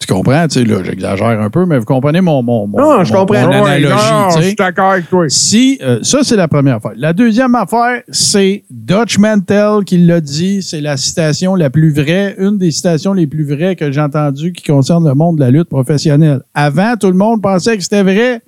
[0.00, 0.48] Tu comprends?
[0.48, 3.20] Tu sais, là, j'exagère un peu, mais vous comprenez mon, mon, mon, Non, je mon-
[3.20, 3.46] comprends.
[3.46, 3.92] mon analogie.
[3.94, 4.46] non, tu je sais.
[4.48, 5.24] suis d'accord avec toi.
[5.28, 6.92] Si, euh, ça, c'est la première affaire.
[6.96, 10.62] La deuxième affaire, c'est Dutch Mantel qui l'a dit.
[10.62, 14.52] C'est la citation la plus vraie, une des citations les plus vraies que j'ai entendues
[14.54, 16.40] qui concerne le monde de la lutte professionnelle.
[16.54, 18.40] Avant, tout le monde pensait que c'était vrai,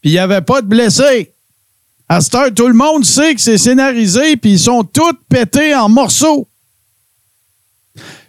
[0.00, 1.32] puis il n'y avait pas de blessés.
[2.08, 5.74] À cette heure, tout le monde sait que c'est scénarisé, puis ils sont tous pétés
[5.74, 6.48] en morceaux.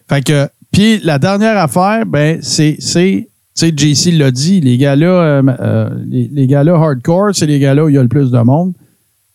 [0.10, 4.78] Fait que, puis la dernière affaire, ben, c'est, c'est, tu sais, JC l'a dit, les
[4.78, 8.08] gars-là, euh, euh, les, les gars-là hardcore, c'est les gars-là où il y a le
[8.08, 8.74] plus de monde.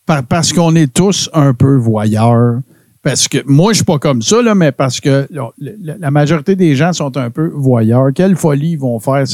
[0.05, 2.59] Par- parce qu'on est tous un peu voyeurs.
[3.03, 6.55] Parce que moi, je suis pas comme ça, là, mais parce que là, la, majorité
[6.55, 8.07] des gens sont un peu voyeurs.
[8.15, 9.25] Quelle folie ils vont faire.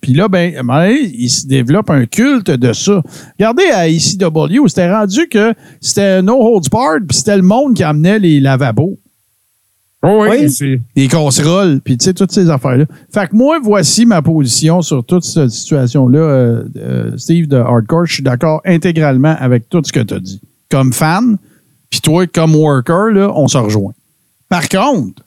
[0.00, 0.52] Puis là, ben,
[1.12, 3.02] il se développe un culte de ça.
[3.36, 7.82] Regardez à ECW, c'était rendu que c'était No Holds Barred, puis c'était le monde qui
[7.82, 8.96] amenait les lavabos
[10.06, 10.50] oui, Oui.
[10.50, 10.80] c'est.
[10.94, 12.84] les casseroles, puis tu sais, toutes ces affaires-là.
[13.12, 18.06] Fait que moi, voici ma position sur toute cette situation-là, euh, euh, Steve de Hardcore.
[18.06, 20.40] Je suis d'accord intégralement avec tout ce que tu as dit.
[20.70, 21.36] Comme fan,
[21.90, 23.92] puis toi, comme worker, là, on se rejoint.
[24.48, 25.22] Par contre,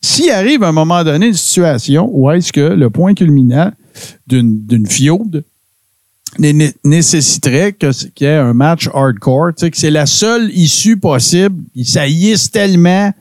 [0.00, 3.70] s'il arrive à un moment donné une situation où est-ce que le point culminant
[4.26, 5.44] d'une d'une fiode
[6.38, 10.06] né- né- nécessiterait que qu'il y ait un match hardcore, tu sais, que c'est la
[10.06, 13.12] seule issue possible, ça hisse tellement,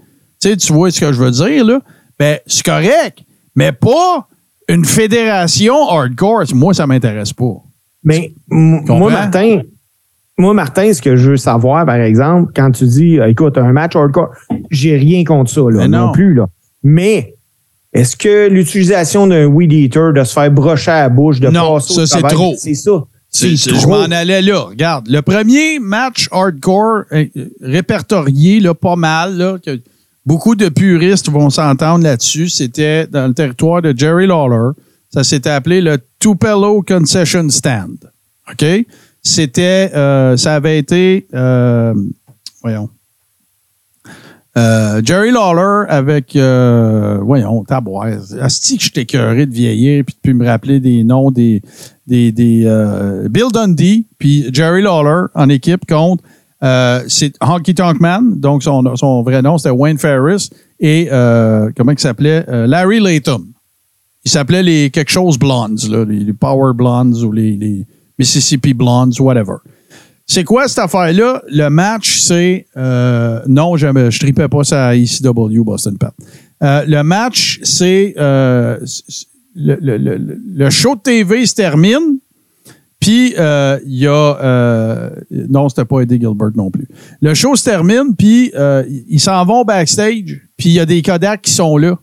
[0.42, 1.82] tu sais, tu vois ce que je veux dire, là,
[2.18, 3.20] ben, c'est correct,
[3.56, 4.28] mais pas
[4.68, 6.44] une fédération hardcore.
[6.54, 7.56] Moi, ça m'intéresse pas.
[8.04, 9.62] Mais moi, Martin,
[10.38, 13.74] moi, Martin, ce que je veux savoir, par exemple, quand tu dis, euh, écoute, un
[13.74, 14.30] match hardcore,
[14.72, 16.08] j'ai rien contre ça, là, non.
[16.08, 16.12] non.
[16.14, 16.48] plus, là.
[16.82, 17.36] Mais,
[17.92, 21.74] est-ce que l'utilisation d'un weed eater, de se faire brocher à la bouche, de Non,
[21.74, 22.56] passer au ça, c'est trop.
[22.58, 23.04] C'est ça.
[23.32, 23.90] Je trop.
[23.90, 24.62] m'en allais là.
[24.62, 27.26] Regarde, le premier match hardcore euh,
[27.62, 29.80] répertorié, là, pas mal, là, que
[30.30, 34.74] beaucoup de puristes vont s'entendre là-dessus, c'était dans le territoire de Jerry Lawler.
[35.10, 37.98] Ça s'était appelé le Tupelo Concession Stand.
[38.52, 38.64] OK?
[39.24, 41.96] C'était, euh, ça avait été, euh,
[42.62, 42.90] voyons,
[44.56, 46.38] euh, Jerry Lawler avec,
[47.26, 48.38] voyons, taboise.
[48.40, 51.64] Asti que je t'ai de vieillir puis de me rappeler des noms des,
[52.06, 52.66] des, des
[53.32, 56.24] Bill Dundee puis Jerry Lawler en équipe contre
[56.64, 60.50] euh, c'est Honky Tonk Man, donc son, son vrai nom c'était Wayne Ferris
[60.80, 62.46] et euh, comment il s'appelait?
[62.50, 63.46] Euh, Larry Latham.
[64.26, 67.86] Il s'appelait les quelque chose Blondes, là, les, Power Blondes ou les,
[68.18, 69.56] Mississippi Blondes, whatever.
[70.26, 71.42] C'est quoi cette affaire-là?
[71.50, 72.68] Le match, c'est.
[72.76, 76.14] euh, non, je ne tripais pas ça à ECW Boston Pat.
[76.62, 78.14] Le match, c'est.
[78.86, 79.26] c'est-
[79.56, 82.20] le, le- le- le show de TV se termine.
[83.10, 84.38] Puis, euh, il y a.
[84.40, 86.88] euh, non, c'était pas Eddie Gilbert non plus.
[87.22, 91.02] Le show se termine, puis euh, ils s'en vont backstage, puis il y a des
[91.02, 91.98] Kodak qui sont là.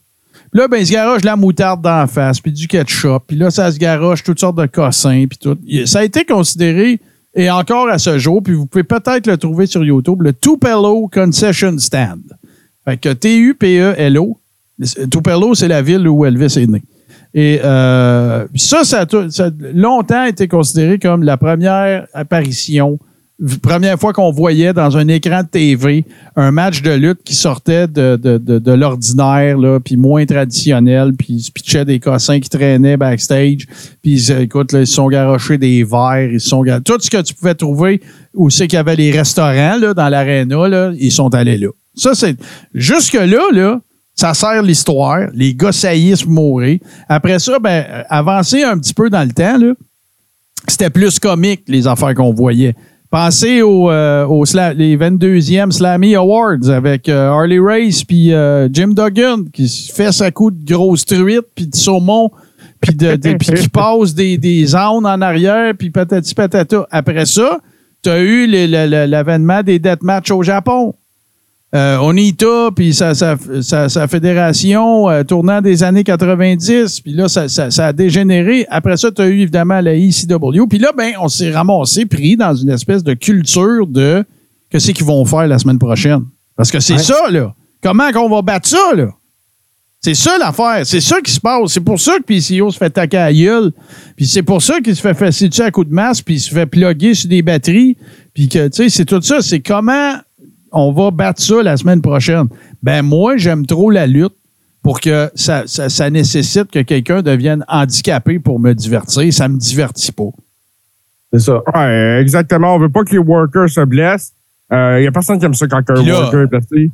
[0.51, 3.37] Puis là, ben, ils se garochent de la moutarde d'en face, puis du ketchup, puis
[3.37, 5.57] là, ça se garoche toutes sortes de cossins, puis tout.
[5.85, 6.99] Ça a été considéré,
[7.37, 11.07] et encore à ce jour, puis vous pouvez peut-être le trouver sur YouTube, le Tupelo
[11.07, 12.23] Concession Stand.
[12.85, 14.41] Fait que T-U-P-E-L-O.
[15.09, 16.83] Tupelo, c'est la ville où Elvis est né.
[17.39, 22.99] Et euh, ça, ça a, tout- ça a longtemps été considéré comme la première apparition,
[23.61, 26.07] première fois qu'on voyait dans un écran de TV
[26.37, 31.35] un match de lutte qui sortait de, de, de, de l'ordinaire, puis moins traditionnel, puis
[31.35, 33.67] ils pitchaient des cossins qui traînaient backstage,
[34.03, 36.97] puis euh, écoute, là, ils se sont garochés des verres, ils se sont gar- tout
[36.99, 38.01] ce que tu pouvais trouver
[38.33, 41.69] où c'est qu'il y avait les restaurants là, dans l'aréna, ils sont allés là.
[41.95, 42.37] Ça, c'est
[42.75, 43.81] jusque-là, là,
[44.17, 45.29] ça sert l'histoire.
[45.35, 46.79] Les gars saillissent pour mourir.
[47.09, 49.75] Après ça, ben, euh, avancer un petit peu dans le temps, là,
[50.67, 52.75] c'était plus comique, les affaires qu'on voyait.
[53.11, 58.89] Pensez aux euh, sla- les 22e Slammy Awards avec euh, Harley Race puis euh, Jim
[58.89, 62.31] Duggan qui fait sa coup de grosse truite puis de saumon
[62.81, 66.87] puis de, de- qui passe des, des zones en arrière puis patati patata.
[66.91, 67.61] Après ça,
[68.03, 70.93] tu as eu le- le- le- l'avènement des deathmatch au Japon.
[71.77, 77.29] Euh, Onita, puis sa, sa, sa, sa fédération euh, tournant des années 90, puis là,
[77.29, 78.67] ça, ça, ça a dégénéré.
[78.71, 80.67] Après ça, tu as eu évidemment la ECW.
[80.71, 84.25] Puis là, ben, on s'est ramassé, pris dans une espèce de culture de
[84.71, 86.23] qu'est-ce qu'ils vont faire la semaine prochaine.
[86.57, 86.99] Parce que c'est Ouais.
[86.99, 87.53] ça, là.
[87.83, 89.09] Comment qu'on va battre ça, là?
[90.01, 90.87] C'est ça l'affaire.
[90.87, 91.73] C'est ça qui se passe.
[91.73, 93.73] C'est pour ça que PCO se fait taquer à la gueule.
[94.17, 96.55] Puis c'est pour ça qu'il se fait dessus à coup de masse, puis il se
[96.55, 97.97] fait plugger sur des batteries.
[98.33, 99.43] Puis que, tu sais, c'est tout ça.
[99.43, 100.13] C'est comment
[100.77, 102.47] on va battre ça la semaine prochaine.
[102.83, 104.35] Ben moi, j'aime trop la lutte
[104.83, 109.33] pour que ça, ça, ça nécessite que quelqu'un devienne handicapé pour me divertir.
[109.33, 110.31] Ça me divertit pas.
[111.33, 111.61] C'est ça.
[111.75, 112.75] Ouais, exactement.
[112.75, 114.33] On veut pas que les workers se blessent.
[114.71, 116.91] Il n'y a personne qui aime ça quand un là, worker est blessé.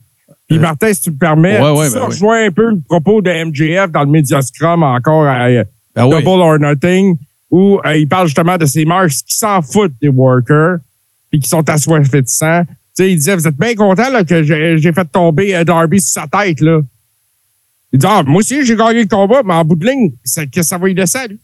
[0.49, 2.47] Puis Martin, si tu me permets, Ouais, ouais, ça ben oui.
[2.47, 5.65] un peu le propos de MJF dans le Media Scrum encore à euh,
[5.95, 6.23] Ben oui.
[6.23, 7.17] Double or Nothing,
[7.51, 10.79] où euh, il parle justement de ces marques qui s'en foutent des workers
[11.31, 12.63] puis qui sont assoiffés de sang.
[12.95, 16.11] Sais, il disait, vous êtes bien content là, que j'ai fait tomber euh, Darby sur
[16.23, 16.61] sa tête.
[16.61, 16.81] Là.
[17.93, 20.47] Il dit, ah, moi aussi, j'ai gagné le combat, mais en bout de ligne, ça-
[20.47, 21.39] que ça va y à lui.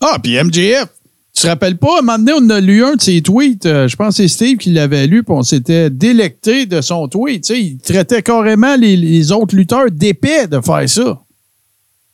[0.00, 0.86] Ah, puis MJF.
[1.34, 3.64] Tu te rappelles pas, un moment donné, on a lu un de ses tweets.
[3.64, 7.08] euh, je pense que c'est Steve qui l'avait lu, puis on s'était délecté de son
[7.08, 7.44] tweet.
[7.44, 11.22] Tu sais, il traitait carrément les, les autres lutteurs d'épais de faire ça.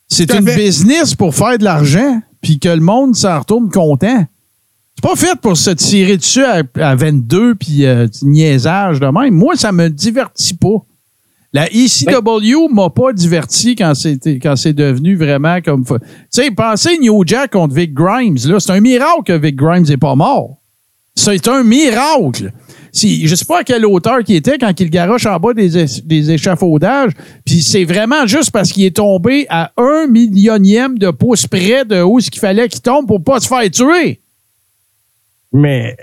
[0.07, 0.55] C'est à une fait.
[0.55, 4.25] business pour faire de l'argent, puis que le monde s'en retourne content.
[5.01, 9.33] C'est pas fait pour se tirer dessus à, à 22 puis euh, niaisage de même.
[9.33, 10.83] Moi, ça me divertit pas.
[11.53, 15.95] La ECW m'a pas diverti quand c'était quand c'est devenu vraiment comme tu
[16.29, 19.97] sais pensez New Jack contre Vic Grimes là, c'est un miracle que Vic Grimes est
[19.97, 20.57] pas mort.
[21.15, 22.51] C'est un miracle.
[22.91, 25.85] Si, je sais pas à quelle hauteur qu'il était quand il garoche en bas des,
[26.03, 27.13] des échafaudages,
[27.45, 32.01] puis c'est vraiment juste parce qu'il est tombé à un millionième de pouce près de
[32.01, 34.19] où ce qu'il fallait qu'il tombe pour pas se faire tuer.
[35.51, 35.95] Mais,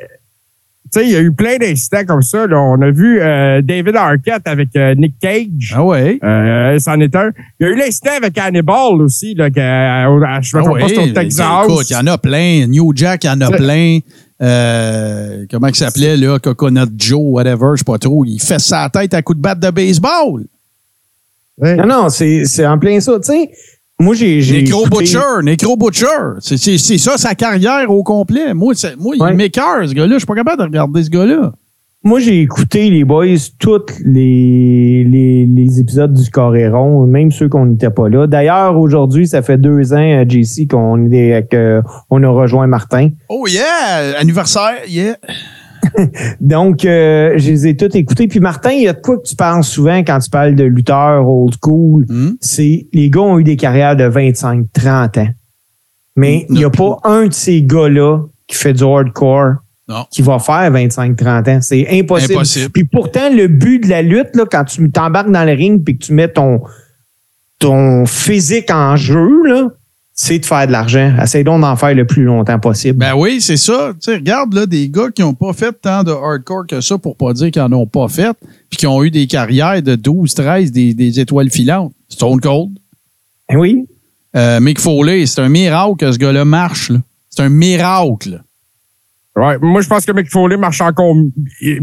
[0.92, 2.46] tu sais, il y a eu plein d'incidents comme ça.
[2.46, 2.60] Là.
[2.60, 5.72] On a vu euh, David Arquette avec euh, Nick Cage.
[5.74, 6.18] Ah ouais.
[6.22, 7.30] Euh, c'en est un.
[7.60, 10.78] Il y a eu l'incident avec Hannibal aussi, là, que, euh, je me Ah trompe
[10.78, 11.64] pas, oui, c'était au Texas.
[11.68, 12.66] Écoute, il y en a plein.
[12.66, 13.98] New Jack, il y en a plein.
[14.42, 16.38] Euh, comment il s'appelait, là?
[16.38, 18.24] Coconut Joe, whatever, je sais pas trop.
[18.24, 20.44] Il fait sa tête à coups de batte de baseball.
[21.58, 21.74] Ouais.
[21.76, 23.18] Non, non, c'est c'est en plein ça.
[23.18, 23.50] Tu sais,
[23.98, 24.40] moi, j'ai.
[24.62, 26.06] Necro écouté- Butcher, Necro Butcher.
[26.40, 28.52] C'est- C'est c'est ça sa carrière au complet.
[28.54, 29.30] Moi, c'est- moi Ouais.
[29.30, 30.14] il m'écœure, ce gars-là.
[30.14, 31.52] Je suis pas capable de regarder ce gars-là.
[32.04, 33.24] Moi, j'ai écouté, les boys,
[33.58, 38.28] tous les, les, les épisodes du Coréron, même ceux qu'on n'était pas là.
[38.28, 41.08] D'ailleurs, aujourd'hui, ça fait deux ans, euh, JC, qu'on
[41.50, 43.08] que on a rejoint Martin.
[43.28, 44.20] Oh yeah!
[44.20, 45.16] Anniversaire, yeah!
[46.40, 48.28] Donc, euh, je les ai tous écoutés.
[48.28, 50.64] Puis Martin, il y a de quoi que tu parles souvent quand tu parles de
[50.64, 52.04] lutteurs old school?
[52.08, 52.32] Hmm?
[52.40, 55.28] C'est les gars ont eu des carrières de 25, 30 ans.
[56.16, 59.56] Mais il n'y a pas un de ces gars-là qui fait du hardcore
[59.88, 60.06] Non.
[60.10, 61.58] qui va faire 25, 30 ans.
[61.60, 62.34] C'est impossible.
[62.34, 62.70] Impossible.
[62.70, 65.98] Puis pourtant, le but de la lutte, là, quand tu t'embarques dans le ring puis
[65.98, 66.62] que tu mets ton,
[67.58, 69.68] ton physique en jeu, là,
[70.18, 71.14] c'est de faire de l'argent.
[71.22, 72.98] Essaye donc d'en faire le plus longtemps possible.
[72.98, 73.92] Ben oui, c'est ça.
[73.92, 76.96] Tu sais, regarde là, des gars qui n'ont pas fait tant de hardcore que ça
[76.96, 78.34] pour pas dire qu'ils n'en ont pas fait,
[78.70, 81.92] puis qui ont eu des carrières de 12, 13, des, des étoiles filantes.
[82.08, 82.78] Stone Cold.
[83.48, 83.86] Ben oui.
[84.34, 86.90] Euh, Mick Foley, c'est un miracle que ce gars-là marche.
[86.90, 86.98] là.
[87.28, 88.42] C'est un miracle.
[89.36, 91.14] Ouais, moi, je pense que Mick Foley marche encore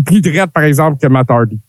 [0.05, 1.59] plus direct, par exemple, que Matt Hardy.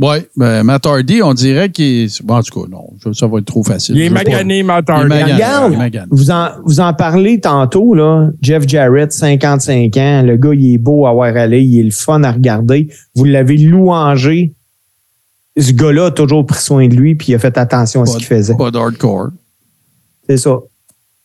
[0.00, 2.22] Oui, ben, Matt Hardy, on dirait qu'il est.
[2.22, 3.94] Bon, en tout cas, non, ça- va être trop facile.
[3.96, 5.08] Il est magané, Matt Il est Hardy.
[5.08, 5.32] magané.
[5.34, 6.06] Regarde, il est magané.
[6.10, 8.30] vous en, vous en parlez tantôt, là.
[8.42, 10.22] Jeff Jarrett, 55 ans.
[10.22, 11.62] Le gars, il est beau à voir aller.
[11.62, 12.88] Il est le fun à regarder.
[13.14, 14.52] Vous l'avez louangé.
[15.56, 18.16] Ce gars-là a toujours pris soin de lui puis il a fait attention à ce
[18.16, 18.56] qu'il faisait.
[18.56, 19.28] Pas d'hardcore.
[20.28, 20.56] C'est ça.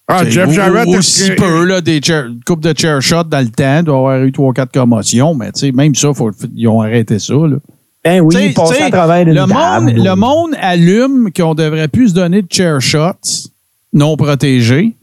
[0.08, 0.88] Ah, Jeff ou- Jarrett.
[0.88, 2.00] ou- Aussi peu, là, des
[2.46, 3.80] couple de chair shots dans le temps.
[3.80, 6.82] Il doit avoir eu trois, quatre commotions, mais tu sais, même ça, faut, ils ont
[6.82, 7.58] arrêté ça, là.
[8.04, 9.94] Ben oui, T'sais, il passait t'sais, à travers une le monde, table.
[9.96, 13.50] le monde allume qu'on devrait plus se donner de chair shots
[13.92, 14.96] non protégés.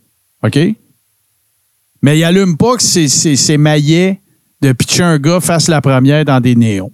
[0.42, 0.58] OK?
[2.02, 4.20] Mais il allume pas que c'est, c'est, c'est maillet
[4.62, 6.92] de pitcher un gars face la première dans des néons.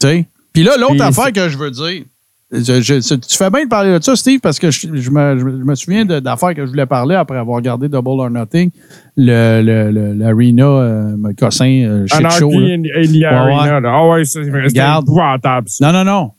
[0.00, 0.26] Tu sais?
[0.52, 2.04] Puis là, l'autre affaire que je veux dire,
[2.52, 5.38] je- je- tu fais bien de parler de ça, Steve, parce que je, je me,
[5.38, 8.70] je me souviens de- d'affaires que je voulais parler après avoir regardé Double or Nothing,
[9.16, 12.50] le, le, le- l'arena euh, Cossin euh, shit show.
[13.24, 14.24] Ah ouais,
[14.68, 15.68] c'est épouvantable.
[15.80, 16.30] Non, non, non.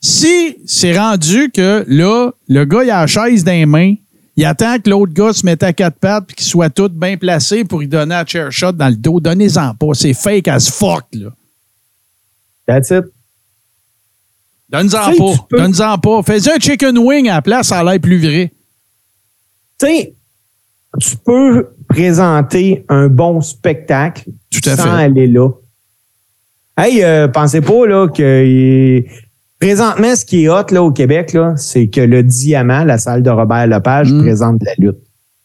[0.00, 3.94] Si c'est rendu que là, le gars, il a la chaise dans les mains,
[4.36, 7.16] il attend que l'autre gars se mette à quatre pattes puis qu'il soit tout bien
[7.18, 9.88] placé pour lui donner un chair shot dans le dos, donnez-en pas.
[9.92, 11.28] C'est fake as fuck, là.
[12.66, 13.04] That's it.
[14.72, 15.58] Donne-en pas.
[15.58, 16.22] Donne-en pas.
[16.22, 18.52] Fais un chicken wing à la place, ça a l'air plus vrai.
[19.78, 20.14] Tu sais,
[21.00, 24.88] tu peux présenter un bon spectacle Tout à sans fait.
[25.04, 25.48] aller là.
[26.76, 29.02] Hey, euh, pensez pas là que
[29.60, 33.22] présentement ce qui est hot là au Québec là, c'est que le Diamant, la salle
[33.22, 34.22] de Robert Lepage, Mm.
[34.22, 34.96] présente la lutte.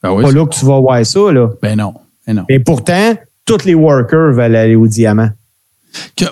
[0.03, 1.49] Ah oui, Pas là que tu vas voir ça là.
[1.61, 1.93] Ben non.
[2.25, 2.45] Ben non.
[2.49, 5.29] Mais pourtant, tous les workers veulent aller au Diamant.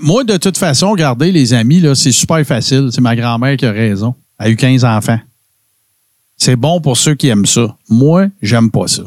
[0.02, 2.90] Moi, de toute façon, regardez, les amis, là, c'est super facile.
[2.92, 4.16] C'est ma grand-mère qui a raison.
[4.40, 5.20] Elle a eu 15 enfants.
[6.38, 7.76] C'est bon pour ceux qui aiment ça.
[7.90, 9.04] Moi, j'aime pas ça.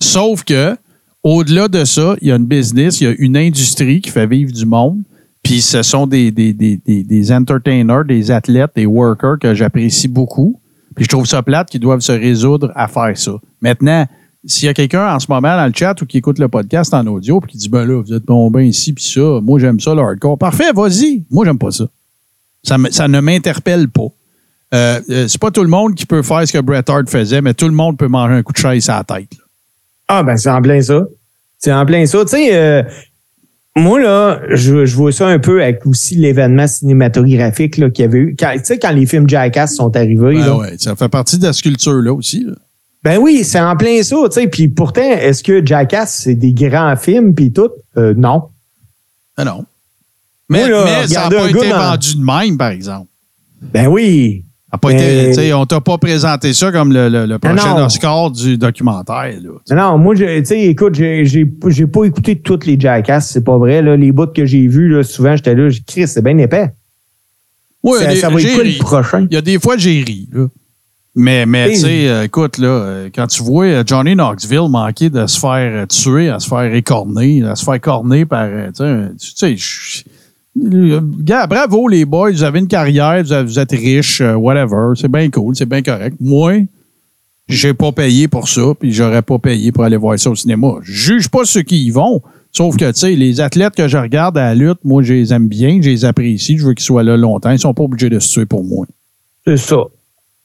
[0.00, 0.76] Sauf que,
[1.22, 4.26] au-delà de ça, il y a une business, il y a une industrie qui fait
[4.26, 5.02] vivre du monde.
[5.42, 10.08] Puis ce sont des, des, des, des, des entertainers, des athlètes, des workers que j'apprécie
[10.08, 10.60] beaucoup.
[10.94, 13.32] Puis je trouve ça plate qu'ils doivent se résoudre à faire ça.
[13.60, 14.06] Maintenant,
[14.48, 16.92] s'il y a quelqu'un en ce moment dans le chat ou qui écoute le podcast
[16.94, 19.60] en audio puis qui dit ben là, vous êtes bon ben ici puis ça, moi
[19.60, 20.36] j'aime ça le hardcore.
[20.38, 21.24] Parfait, vas-y.
[21.30, 21.84] Moi j'aime pas ça.
[22.64, 24.08] Ça, me- ça ne m'interpelle pas.
[24.74, 27.40] Euh, euh, c'est pas tout le monde qui peut faire ce que Bret Hart faisait,
[27.40, 29.28] mais tout le monde peut manger un coup de chaise à la tête.
[29.38, 29.44] là.
[30.08, 31.06] Ah, ben, c'est en plein ça.
[31.58, 32.18] C'est en plein ça.
[32.24, 32.82] Tu sais, euh,
[33.76, 38.18] moi, là, je, je vois ça un peu avec aussi l'événement cinématographique qu'il y avait
[38.18, 38.36] eu.
[38.36, 41.44] Tu sais, quand les films Jackass sont arrivés, Ben là, ouais, ça fait partie de
[41.44, 42.44] la sculpture-là aussi.
[42.44, 42.54] là.
[43.02, 44.48] Ben oui, c'est en plein ça, tu sais.
[44.48, 47.70] Puis pourtant, est-ce que Jackass, c'est des grands films puis tout?
[47.96, 48.44] Euh, non.
[49.36, 49.64] Ah non.
[50.48, 53.06] Mais, là, mais ça n'a pas été dans- vendu de même, par exemple.
[53.62, 54.44] Ben oui.
[54.70, 57.74] Ça a pas Mais- été, on t'a pas présenté ça comme le, le- le prochain
[57.78, 57.86] non.
[57.86, 59.32] Oscar du documentaire.
[59.42, 59.74] Là.
[59.76, 61.46] Non, moi, tu sais, écoute, j'ai, j'ai,
[61.86, 63.80] pas écouté toutes les Jackass, c'est pas vrai.
[63.80, 63.96] Là.
[63.96, 66.70] Les bouts que j'ai vus, là, souvent, j'étais là, j'ai Chris, c'est bien épais.
[67.82, 69.26] Ouais, ça, des- ça va être quoi le prochain?
[69.30, 70.28] Il y a des fois, j'ai ri.
[70.32, 70.46] Là.
[71.20, 75.10] Mais, mais tu sais, euh, écoute, là, euh, quand tu vois euh, Johnny Knoxville manquer
[75.10, 78.48] de se faire tuer, à se faire écorner, à se faire corner par.
[78.76, 78.84] tu
[79.34, 79.56] sais,
[80.56, 85.10] gars, bravo les boys, vous avez une carrière, vous, avez- vous êtes riches, whatever, c'est
[85.10, 86.16] bien cool, c'est bien correct.
[86.20, 86.66] Moi,
[87.48, 90.74] j'ai pas payé pour ça, puis j'aurais pas payé pour aller voir ça au cinéma.
[90.82, 92.20] Je juge pas ceux qui y vont.
[92.52, 95.32] Sauf que, tu sais, les athlètes que je regarde à la lutte, moi, je les
[95.32, 97.50] aime bien, je les apprécie, je veux qu'ils soient là longtemps.
[97.50, 98.86] Ils sont pas obligés de se tuer pour moi.
[99.46, 99.76] C'est ça.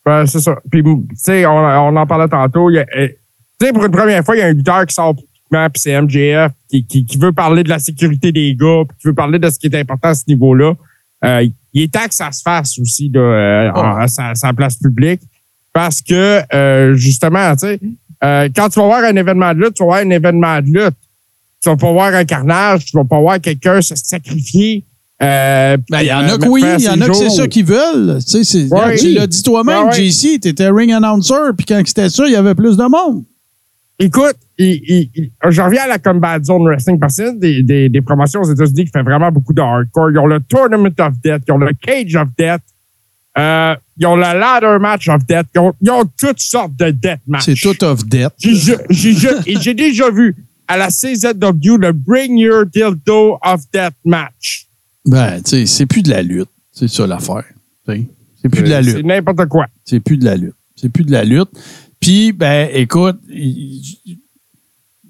[0.06, 0.58] Ben, c'est ça.
[0.70, 2.70] Puis, tu sais, on, on en parlait tantôt.
[2.70, 5.70] euh, Tu sais, pour une première fois, il y a un lutteur qui sort publiquement,
[5.70, 9.08] puis c'est MJF, qui, qui, qui veut parler de la sécurité des gars, puis qui
[9.08, 10.74] veut parler de ce qui est important à ce niveau-là.
[11.24, 14.52] Euh, il est temps que ça se fasse aussi là, euh, en- à sa, sa
[14.54, 15.22] place publique.
[15.72, 17.80] Parce que, euh, justement, tu sais,
[18.24, 20.68] euh, quand tu vas voir un événement de lutte, tu vas voir un événement de
[20.68, 20.96] lutte.
[21.64, 24.84] Tu vas pas voir un carnage, tu vas pas voir quelqu'un se sacrifier.
[25.24, 27.30] Euh, Ben, il y en euh, a que oui, il y en a que c'est
[27.30, 28.18] ça qu'ils veulent.
[28.30, 28.96] Tu sais, Ouais.
[28.98, 29.94] tu l'as dit toi-même, Ouais.
[30.10, 33.24] JC, tu étais ring announcer, puis quand c'était ça, il y avait plus de monde.
[34.00, 37.64] Écoute, il- il- il- je reviens à la Combat Zone Wrestling parce que c'est des,
[37.64, 40.10] des, des promotions aux États-Unis qui fait vraiment beaucoup de hardcore.
[40.12, 42.62] Ils ont le Tournament of Death, ils ont le Cage of Death,
[43.38, 46.90] euh, ils ont le Ladder Match of Death, ils ont, ils ont toutes sortes de
[46.92, 47.44] death match.
[47.46, 48.34] C'est tout of death.
[48.40, 50.36] J'ai déjà vu
[50.68, 54.68] à la CZW le Bring Your Dildo of Death match.
[55.06, 56.50] Ben, tu sais, c'est plus de la lutte.
[56.72, 57.44] C'est ça l'affaire.
[57.88, 58.08] tu sais.
[58.42, 58.96] C'est plus de la Euh, lutte.
[58.98, 59.66] C'est n'importe quoi.
[59.86, 60.56] C'est plus de la lutte.
[60.76, 61.50] C'est plus de la lutte.
[62.00, 63.18] Puis, ben, écoute,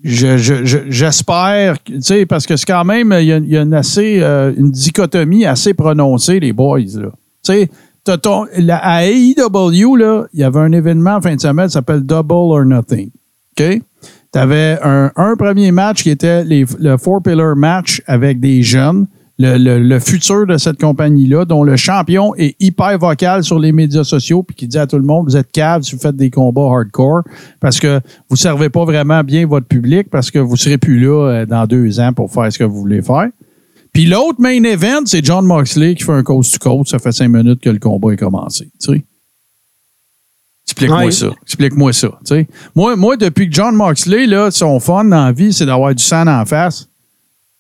[0.03, 3.37] je- je- je- j'espère, que- tu sais, parce que c'est quand même, il y a,
[3.37, 7.09] il y a une, assez, euh, une dichotomie assez prononcée, les boys, là.
[7.43, 7.69] Tu sais,
[8.03, 11.67] t'as ton- la- à AEW, là, il y avait un événement en fin de semaine
[11.67, 13.09] qui s'appelle Double or Nothing.
[13.59, 13.81] OK?
[14.33, 18.61] Tu avais un, un premier match qui était les- le Four Pillar match avec des
[18.63, 19.07] jeunes.
[19.43, 23.73] Le, le- le futur de cette compagnie-là, dont le champion est hyper vocal sur les
[23.73, 26.15] médias sociaux, puis qui dit à tout le monde, vous êtes cave si vous faites
[26.15, 27.23] des combats hardcore,
[27.59, 27.99] parce que
[28.29, 31.65] vous servez pas vraiment bien votre public, parce que vous serez plus là euh, dans
[31.67, 33.27] deux ans pour faire ce que vous voulez faire.
[33.91, 36.89] Puis l'autre main event, c'est John Moxley qui fait un coast-to-coast.
[36.91, 38.65] Ça fait cinq minutes que le combat est commencé.
[38.81, 39.03] Tu sais.
[40.65, 41.11] Explique-moi Ouais.
[41.11, 41.27] ça.
[41.43, 42.07] Explique-moi ça.
[42.25, 42.47] tu sais.
[42.75, 46.03] Moi, moi, depuis que John Moxley, là, son fun dans la vie, c'est d'avoir du
[46.03, 46.87] sang en face.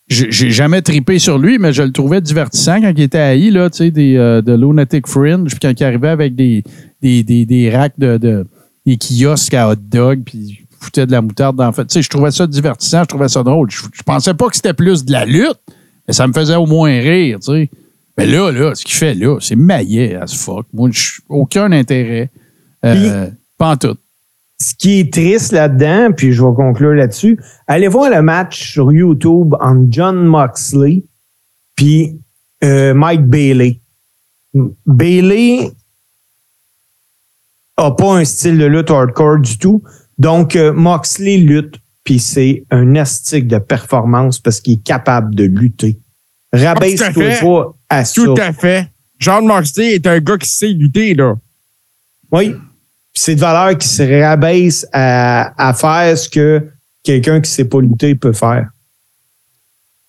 [0.09, 3.69] J'ai jamais tripé sur lui, mais je le trouvais divertissant quand il était haï, là,
[3.69, 6.63] tu sais, des, euh, de Lunatic Fringe, puis quand il arrivait avec des,
[7.01, 8.45] des, des, des racks de, de
[8.85, 11.85] des kiosques à hot dog, puis il foutait de la moutarde dans le fait.
[11.85, 13.71] Tu sais, je trouvais ça divertissant, je trouvais ça drôle.
[13.71, 15.59] Je, je pensais pas que c'était plus de la lutte,
[16.05, 17.69] mais ça me faisait au moins rire, tu sais.
[18.17, 20.67] Mais là, là, ce qu'il fait là, c'est maillet as fuck.
[20.73, 20.89] Moi,
[21.29, 22.29] aucun intérêt.
[22.85, 23.95] Euh, pas en tout.
[24.59, 28.91] Ce qui est triste là-dedans, puis je vais conclure là-dessus, allez voir le match sur
[28.91, 31.03] YouTube entre John Moxley
[31.75, 32.19] puis
[32.63, 33.81] euh, Mike Bailey.
[34.85, 35.71] Bailey
[37.77, 39.83] a pas un style de lutte hardcore du tout.
[40.17, 45.45] Donc, euh, Moxley lutte, puis c'est un astique de performance parce qu'il est capable de
[45.45, 45.99] lutter.
[46.53, 48.23] Rabaisse-toi Ah, pas à ça.
[48.23, 48.89] Tout à fait.
[49.19, 51.35] John Moxley est un gars qui sait lutter, là.
[52.31, 52.55] Oui.
[53.13, 56.67] Puis c'est de valeur qui se rabaisse à, à faire ce que
[57.03, 58.69] quelqu'un qui ne sait pas lutter peut faire.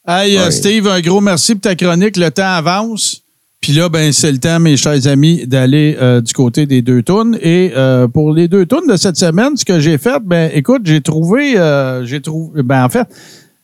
[0.06, 0.50] Hey, euh, Ouais.
[0.50, 2.16] Steve, un gros merci pour ta chronique.
[2.16, 3.20] Le temps avance.
[3.60, 7.02] Puis là, ben, c'est le temps, mes chers amis, d'aller euh, du côté des deux
[7.02, 7.38] tonnes.
[7.40, 10.82] Et euh, pour les deux tonnes de cette semaine, ce que j'ai fait, ben, écoute,
[10.84, 13.06] j'ai trouvé, euh, j'ai trouvé, ben, en fait,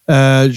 [0.08, 0.50] euh,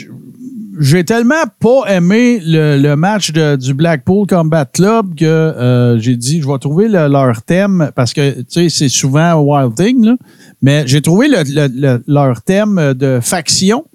[0.80, 6.16] j'ai tellement pas aimé le, le match de- du Blackpool Combat Club que euh, j'ai
[6.16, 10.06] dit, je vais trouver le- leur thème parce que, tu sais, c'est souvent Wild Thing,
[10.06, 10.16] là.
[10.62, 13.86] Mais j'ai trouvé le- le- le- leur thème de faction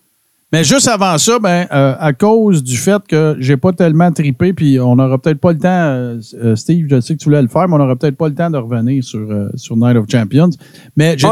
[0.51, 4.55] Mais juste avant ça, ben, euh, à cause du fait que j'ai pas tellement tripé,
[4.55, 7.43] puis on n'aura peut-être pas le temps, euh, euh, Steve, je sais que tu voulais
[7.43, 9.97] le faire, mais on n'aura peut-être pas le temps de revenir sur, euh, sur Night
[9.99, 10.49] of Champions.
[10.97, 11.27] Mais j'ai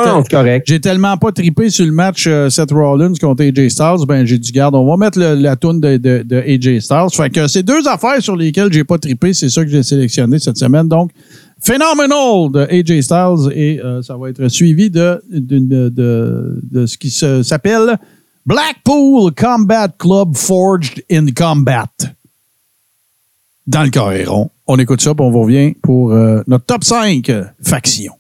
[0.67, 4.37] j'ai tellement pas tripé sur le match euh, Seth Rollins contre AJ Styles, ben j'ai
[4.39, 7.07] dit garde, on va mettre le- la toune de, de, de AJ Styles.
[7.15, 10.39] Fait que c'est deux affaires sur lesquelles j'ai pas tripé, c'est ça que j'ai sélectionné
[10.39, 10.89] cette semaine.
[10.89, 11.11] Donc,
[11.63, 16.99] Phenomenal de AJ Styles et euh, ça va être suivi de, de, de, de ce
[16.99, 17.97] qui s'appelle
[18.47, 21.91] Blackpool Combat Club Forged in Combat.
[23.67, 24.25] Dans le carré.
[24.69, 28.15] On écoute ça, puis on revient pour euh, notre top 5 euh, factions.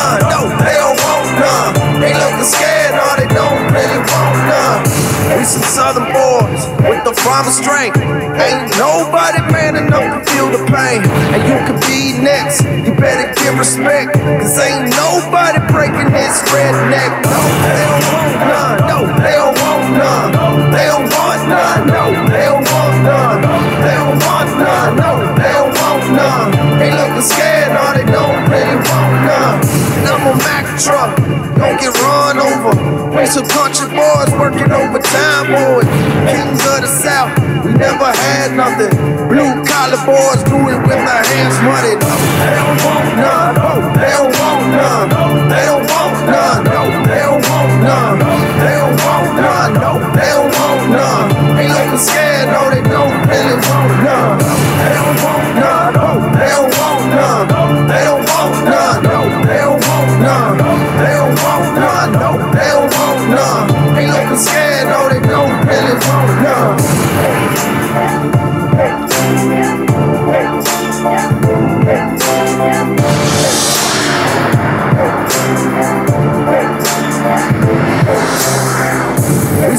[0.00, 0.30] none.
[0.30, 0.89] No, they don't
[1.38, 2.00] none.
[2.00, 4.82] They looking scared, no, they don't really want none.
[5.36, 7.98] We some southern boys with the farmer strength.
[8.40, 11.06] Ain't nobody man enough to feel the pain.
[11.34, 14.16] And you could be next, you better give respect.
[14.16, 17.12] Cause ain't nobody breaking this redneck.
[17.22, 18.78] No, they don't want none.
[18.90, 20.30] No, they don't want none.
[20.72, 21.86] They don't want none.
[21.86, 23.40] No, they don't want none.
[23.84, 24.92] They don't want none.
[24.96, 26.78] No, they don't want none.
[26.80, 29.60] They looking scared, no, they don't really want none.
[30.00, 31.12] And I'm a Mack truck,
[31.60, 32.72] don't get run over.
[33.12, 35.84] We some country boys working overtime, boys.
[36.32, 38.90] Kings of the South, we never had nothing.
[39.28, 41.94] Blue collar boys do it with their hands muddy.
[42.00, 43.78] No, they don't want none.
[44.00, 45.08] They don't want none.
[45.52, 46.64] They don't want none.
[47.04, 48.18] They don't want none.
[48.60, 49.72] They don't want none.
[50.16, 51.56] They don't want none.
[51.56, 54.59] They looking scared, no, they don't really want none.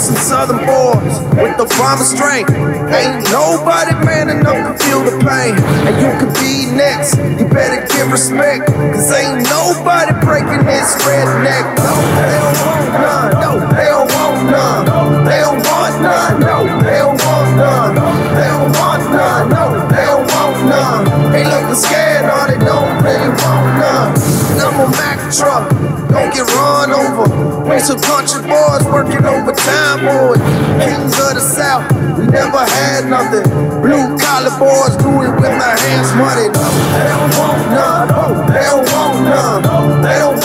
[0.02, 2.50] Some southern boys with the farmer strength.
[2.90, 5.54] Ain't nobody man enough to feel the pain.
[5.86, 8.66] And you could be next, you better give respect.
[8.66, 11.78] Cause ain't nobody breaking this redneck.
[11.78, 13.32] No, they don't want none.
[13.38, 15.26] No, they don't want none.
[15.30, 16.40] They don't want none.
[16.42, 17.94] No, they don't want none.
[18.34, 19.50] They don't want none.
[19.54, 21.32] No, they don't want none.
[21.32, 24.12] They looking scared, no, they don't really want none.
[24.62, 25.70] I'm a Mack truck,
[27.72, 30.44] We some country boys working overtime, boys.
[30.84, 31.88] Kings of the South,
[32.20, 33.48] we never had nothing.
[33.80, 36.52] Blue collar boys do it with their hands money.
[36.52, 38.08] They don't want none.
[38.12, 40.02] No, they don't want none.
[40.04, 40.41] They don't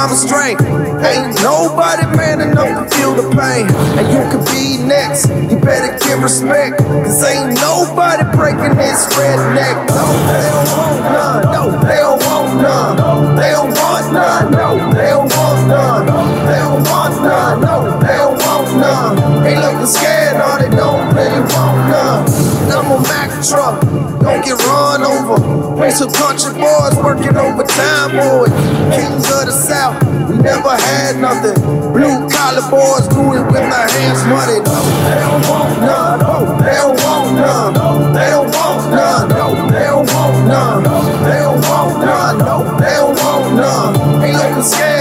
[0.00, 0.62] farmer strength.
[1.04, 3.68] Ain't nobody man enough to feel the pain.
[3.98, 6.78] And you could be next, you better give respect.
[6.78, 9.76] Cause ain't nobody breaking this redneck.
[9.92, 11.44] No, they don't want none.
[11.52, 13.36] No, they don't want none.
[13.36, 14.50] They don't want none.
[14.52, 16.06] No, they don't want none.
[16.48, 17.60] They don't want none.
[17.60, 19.42] No, they don't want none.
[19.44, 22.24] They looking scared, no, they don't really want none.
[22.70, 23.80] I'm a Mack truck,
[24.22, 25.36] don't get run over.
[25.74, 28.52] We some country boys working overtime, boys.
[28.94, 29.96] Kings of the South,
[30.28, 31.56] we never had nothing.
[31.92, 34.60] Blue collar boys do it with their hands muddy.
[34.60, 34.78] No,
[35.08, 36.18] they don't want none.
[36.20, 37.72] No, they don't want none.
[38.12, 39.28] They don't want none.
[39.30, 40.82] No, they don't want none.
[41.24, 42.38] They don't want none.
[42.38, 44.20] No, they don't want none.
[44.20, 44.99] They looking scared,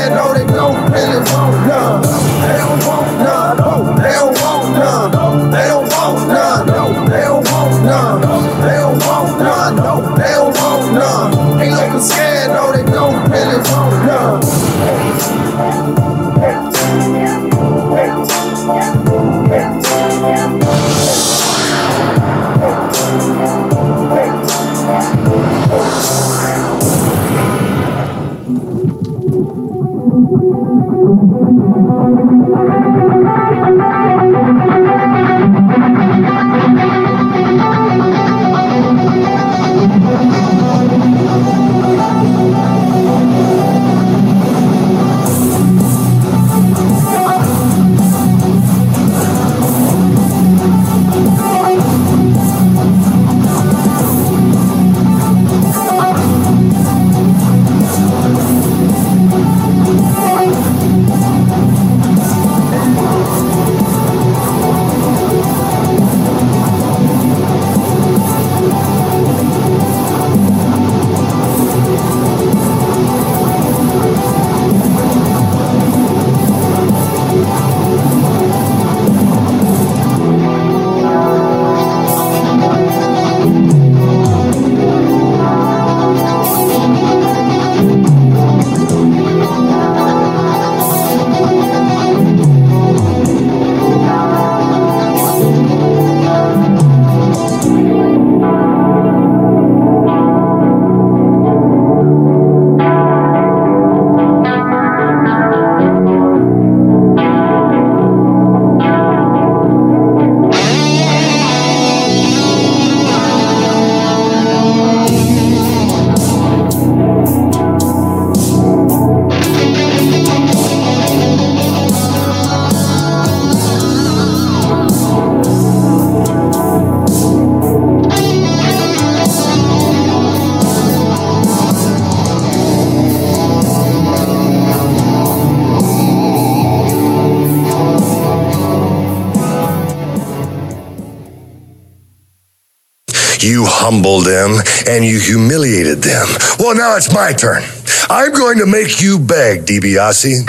[144.10, 146.28] humbled them and you humiliated them.
[146.60, 147.64] Well, now it's my turn.
[148.10, 150.48] I'm going to make you beg, DiBiase.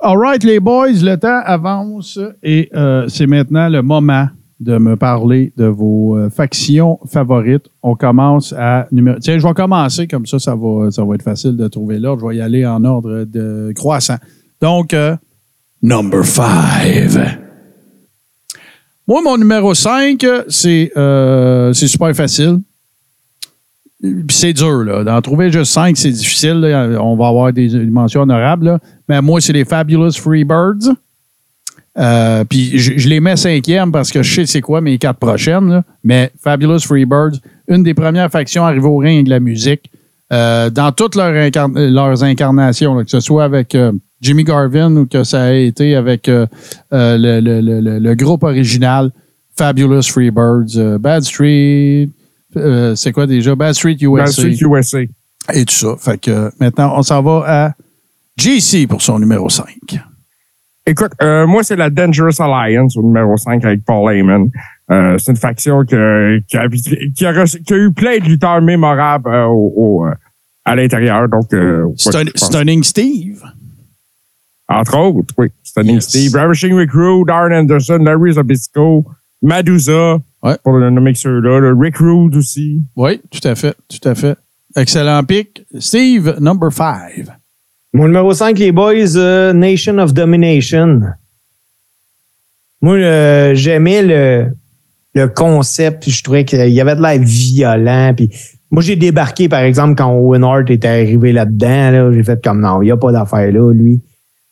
[0.00, 4.28] All right, les boys, le temps avance et euh, c'est maintenant le moment
[4.60, 7.68] de me parler de vos euh, factions favorites.
[7.82, 9.18] On commence à numéro.
[9.18, 12.22] Tiens, je vais commencer comme ça, ça va, ça va être facile de trouver l'ordre.
[12.22, 14.16] Je vais y aller en ordre de croissant.
[14.60, 15.16] Donc, euh,
[15.82, 17.45] number five.
[19.08, 22.58] Moi, mon numéro 5, c'est euh, super facile.
[24.30, 25.04] C'est dur, là.
[25.04, 26.56] D'en trouver juste 5, c'est difficile.
[27.00, 28.66] On va avoir des mentions honorables.
[28.66, 28.78] là.
[29.08, 30.94] Mais moi, c'est les Fabulous Freebirds.
[31.98, 35.70] Euh, puis je, les mets cinquième parce que je sais c'est quoi mes quatre prochaines.
[35.70, 35.82] là.
[36.04, 39.90] Mais Fabulous Freebirds, une des premières factions arrivées au ring de la musique.
[40.32, 41.32] Euh, dans toutes leurs,
[41.74, 45.94] leurs incarnations, là, que ce soit avec euh, Jimmy Garvin ou que ça ait été
[45.94, 46.46] avec euh,
[46.92, 49.10] euh, le, le- le- le- groupe original,
[49.56, 52.08] Fabulous Freebirds, euh, Bad Street,
[52.94, 53.54] c'est quoi déjà?
[53.54, 54.98] Bad Street USA Bad Street USA.
[55.52, 55.94] et tout ça.
[55.98, 57.72] Fait que maintenant, on s'en va à
[58.38, 59.66] JC pour son numéro 5.
[60.86, 64.50] Écoute, moi, c'est la Dangerous Alliance au numéro 5 avec Paul Heyman.
[64.88, 68.62] C'est une faction que- qui, a, qui, a reçu- qui a eu plein de lutteurs
[68.62, 70.06] mémorables au, au,
[70.64, 71.28] à l'intérieur.
[71.28, 71.52] Donc,
[71.96, 73.42] Stun- Stunning Steve.
[74.68, 75.48] Entre autres, oui.
[75.62, 76.08] Stunning Yes.
[76.08, 79.04] Steve, Ravishing Recruit, Darren Anderson, Larry Zabisco,
[79.42, 80.56] Madusa, Ouais.
[80.62, 82.82] pour le nommer que ceux-là, le Rick Rude aussi.
[82.96, 84.36] Oui, tout à fait, tout à fait.
[84.76, 85.64] Excellent pick.
[85.78, 87.26] Steve, number 5.
[87.92, 91.00] Mon numéro 5, les boys, euh, Nation of Domination.
[92.82, 94.52] Moi, euh, j'aimais le,
[95.14, 98.12] le concept, puis je trouvais qu'il y avait de l'air violent.
[98.14, 98.30] Puis
[98.70, 101.90] moi, j'ai débarqué, par exemple, quand Owen Hart était arrivé là-dedans.
[101.90, 104.00] Là, j'ai fait comme non, il n'y a pas d'affaire là, lui.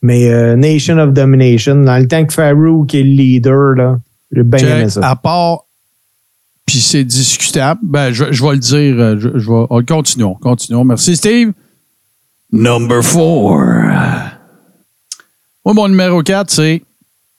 [0.07, 3.99] Mais euh, Nation of Domination, dans le temps que Farouk est le leader, là,
[4.31, 5.01] j'ai bien aimé ça.
[5.09, 5.65] à part,
[6.67, 10.35] puis c'est discutable, ben, je, je vais le dire, euh, je, je vais, oh, continuons,
[10.35, 10.85] continuons.
[10.85, 11.53] Merci, Steve.
[12.53, 13.15] Number 4.
[15.65, 16.83] Moi, mon numéro 4, c'est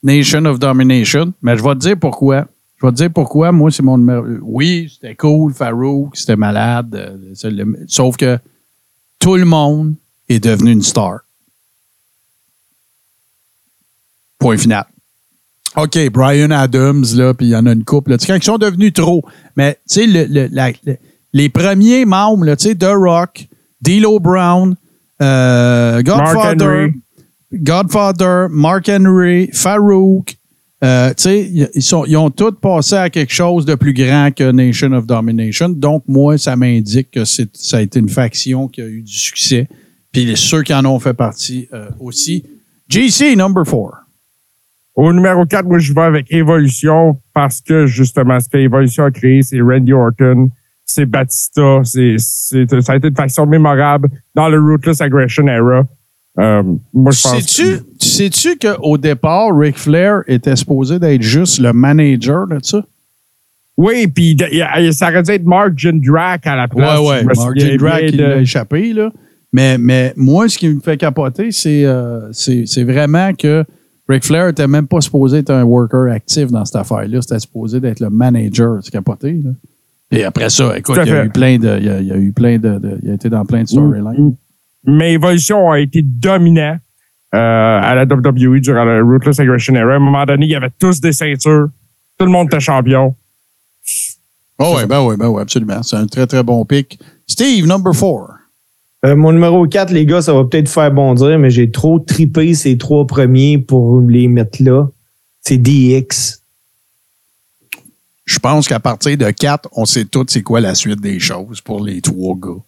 [0.02, 2.48] Nation of Domination, mais je vais te dire pourquoi.
[2.82, 3.52] Je vais te dire pourquoi.
[3.52, 4.24] Moi, c'est mon numéro.
[4.42, 6.96] Oui, c'était cool, Farouk, c'était malade.
[6.96, 8.40] euh, le- sauf que
[9.20, 9.94] tout le monde
[10.30, 11.20] est devenu une star.
[14.40, 14.86] Point final.
[15.78, 18.12] OK, Brian Adams, là, puis il y en a une couple.
[18.12, 18.18] Là.
[18.18, 19.24] Tu sais, Quand ils sont devenus trop.
[19.58, 20.98] Mais, tu sais, le- le- la- le-
[21.34, 23.48] les premiers membres, là, tu sais, The Rock,
[23.82, 24.76] D'Lo Brown,
[25.22, 26.94] euh, Godfather, Henry.
[27.54, 30.36] Godfather, Mark Henry, Farouk,
[30.84, 33.94] euh, tu sais, ils, ils sont- ils ont tous passé à quelque chose de plus
[33.94, 35.70] grand que Nation of Domination.
[35.70, 39.14] Donc, moi, ça m'indique que c'est- ça a été une faction qui a eu du
[39.18, 39.68] succès.
[40.12, 42.44] Puis ceux qui en ont fait partie euh, aussi.
[42.88, 43.94] GC, number four.
[44.96, 49.12] Au numéro 4, moi, je vais avec Evolution parce que, justement, ce que Evolution a
[49.12, 50.50] créé, c'est Randy Orton,
[50.86, 55.86] c'est Batista, c'est, c'est, ça a été une faction mémorable dans le Ruthless Aggression era.
[56.40, 56.64] Euh,
[56.94, 57.42] moi, je pense.
[57.42, 62.84] Sais-tu, sais-tu qu'au départ, Ric Flair était supposé d'être juste le manager de ça?
[63.78, 64.38] Oui, puis
[64.94, 67.00] ça aurait dû être Mark Jindrak à la place.
[67.00, 67.24] Ouais, ouais.
[67.24, 69.12] Mark Jindrak, il de- l'a échappé, là.
[69.52, 73.64] Mais, mais moi, ce qui me fait capoter, c'est, euh, c'est, c'est vraiment que
[74.08, 77.22] Ric Flair était même pas supposé être un worker actif dans cette affaire-là.
[77.22, 78.80] C'était supposé d'être le manager.
[78.84, 79.52] C'est capoté, là.
[80.12, 82.12] Et après ça, écoute, il y a eu plein de, il y a, il y
[82.12, 84.36] a eu plein de, de- il a été dans plein de storylines.
[84.86, 86.78] Mais Evolution a été dominant
[87.34, 87.38] euh,
[87.82, 89.94] à la WWE durant le Ruthless Aggression era.
[89.94, 91.70] À un moment donné, il y avait tous des ceintures.
[92.20, 93.16] Tout le monde était champion.
[94.60, 95.82] Oh, ouais, ben oui, ben oui, absolument.
[95.84, 97.00] C'est un très, très bon pick.
[97.28, 98.30] Steve, number four.
[99.06, 102.54] Euh, mon numéro 4, les gars, ça va peut-être faire bondir, mais j'ai trop tripé
[102.56, 104.88] ces trois premiers pour les mettre là.
[105.42, 106.40] C'est DX.
[108.26, 111.62] Je pense qu'à partir de 4, on sait tous c'est quoi la suite des choses
[111.62, 112.62] pour les trois gars.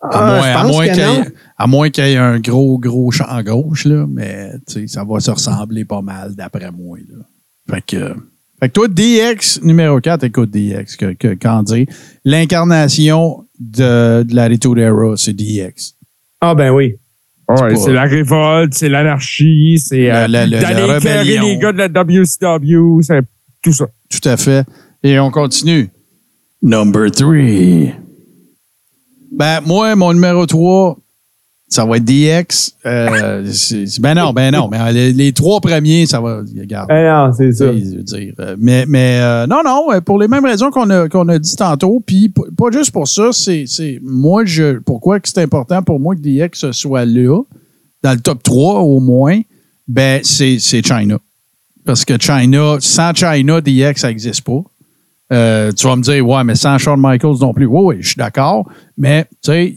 [0.00, 4.50] À Ah, moins, qu'il y ait- y un gros, gros champ gauche, là, mais
[4.86, 6.98] ça va se ressembler pas mal d'après moi.
[6.98, 7.24] Là.
[7.70, 8.14] Fait, que,
[8.62, 11.86] fait que toi, DX numéro 4, écoute DX, que, que, qu'en dire.
[12.24, 15.94] L'incarnation de, de la Retour Era, c'est DX.
[16.40, 16.94] Ah, ben oui.
[17.48, 21.42] Ouais, c'est la révolte, c'est l'anarchie, c'est La- euh, la- la- d'aller la éclairer rébellion.
[21.48, 23.20] les gars de la WCW, c'est
[23.62, 23.86] tout ça.
[24.08, 24.64] Tout à fait.
[25.02, 25.90] Et on continue.
[26.62, 27.32] Number 3.
[29.32, 30.96] Ben, moi, mon numéro 3,
[31.72, 32.72] ça va être DX.
[32.86, 33.42] Euh,
[34.00, 34.68] ben non, ben non.
[34.70, 36.42] Mais les, les trois premiers, ça va.
[36.58, 36.88] Regarde.
[36.90, 37.66] Eh non, c'est ça.
[37.66, 41.28] Veux dire, euh, mais mais euh, non, non, pour les mêmes raisons qu'on a, qu'on
[41.28, 42.02] a dit tantôt.
[42.06, 46.20] Puis pas juste pour ça, c'est c'est- moi, je pourquoi c'est important pour moi que
[46.20, 47.40] DX soit là,
[48.02, 49.40] dans le top 3 au moins,
[49.88, 51.18] ben c'est c'est China.
[51.84, 54.62] parce que China, sans China, DX, ça n'existe pas.
[55.32, 57.64] Euh, tu vas me dire, ouais, mais sans Shawn Michaels non plus.
[57.64, 58.68] Oui, oui, je suis d'accord.
[58.98, 59.74] Mais, tu sais,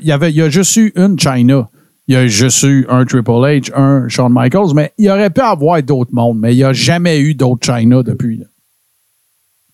[0.00, 1.68] il y avait, il y a juste eu une China.
[2.06, 5.40] Il y a juste eu un Triple H, un Shawn Michaels, mais il aurait pu
[5.40, 8.38] avoir d'autres mondes, mais il n'y a jamais eu d'autres China depuis.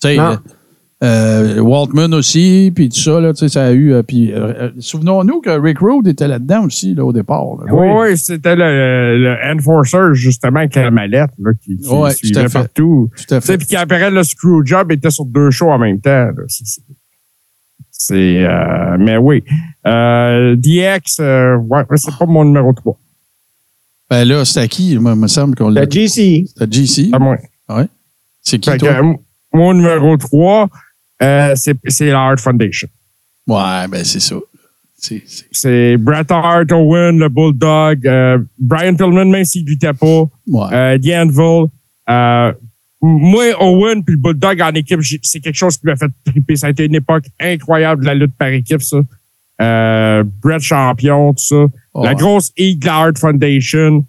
[0.01, 0.19] Tu sais.
[1.03, 3.93] Euh, Waltman aussi, puis tout ça, là, tu sais, ça a eu.
[3.93, 7.45] euh, puis, euh, souvenons-nous que Rick Rude était là-dedans aussi, là, au départ.
[7.65, 7.73] là.
[7.73, 12.16] Oui, oui, c'était le, le Enforcer, justement, avec la mallette, là, qui, qui Ouais, tout
[12.27, 13.11] suivait à partout.
[13.16, 13.59] Tout à Tu sais, fait.
[13.59, 16.11] puis qui après, le Screwjob était sur deux shows en même temps.
[16.11, 16.33] là.
[16.49, 16.83] C'est- c'est-
[18.01, 18.45] C'est.
[18.45, 19.43] euh, mais oui.
[19.87, 22.97] Euh, DX, euh, ouais, c'est pas mon numéro 3.
[24.11, 24.97] Ben là, c'était à qui?
[24.99, 26.45] Moi, il me semble qu'on l'a La GC.
[26.47, 27.11] C'était GC.
[27.12, 27.37] À moi.
[28.41, 29.16] C'est qui, que, toi?
[29.53, 30.69] mon numéro 3,
[31.23, 32.89] euh, c'est la Hart Foundation.
[33.47, 34.36] Ouais, ben c'est ça.
[35.53, 40.66] C'est, Bret Hart, Owen, le Bulldog, euh, Brian Pillman, même s'il luttait pas, ouais.
[40.73, 41.70] euh, The Anvil.
[42.11, 42.53] Euh,
[43.01, 46.57] moi, Owen puis le Bulldog en équipe, c'est quelque chose qui m'a fait triper.
[46.57, 48.99] Ça a été une époque incroyable de la lutte par équipe, ça.
[49.61, 51.66] Euh, Bret champion, tout ça.
[52.03, 54.05] La grosse Eagle Hart Foundation.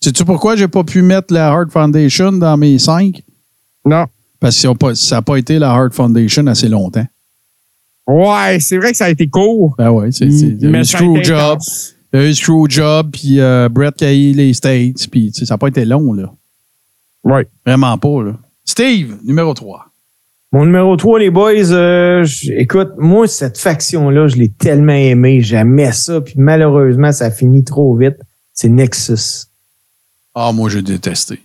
[0.00, 3.22] Sais-tu pourquoi j'ai pas pu mettre la Heart Foundation dans mes cinq?
[3.84, 4.06] Non.
[4.40, 7.06] Parce que ça n'a pas été la Heart Foundation assez longtemps.
[8.06, 9.74] Ouais, c'est vrai que ça a été court.
[9.78, 11.94] Ben ouais, c'est, Screwjob, intense.
[12.12, 15.40] il y a eu Screwjob, puis euh, Brett qui a eu les States, puis tu
[15.40, 16.32] sais, ça n'a pas été long, là.
[17.22, 17.46] Ouais.
[17.64, 18.32] Vraiment pas, là.
[18.64, 19.86] Steve, numéro 3.
[20.52, 22.26] Mon numéro 3, les boys, euh,
[22.56, 25.42] écoute, moi, cette faction-là, je l'ai tellement aimée.
[25.42, 28.16] J'aimais ça, puis malheureusement, ça finit trop vite.
[28.52, 29.46] C'est Nexus.
[30.34, 31.40] Ah, moi, j'ai détesté.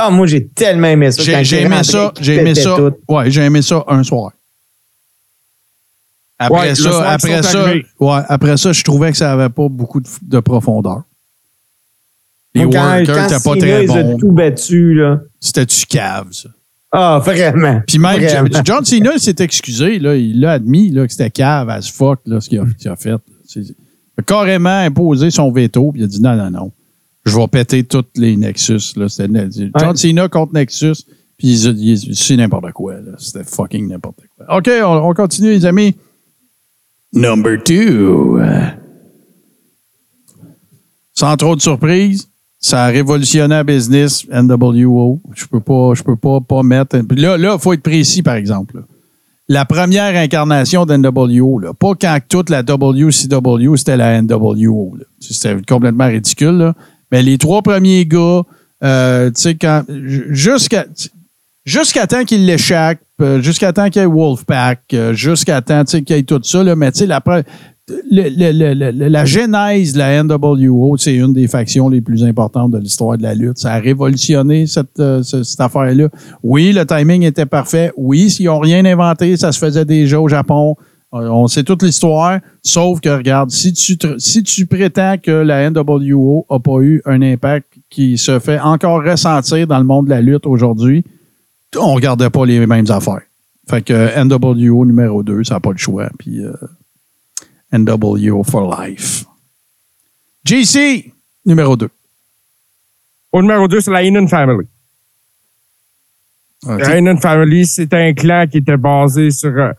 [0.00, 1.22] Ah, moi, j'ai tellement aimé ça.
[1.42, 2.76] J'ai, aimé ça, j'ai aimé ça.
[2.76, 2.94] tout.
[3.12, 4.30] Ouais, j'ai aimé ça un soir.
[6.38, 9.48] Après Ouais, le soir ça, après ça, ouais, après ça, je trouvais que ça avait
[9.48, 11.02] pas beaucoup de, de profondeur.
[12.54, 14.16] Les quand, workers n'étaient pas très bons.
[14.18, 15.20] tout battu, là.
[15.40, 16.48] C'était du cave, ça?
[16.92, 17.82] Ah, vraiment.
[17.86, 18.48] Puis même Vraiment.
[18.64, 22.40] John Cena s'est excusé, là, il l'a admis là, que c'était cave as fuck là,
[22.40, 23.10] ce qu'il a, qu'il a fait.
[23.10, 23.18] là.
[23.46, 26.72] C'est- Il a carrément imposé son veto, puis il a dit non, non, non.
[27.28, 28.94] Je vais péter toutes les Nexus.
[28.96, 29.08] Là.
[29.08, 29.28] C'était
[29.78, 31.04] John Cena contre Nexus,
[31.36, 31.56] puis
[32.14, 32.94] c'est n'importe quoi.
[32.94, 33.12] là.
[33.18, 34.58] C'était fucking n'importe quoi.
[34.58, 35.94] OK, on, on continue, les amis.
[37.12, 38.38] Number two.
[41.14, 42.28] Sans trop de surprise,
[42.60, 45.20] ça a révolutionné la business NWO.
[45.34, 46.96] Je peux pas, je peux pas, pas mettre.
[47.16, 48.76] Là, là, faut être précis, par exemple.
[48.76, 48.82] là.
[49.50, 54.96] La première incarnation d'NWO, là, pas quand toute la WCW, c'était la NWO.
[54.98, 55.04] là.
[55.20, 56.50] C'était complètement ridicule.
[56.58, 56.74] là.
[57.12, 58.42] Mais les trois premiers gars,
[58.84, 59.30] euh,
[59.60, 59.82] quand
[60.30, 60.84] jusqu'à
[61.64, 66.04] jusqu'à temps qu'il l'échappe, euh, jusqu'à temps qu'il y ait Wolfpack, euh, jusqu'à temps qu'il
[66.08, 67.20] y ait tout ça, là, mais tu sais, la,
[68.92, 73.22] la genèse de la NWO, c'est une des factions les plus importantes de l'histoire de
[73.22, 73.58] la lutte.
[73.58, 76.08] Ça a révolutionné cette, euh, ce- cette affaire-là.
[76.42, 77.90] Oui, le timing était parfait.
[77.96, 80.76] Oui, s'ils n'ont rien inventé, ça se faisait déjà au Japon.
[81.14, 85.70] Euh, On sait toute l'histoire, sauf que, regarde, si tu, si tu prétends que la
[85.70, 90.10] NWO n'a pas eu un impact qui se fait encore ressentir dans le monde de
[90.10, 91.04] la lutte aujourd'hui,
[91.76, 93.22] on regardait pas les mêmes affaires.
[93.68, 96.08] Fait que NWO numéro 2, ça n'a pas le choix.
[96.18, 96.52] Puis euh,
[97.72, 99.24] NWO for life.
[100.44, 101.12] JC,
[101.44, 101.88] numéro 2.
[103.32, 104.66] Au numéro 2, c'est la Heenan Family.
[106.66, 109.72] La Heenan Family, c'est un clan qui était basé sur euh,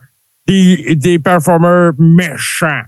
[0.50, 2.82] des, des performers méchants.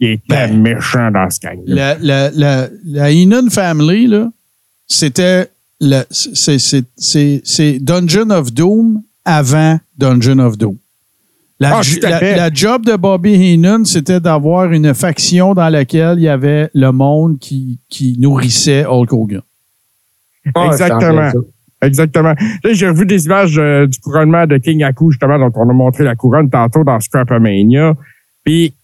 [0.00, 4.30] Ils étaient Ben, méchants dans ce gang La, la, la, la Heenan Family, là,
[4.86, 5.48] c'était
[5.80, 10.76] le- c'est- c'est- c'est c'est Dungeon of Doom avant Dungeon of Doom.
[11.58, 16.28] La, Ah, la- job de Bobby Heenan, c'était d'avoir une faction dans laquelle il y
[16.28, 19.40] avait le monde qui, qui nourrissait Hulk Hogan.
[20.54, 21.32] Ah, Exactement.
[21.82, 22.34] Exactement.
[22.64, 26.04] J'ai revu des images euh, du couronnement de King Aku, justement, dont on a montré
[26.04, 27.94] la couronne tantôt dans Scrapamania.
[28.44, 28.74] Puis,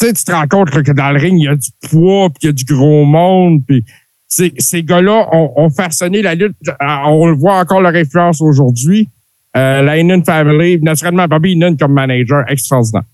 [0.00, 1.70] tu sais, tu te rends compte là, que dans le ring, il y a du
[1.88, 3.62] poids, puis il y a du gros monde.
[3.66, 3.84] Puis,
[4.26, 6.56] ces, ces gars-là ont, ont façonné la lutte.
[6.68, 9.08] Euh, On le voit encore leur influence aujourd'hui.
[9.56, 13.04] Euh, la Heenan Family, naturellement, Bobby Heenan comme manager extraordinaire.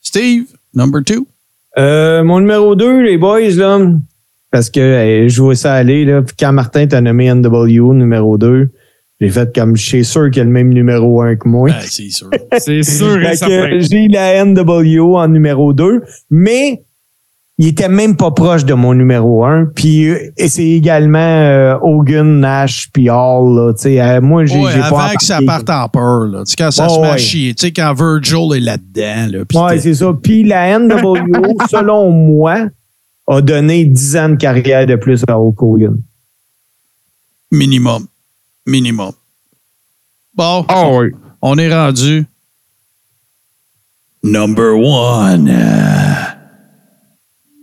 [0.00, 0.44] Steve,
[0.74, 1.26] number two.
[1.78, 3.78] Euh, mon numéro 2, les boys, là,
[4.50, 8.38] parce que euh, je vois ça aller, là, puis quand Martin t'a nommé NWO numéro
[8.38, 8.70] 2,
[9.20, 11.70] j'ai fait comme je suis sûr qu'il y a le même numéro 1 que moi.
[11.70, 12.30] Ben, c'est sûr.
[12.58, 13.18] C'est sûr
[13.80, 16.82] j'ai la NWO en numéro 2, mais
[17.60, 19.70] il était même pas proche de mon numéro 1.
[19.74, 20.06] Puis
[20.36, 23.56] et c'est également euh, Hogan, Nash, puis Hall.
[23.56, 26.26] Là, tu sais, euh, moi, j'ai Ouais, j'ai pas avant que ça parte en peur,
[26.26, 26.44] là.
[26.44, 27.18] Tu sais, quand ça se met à ouais.
[27.18, 27.54] chier.
[27.54, 29.64] Tu sais, quand Virgil est là-dedans, là.
[29.66, 30.12] Ouais, c'est ça.
[30.22, 31.16] Puis la NWO,
[31.68, 32.68] selon moi,
[33.28, 35.96] a donné 10 ans de carrière de plus à Hulk Hogan.
[37.50, 38.06] Minimum.
[38.66, 39.12] Minimum.
[40.34, 41.10] Bon, Ah oui.
[41.42, 42.26] on est rendu.
[44.22, 45.50] Number one.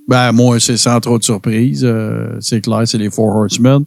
[0.08, 1.84] Ben, moi, c'est sans trop de surprise.
[1.84, 3.84] Euh, c'est clair, c'est les Four Horsemen.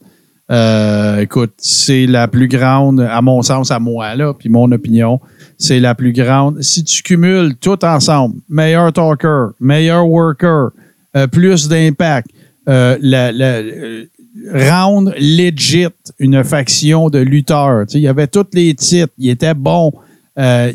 [0.51, 5.21] Euh, écoute, c'est la plus grande, à mon sens, à moi, là, puis mon opinion,
[5.59, 6.61] c'est la plus grande.
[6.63, 10.71] Si tu cumules tout ensemble, meilleur talker, meilleur worker,
[11.17, 12.29] euh, plus d'impact,
[12.69, 14.05] euh, la, la- euh,
[14.53, 15.87] round legit
[16.19, 17.87] une faction de lutteurs.
[17.95, 19.93] Il y avait tous les titres, il était bon.
[20.39, 20.71] Euh,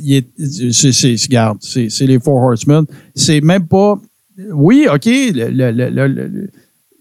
[0.72, 2.86] c'est, les Four Horsemen.
[3.16, 3.98] C'est même pas.
[4.52, 5.08] Oui, OK,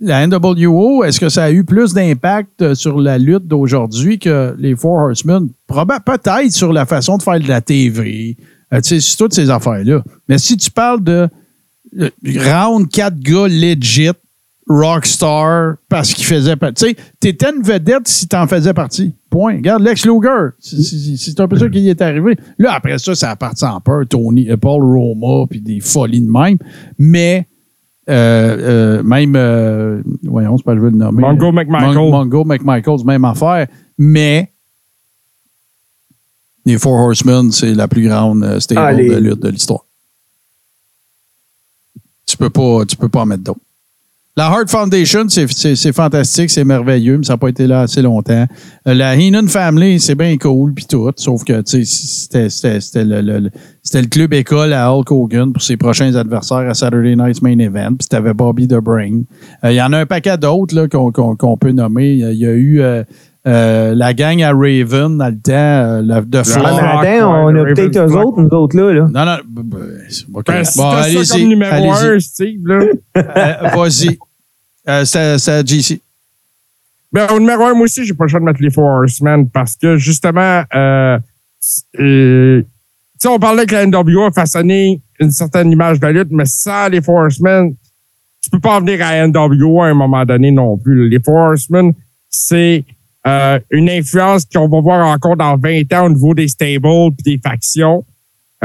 [0.00, 4.74] la NWO, est-ce que ça a eu plus d'impact sur la lutte d'aujourd'hui que les
[4.76, 5.48] Four Horsemen?
[5.68, 8.36] Peut-être sur la façon de faire de la TV,
[9.18, 10.02] toutes ces affaires-là.
[10.28, 11.28] Mais si tu parles de
[11.94, 14.10] round quatre gars legit,
[14.68, 16.84] rockstar, parce qu'ils faisaient partie.
[16.84, 19.12] Tu sais, t'étais une vedette si t'en faisais partie.
[19.28, 19.56] Point.
[19.56, 22.36] Regarde, Lex Luger, c'est- un peu ça qui y est arrivé.
[22.58, 26.20] Là, après ça, ça a parti en peur, Tony, euh, Paul Roma, puis des folies
[26.20, 26.58] de même.
[26.98, 27.46] Mais,
[28.10, 28.12] euh,
[28.98, 31.22] euh, même, euh, voyons, c'est pas je veux le nommer.
[31.22, 31.94] Mongo McMichael.
[31.94, 33.66] Mon- Mongo McMichael, même affaire.
[33.98, 34.50] Mais,
[36.64, 39.08] les Four Horsemen, c'est la plus grande stable Allez.
[39.08, 39.84] de lutte de l'histoire.
[42.32, 43.60] Tu peux pas, tu peux pas en mettre d'autres.
[44.34, 48.46] La Heart Foundation, c'est- fantastique, c'est merveilleux, mais ça n'a pas été là assez longtemps.
[48.88, 53.50] Euh, la Heenan Family, c'est bien cool, puis tout, sauf que c'était le, le- le-
[53.94, 57.96] le club école à Hulk Hogan pour ses prochains adversaires à Saturday Night's Main Event,
[57.98, 59.24] puis t'avais Bobby The Brain.
[59.64, 62.12] Euh, Il y en a un paquet d'autres qu'on peut nommer.
[62.12, 63.04] Il y a- il y a eu euh,
[63.46, 67.74] euh, la gang à Raven dans le temps, euh, la- de Ah, on a le
[67.74, 68.92] peut-être eux autres, nous autres, là.
[68.92, 69.00] là.
[69.12, 69.78] Non, non, b- b-
[70.08, 70.46] c'est- OK.
[70.46, 72.08] Ben, Bon, allez-y, numéro allez-y.
[72.16, 72.84] un, Steve, là.
[73.16, 74.18] Euh, Vas-y.
[75.04, 76.00] C'est JC.
[77.12, 79.48] Ben, au numéro un, moi aussi, j'ai pas le choix de mettre les Four Horsemen
[79.50, 80.62] parce que, justement,
[81.94, 82.64] tu
[83.18, 86.46] sais, on parlait que la NWO a façonné une certaine image de la lutte, mais
[86.46, 87.74] sans les Four Horsemen,
[88.42, 91.08] tu peux pas en venir à NWO à un moment donné non plus.
[91.08, 91.92] Les Four Horsemen,
[92.28, 92.84] c'est
[93.26, 96.80] euh, une influence qu'on va voir encore dans 20 ans au niveau des stables
[97.16, 98.04] puis des factions.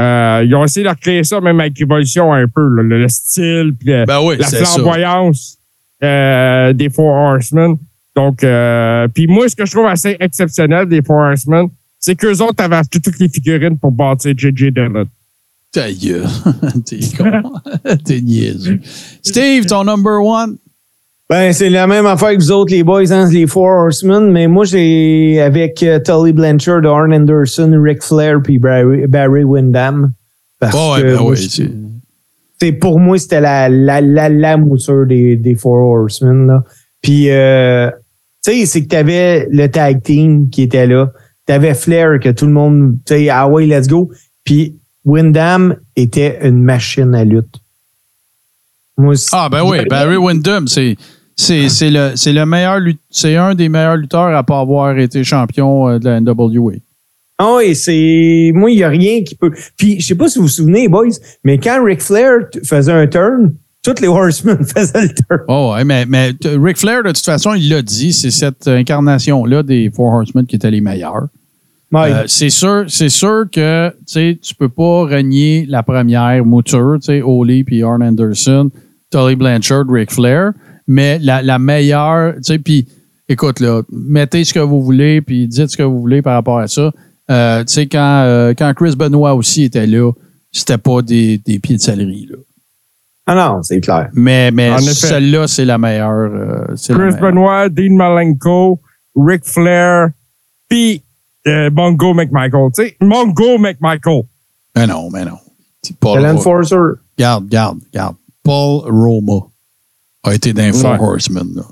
[0.00, 3.08] Euh, ils ont essayé de recréer ça même avec Révolution un peu, là, le, le
[3.08, 5.58] style puis le- Ben oui, la flamboyance
[6.04, 7.76] euh, des Four Horsemen.
[8.14, 11.68] Donc, euh, puis moi, ce que je trouve assez exceptionnel des Four Horsemen,
[11.98, 14.70] c'est qu'eux autres avaient acheté toutes les figurines pour bâtir J.J.
[14.72, 15.04] Dillon.
[15.72, 16.26] Ta gueule.
[16.86, 17.42] T'es con.
[18.04, 18.80] T'es niaiseux.
[19.22, 20.56] Steve, ton number one?
[21.30, 24.46] Ben, c'est la même affaire que vous autres, les boys, hein, les Four Horsemen, mais
[24.46, 30.12] moi, j'ai avec euh, Tully Blanchard, Arn Anderson, Ric Flair, puis Barry, Barry Windham.
[30.58, 35.06] Parce Oh, ouais, que ben moi, c'est- pour moi, c'était la, la, la, la moussure
[35.06, 36.46] des, des Four Horsemen.
[36.46, 36.64] Là.
[37.02, 37.90] Puis, euh,
[38.42, 41.12] tu sais, c'est que t'avais le tag team qui était là.
[41.46, 44.10] T'avais Flair que tout le monde, tu sais, ah ouais, let's go.
[44.44, 44.74] Puis,
[45.04, 47.54] Windham était une machine à lutte.
[48.96, 50.96] Moi, Ah, ben oui, Barry Windham, c'est.
[51.40, 55.22] C'est c'est le, c'est le meilleur c'est un des meilleurs lutteurs à pas avoir été
[55.22, 56.72] champion euh, de la NWA.
[57.38, 58.50] Ah oui, c'est.
[58.52, 59.52] Moi, il n'y a rien qui peut.
[59.76, 61.06] Puis, je sais pas si vous vous souvenez, boys,
[61.44, 63.54] mais quand Ric Flair faisait un turn,
[63.84, 65.40] tous les Horsemen faisaient le turn.
[65.46, 69.62] Oh, ouais, mais, mais Ric Flair, de toute façon, il l'a dit, c'est cette incarnation-là
[69.62, 71.28] des Four Horsemen qui étaient les meilleurs.
[71.92, 72.12] Ouais.
[72.12, 76.96] Euh, c'est sûr, c'est sûr que tu sais, tu peux pas renier la première mouture,
[77.00, 78.70] tu sais, Oli puis Arn Anderson,
[79.12, 80.52] Tully Blanchard, Ric Flair,
[80.88, 82.88] mais la, la meilleure, tu sais, puis
[83.28, 86.58] écoute là, mettez ce que vous voulez puis dites ce que vous voulez par rapport
[86.58, 86.90] à ça.
[87.30, 90.10] Euh, tu sais quand euh, quand Chris Benoit aussi était là,
[90.50, 92.36] c'était pas des, des pieds de salerie là.
[93.26, 94.08] Ah non, c'est clair.
[94.14, 96.32] Mais mais celle-là c'est la meilleure.
[96.32, 97.20] euh, la Chris meilleure.
[97.20, 98.80] Benoit, Dean Malenko,
[99.14, 100.08] Ric Flair,
[100.68, 101.02] puis
[101.46, 102.70] euh, Mongo McMichael.
[102.74, 104.22] Tu sais, Mongo McMichael.
[104.74, 105.36] Mais non, mais non.
[106.00, 106.22] Paul.
[107.18, 108.16] Garde, garde, garde.
[108.42, 109.46] Paul Roma
[110.24, 110.98] a été dans Four Ouais.
[111.00, 111.48] Horsemen.
[111.54, 111.62] Là.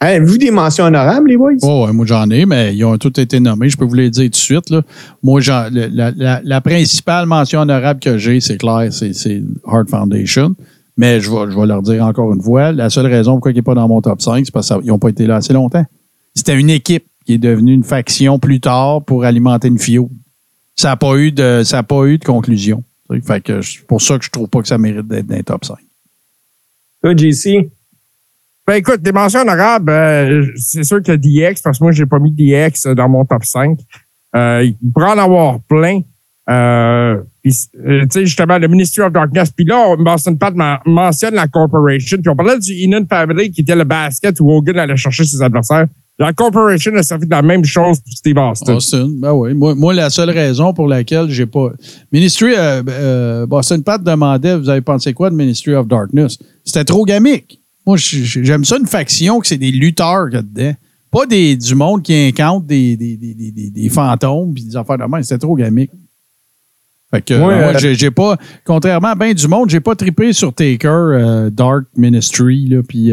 [0.00, 1.52] Hein, Avez-vous des mentions honorables, les boys?
[1.62, 3.68] Oh, ouais, moi j'en ai, mais ils ont tous été nommés.
[3.68, 4.70] Je peux vous les dire tout de suite.
[4.70, 4.82] Là.
[5.22, 9.88] Moi, le- la, la- la principale mention honorable que j'ai, c'est clair, c'est, c'est Heart
[9.90, 10.54] Foundation.
[10.96, 13.54] Mais je vais, je vais leur dire encore une fois, la seule raison pourquoi il
[13.56, 15.84] n'est pas dans mon top 5, c'est parce qu'ils n'ont pas été là assez longtemps.
[16.34, 20.10] C'était une équipe qui est devenue une faction plus tard pour alimenter une FIO.
[20.76, 22.84] Ça n'a pas eu de, ça a pas eu de conclusion.
[23.24, 25.42] Fait que c'est pour ça que je trouve pas que ça mérite d'être dans les
[25.44, 25.76] top 5.
[27.12, 27.70] Toi?
[28.66, 32.18] Ben écoute, des mentions honorables, euh, c'est sûr que DX, parce que moi, j'ai pas
[32.18, 33.78] mis DX dans mon top 5.
[34.34, 36.00] Euh, il pourrait en avoir plein.
[36.48, 37.50] Euh, euh, tu
[38.10, 39.50] sais, justement, le Ministry of Darkness.
[39.50, 42.16] Puis là, on mentionne pas men- mentionne la Corporation.
[42.18, 45.42] Puis on parlait du Inan Family qui était le basket où Hogan allait chercher ses
[45.42, 45.86] adversaires.
[46.18, 48.74] La Corporation a servi de la même chose pour Steve Austin.
[48.76, 49.52] Austin, ben oui.
[49.52, 51.72] Moi, moi, la seule raison pour laquelle j'ai pas.
[52.12, 56.38] Ministry, euh, euh, Boston Pat demandait, vous avez pensé quoi de Ministry of Darkness?
[56.64, 57.60] C'était trop gamique.
[57.84, 60.74] Moi, j'aime ça une faction que c'est des lutteurs qu'il y a dedans.
[61.10, 64.76] Pas des, du monde qui incantent des, des, des, des, des- des fantômes puis des
[64.76, 65.22] affaires de même.
[65.24, 65.90] C'était trop gamique.
[67.10, 70.32] Fait que, euh, moi, euh, j'ai pas, contrairement à bien du monde, j'ai pas trippé
[70.32, 73.12] sur Taker, Dark Ministry, là, puis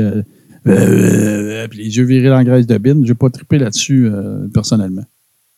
[0.67, 3.03] euh, euh, puis les yeux virés dans la graisse de bine.
[3.05, 5.03] J'ai pas trippé là-dessus, euh, personnellement.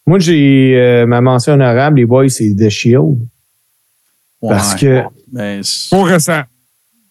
[0.06, 3.18] Moi, j'ai euh, ma mention honorable, les boys, c'est The Shield.
[4.42, 5.02] Parce que
[5.32, 6.42] Ben, Trop récent.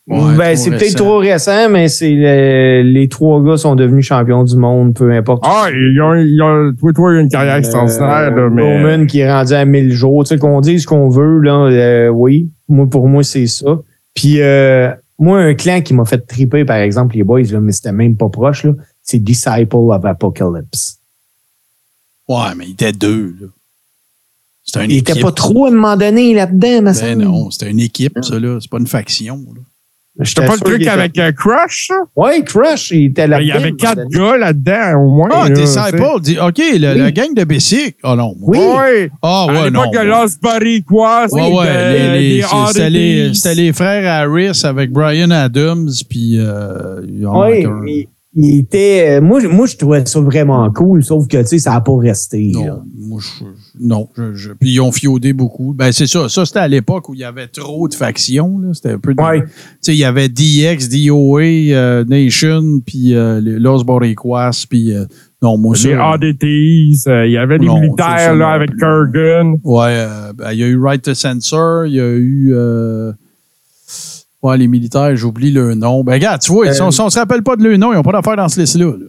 [0.09, 4.43] Ouais, ben, c'est peut-être trop récent, mais c'est le- les trois gars sont devenus champions
[4.43, 5.43] du monde, peu importe.
[5.47, 8.63] Ah, ils ont, ils ont, toi, toi, une carrière extraordinaire, là, mais.
[8.63, 10.25] Roman qui est rendu à 1000 jours.
[10.25, 12.51] Tu sais, qu'on dise ce qu'on veut, là, euh, oui.
[12.69, 13.81] Moi, pour moi, c'est ça.
[14.13, 17.73] Puis, euh, moi, un clan qui m'a fait triper, par exemple, les boys, là, mais
[17.73, 18.73] c'était même pas proche, là,
[19.03, 20.99] c'est Disciple of Apocalypse.
[22.29, 23.47] Ouais, mais il était deux, là.
[24.65, 25.11] C'était une Il équipe.
[25.17, 28.59] était pas trop à un moment donné là-dedans, Ben non, c'était une équipe, ça, là.
[28.61, 29.61] C'est pas une faction, là.
[30.21, 31.95] J'étais T'as pas le truc qu'il était- avec euh, Crush, ça?
[32.15, 35.29] Ouais, Crush, il était là Il y avait quatre gars là-dedans, au moins.
[35.33, 37.97] Ah, Disciple, dit, OK, le- la gang de Bessic.
[38.03, 38.35] Ah non.
[38.41, 38.59] Oui.
[38.59, 39.11] Ouais.
[39.23, 39.85] Ah, à ouais, non.
[39.85, 41.23] l'époque de Lost Body, quoi.
[41.23, 45.89] Ouais, c'était, ouais, euh, les- les- c'était les, c'était les frères Harris avec Brian Adams,
[46.11, 47.81] puis euh, Oui, un.
[48.35, 49.21] Il, était.
[49.21, 51.97] Moi, je- moi, je trouvais ça vraiment cool, sauf que, tu sais, ça n'a pas
[51.97, 52.51] resté.
[52.55, 52.61] là.
[52.61, 53.45] Non, moi, je,
[53.81, 54.09] non.
[54.17, 55.75] Je, je- puis ils ont fiodé beaucoup.
[55.75, 56.29] Ben, c'est ça.
[56.29, 58.59] Ça, c'était à l'époque où il y avait trop de factions.
[58.59, 58.73] là.
[58.75, 59.15] C'était un peu.
[59.19, 59.43] Ouais.
[59.43, 59.49] Tu
[59.81, 64.95] sais, il y avait DX, DOA, euh, Nation, puis euh, Los Boricuas, puis.
[64.95, 65.05] euh,
[65.43, 65.89] non, moi, ça.
[65.89, 68.79] Les ADTs, euh, il y avait des militaires ça, là, avec plus.
[68.79, 69.57] Kurgan.
[69.65, 72.55] Ouais, euh, ben, il y a eu Right to Censor, il y a eu.
[74.45, 76.03] Euh, ouais, les militaires, j'oublie leur nom.
[76.05, 77.97] Ben, regarde, tu vois, si, on, si on se rappelle pas de leur nom, ils
[77.97, 78.87] n'ont pas d'affaire dans ce liste-là.
[78.87, 79.07] là.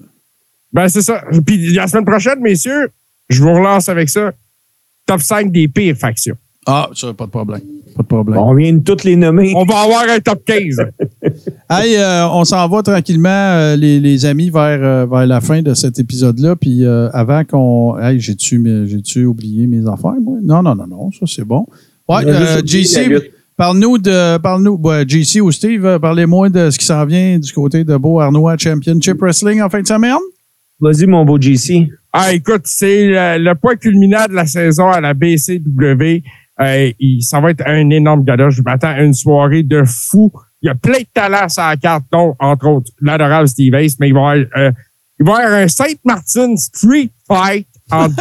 [0.71, 1.21] Ben, c'est ça.
[1.45, 2.89] Puis la semaine prochaine, messieurs,
[3.29, 4.31] je vous relance avec ça.
[5.05, 6.35] Top 5 des pires factions.
[6.65, 7.61] Ah, ça, pas de problème.
[7.95, 8.39] Pas de problème.
[8.39, 9.53] On vient de toutes les nommer.
[9.55, 10.77] On va avoir un top 15.
[11.69, 15.61] Hey, euh, on s'en va tranquillement, euh, les, les amis, vers, euh, vers la fin
[15.61, 16.55] de cet épisode-là.
[16.55, 17.97] Puis euh, avant qu'on.
[17.99, 20.37] Hey, j'ai-tu, j'ai-tu oublié mes affaires, moi?
[20.43, 21.65] Non, non, non, non, ça c'est bon.
[22.07, 23.09] Ouais, euh, JC.
[23.57, 24.37] Parle-nous de.
[24.37, 24.79] Parle-nous.
[24.83, 28.19] ouais, JC ou Steve, euh, parlez-moi de ce qui s'en vient du côté de Beau
[28.19, 30.15] Arnois Championship Wrestling en fin de semaine.
[30.79, 31.87] Vas-y, mon beau JC.
[32.11, 36.23] Ah, écoute, c'est le, le point culminant de la saison à la BCW.
[36.59, 38.49] Euh, il- ça va être un énorme gala.
[38.49, 40.31] Je m'attends à une soirée de fou.
[40.61, 43.97] Il y a plein de talents sur la carte, dont, entre autres, l'adorable Steve Ace,
[43.99, 44.71] mais il va y avoir, euh,
[45.19, 48.15] il va y avoir un Saint Martin Street Fight entre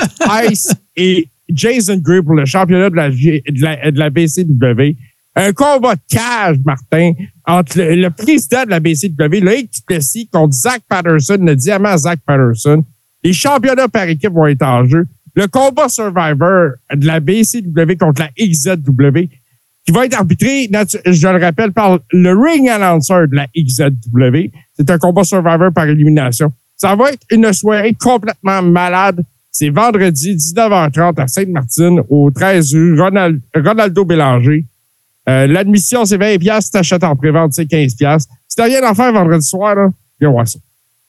[0.51, 4.97] Ice et Jason Gray pour le championnat de la, G- de la, de la BCW.
[5.35, 7.13] Un combat de cage, Martin,
[7.47, 12.85] entre le, président de la BCW, Loïc Duplessis, contre Zach Patterson, le diamant Zach Patterson.
[13.25, 15.07] Les championnats par équipe vont être en jeu.
[15.35, 19.29] Le combat Survivor de la BCW contre la XZW,
[19.87, 20.69] qui va être arbitré,
[21.07, 24.51] je le rappelle, par le ring announcer de la XZW.
[24.77, 26.53] C'est un combat Survivor par élimination.
[26.77, 29.25] Ça va être une soirée complètement malade.
[29.51, 34.67] C'est vendredi, 19h30 à Sainte-Martine, au 13 rue Ronald- Ronaldo Bélanger.
[35.29, 36.71] Euh, L'admission, c'est 20 pièces.
[36.71, 38.27] T'achètes en prévente, c'est 15 pièces.
[38.49, 39.89] Si t'as rien à faire vendredi soir, là,
[40.21, 40.59] viens voir ça.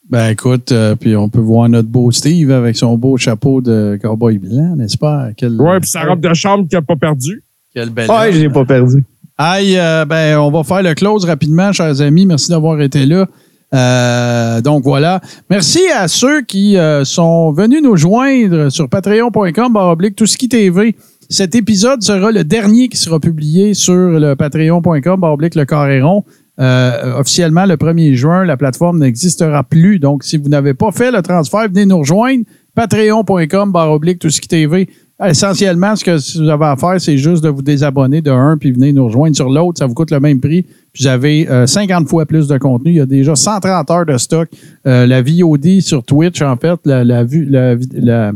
[0.10, 3.98] Ben écoute, euh, puis on peut voir notre beau Steve avec son beau chapeau de
[4.02, 5.30] cowboy blanc, n'est-ce pas?
[5.36, 7.42] Quel, Ouais, puis sa robe de chambre qui a pas perdu.
[7.74, 9.04] quel bel Ouais, je l'ai pas perdu.
[9.38, 12.26] Aïe, euh, ben, on va faire le close rapidement, chers amis.
[12.26, 13.28] Merci d'avoir été là.
[13.74, 15.20] Euh, donc voilà.
[15.50, 20.48] Merci à ceux qui euh, sont venus nous joindre sur patreon.com oblique tout ce qui
[20.48, 20.96] TV.
[21.30, 26.24] Cet épisode sera le dernier qui sera publié sur le patreon.com oblique le Carréron.
[26.60, 30.00] Euh, officiellement, le 1er juin, la plateforme n'existera plus.
[30.00, 32.44] Donc, si vous n'avez pas fait le transfert, venez nous rejoindre.
[32.76, 34.90] Patreon.com barre oblique tout ce qui TV.
[35.24, 38.72] Essentiellement, ce que vous avez à faire, c'est juste de vous désabonner de un puis
[38.72, 39.78] venez nous rejoindre sur l'autre.
[39.78, 40.64] Ça vous coûte le même prix.
[40.92, 42.92] Puis vous avez euh, 50 fois plus de contenu.
[42.92, 44.50] Il y a déjà 130 heures de stock.
[44.86, 48.32] Euh, la VOD sur Twitch, en fait, la, la, la, la,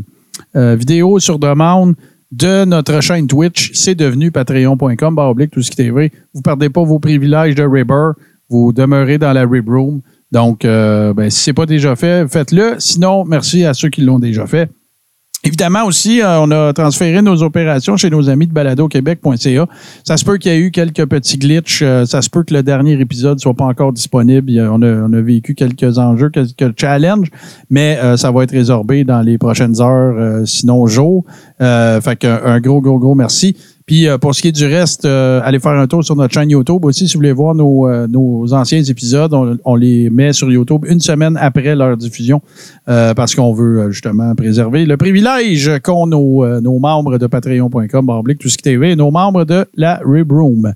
[0.56, 1.94] euh, vidéo sur demande
[2.30, 6.12] de notre chaîne Twitch, c'est devenu patreon.com oblique tout ce qui TV.
[6.34, 8.10] Vous perdez pas vos privilèges de Ribber.
[8.50, 10.00] Vous demeurez dans la Rib Room.
[10.30, 12.76] Donc, euh, ben, si ce n'est pas déjà fait, faites-le.
[12.78, 14.70] Sinon, merci à ceux qui l'ont déjà fait.
[15.44, 19.66] Évidemment aussi, euh, on a transféré nos opérations chez nos amis de baladoquebec.ca.
[20.02, 21.80] Ça se peut qu'il y ait eu quelques petits glitches.
[21.82, 24.50] euh, ça se peut que le dernier épisode soit pas encore disponible.
[24.68, 27.28] On, a, on a vécu quelques enjeux, quelques challenges,
[27.70, 31.24] mais euh, ça va être résorbé dans les prochaines heures, euh, sinon jours.
[31.60, 33.56] Fait qu'un un gros, gros, gros merci.
[33.88, 36.34] Puis euh, pour ce qui est du reste, euh, allez faire un tour sur notre
[36.34, 38.06] chaîne YouTube aussi si vous voulez voir nos, euh,
[38.52, 39.32] anciens épisodes.
[39.64, 42.42] On, les met sur YouTube une semaine après leur diffusion
[42.84, 48.58] parce qu'on veut justement préserver le privilège qu'ont nos, membres de patreon.com, barblique, tout ce
[48.58, 50.74] qui TV, nos membres de la Rib Room.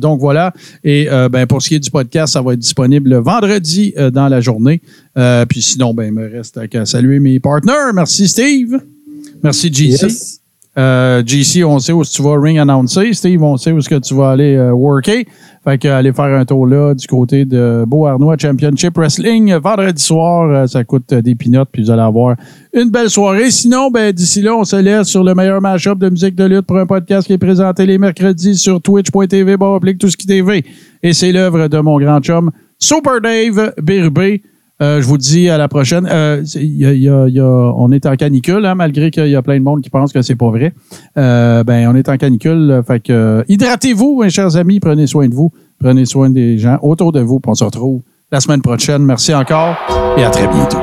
[0.00, 0.52] Donc voilà.
[0.82, 4.28] Et ben, pour ce qui est du podcast, ça va être disponible le vendredi dans
[4.28, 4.80] la journée.
[5.48, 7.92] Puis sinon, ben, il me reste qu'à saluer mes partners.
[7.94, 8.80] Merci Steve.
[9.42, 10.41] Merci JC.
[10.78, 13.12] Euh, JC, on sait où tu vas ring annoncer.
[13.12, 15.24] Steve, on sait où que tu vas aller euh, worker.
[15.64, 20.50] Fait que aller faire un tour là du côté de Beauharnois Championship Wrestling vendredi soir.
[20.50, 22.36] euh, ça coûte euh, des pinottes puis vous allez avoir
[22.72, 23.50] une belle soirée.
[23.50, 26.66] Sinon, ben d'ici là, on se laisse sur le meilleur match-up de musique de lutte
[26.66, 29.56] pour un podcast qui est présenté les mercredis sur twitch.tv,
[29.98, 30.64] tout ce qui TV.
[31.02, 34.42] Et c'est l'œuvre de mon grand chum Super Dave Birbé.
[34.82, 36.08] Euh, je vous dis à la prochaine.
[36.10, 37.44] Euh, y a- y a- y a-
[37.76, 40.20] on est en canicule, hein, malgré qu'il y a plein de monde qui pense que
[40.22, 40.74] c'est pas vrai.
[41.16, 42.82] Euh, ben, on est en canicule.
[42.86, 44.80] Fait que hydratez-vous, mes chers amis.
[44.80, 45.52] Prenez soin de vous.
[45.78, 47.40] Prenez soin des gens autour de vous.
[47.46, 49.04] On se retrouve la semaine prochaine.
[49.04, 49.76] Merci encore
[50.16, 50.78] et à très bientôt.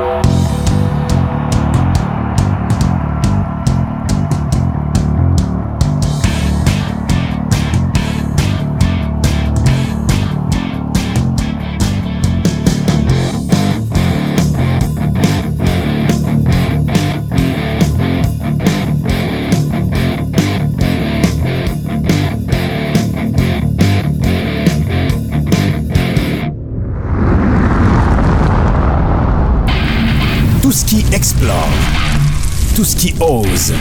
[32.99, 33.71] Qui ose,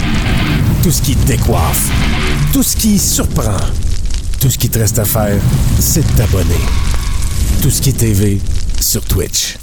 [0.81, 1.91] tout ce qui décoiffe,
[2.53, 3.57] tout ce qui surprend,
[4.41, 5.41] tout ce qui te reste à faire,
[5.81, 6.55] c'est de t'abonner.
[7.61, 8.41] Tout ce qui est TV
[8.81, 9.57] sur Twitch.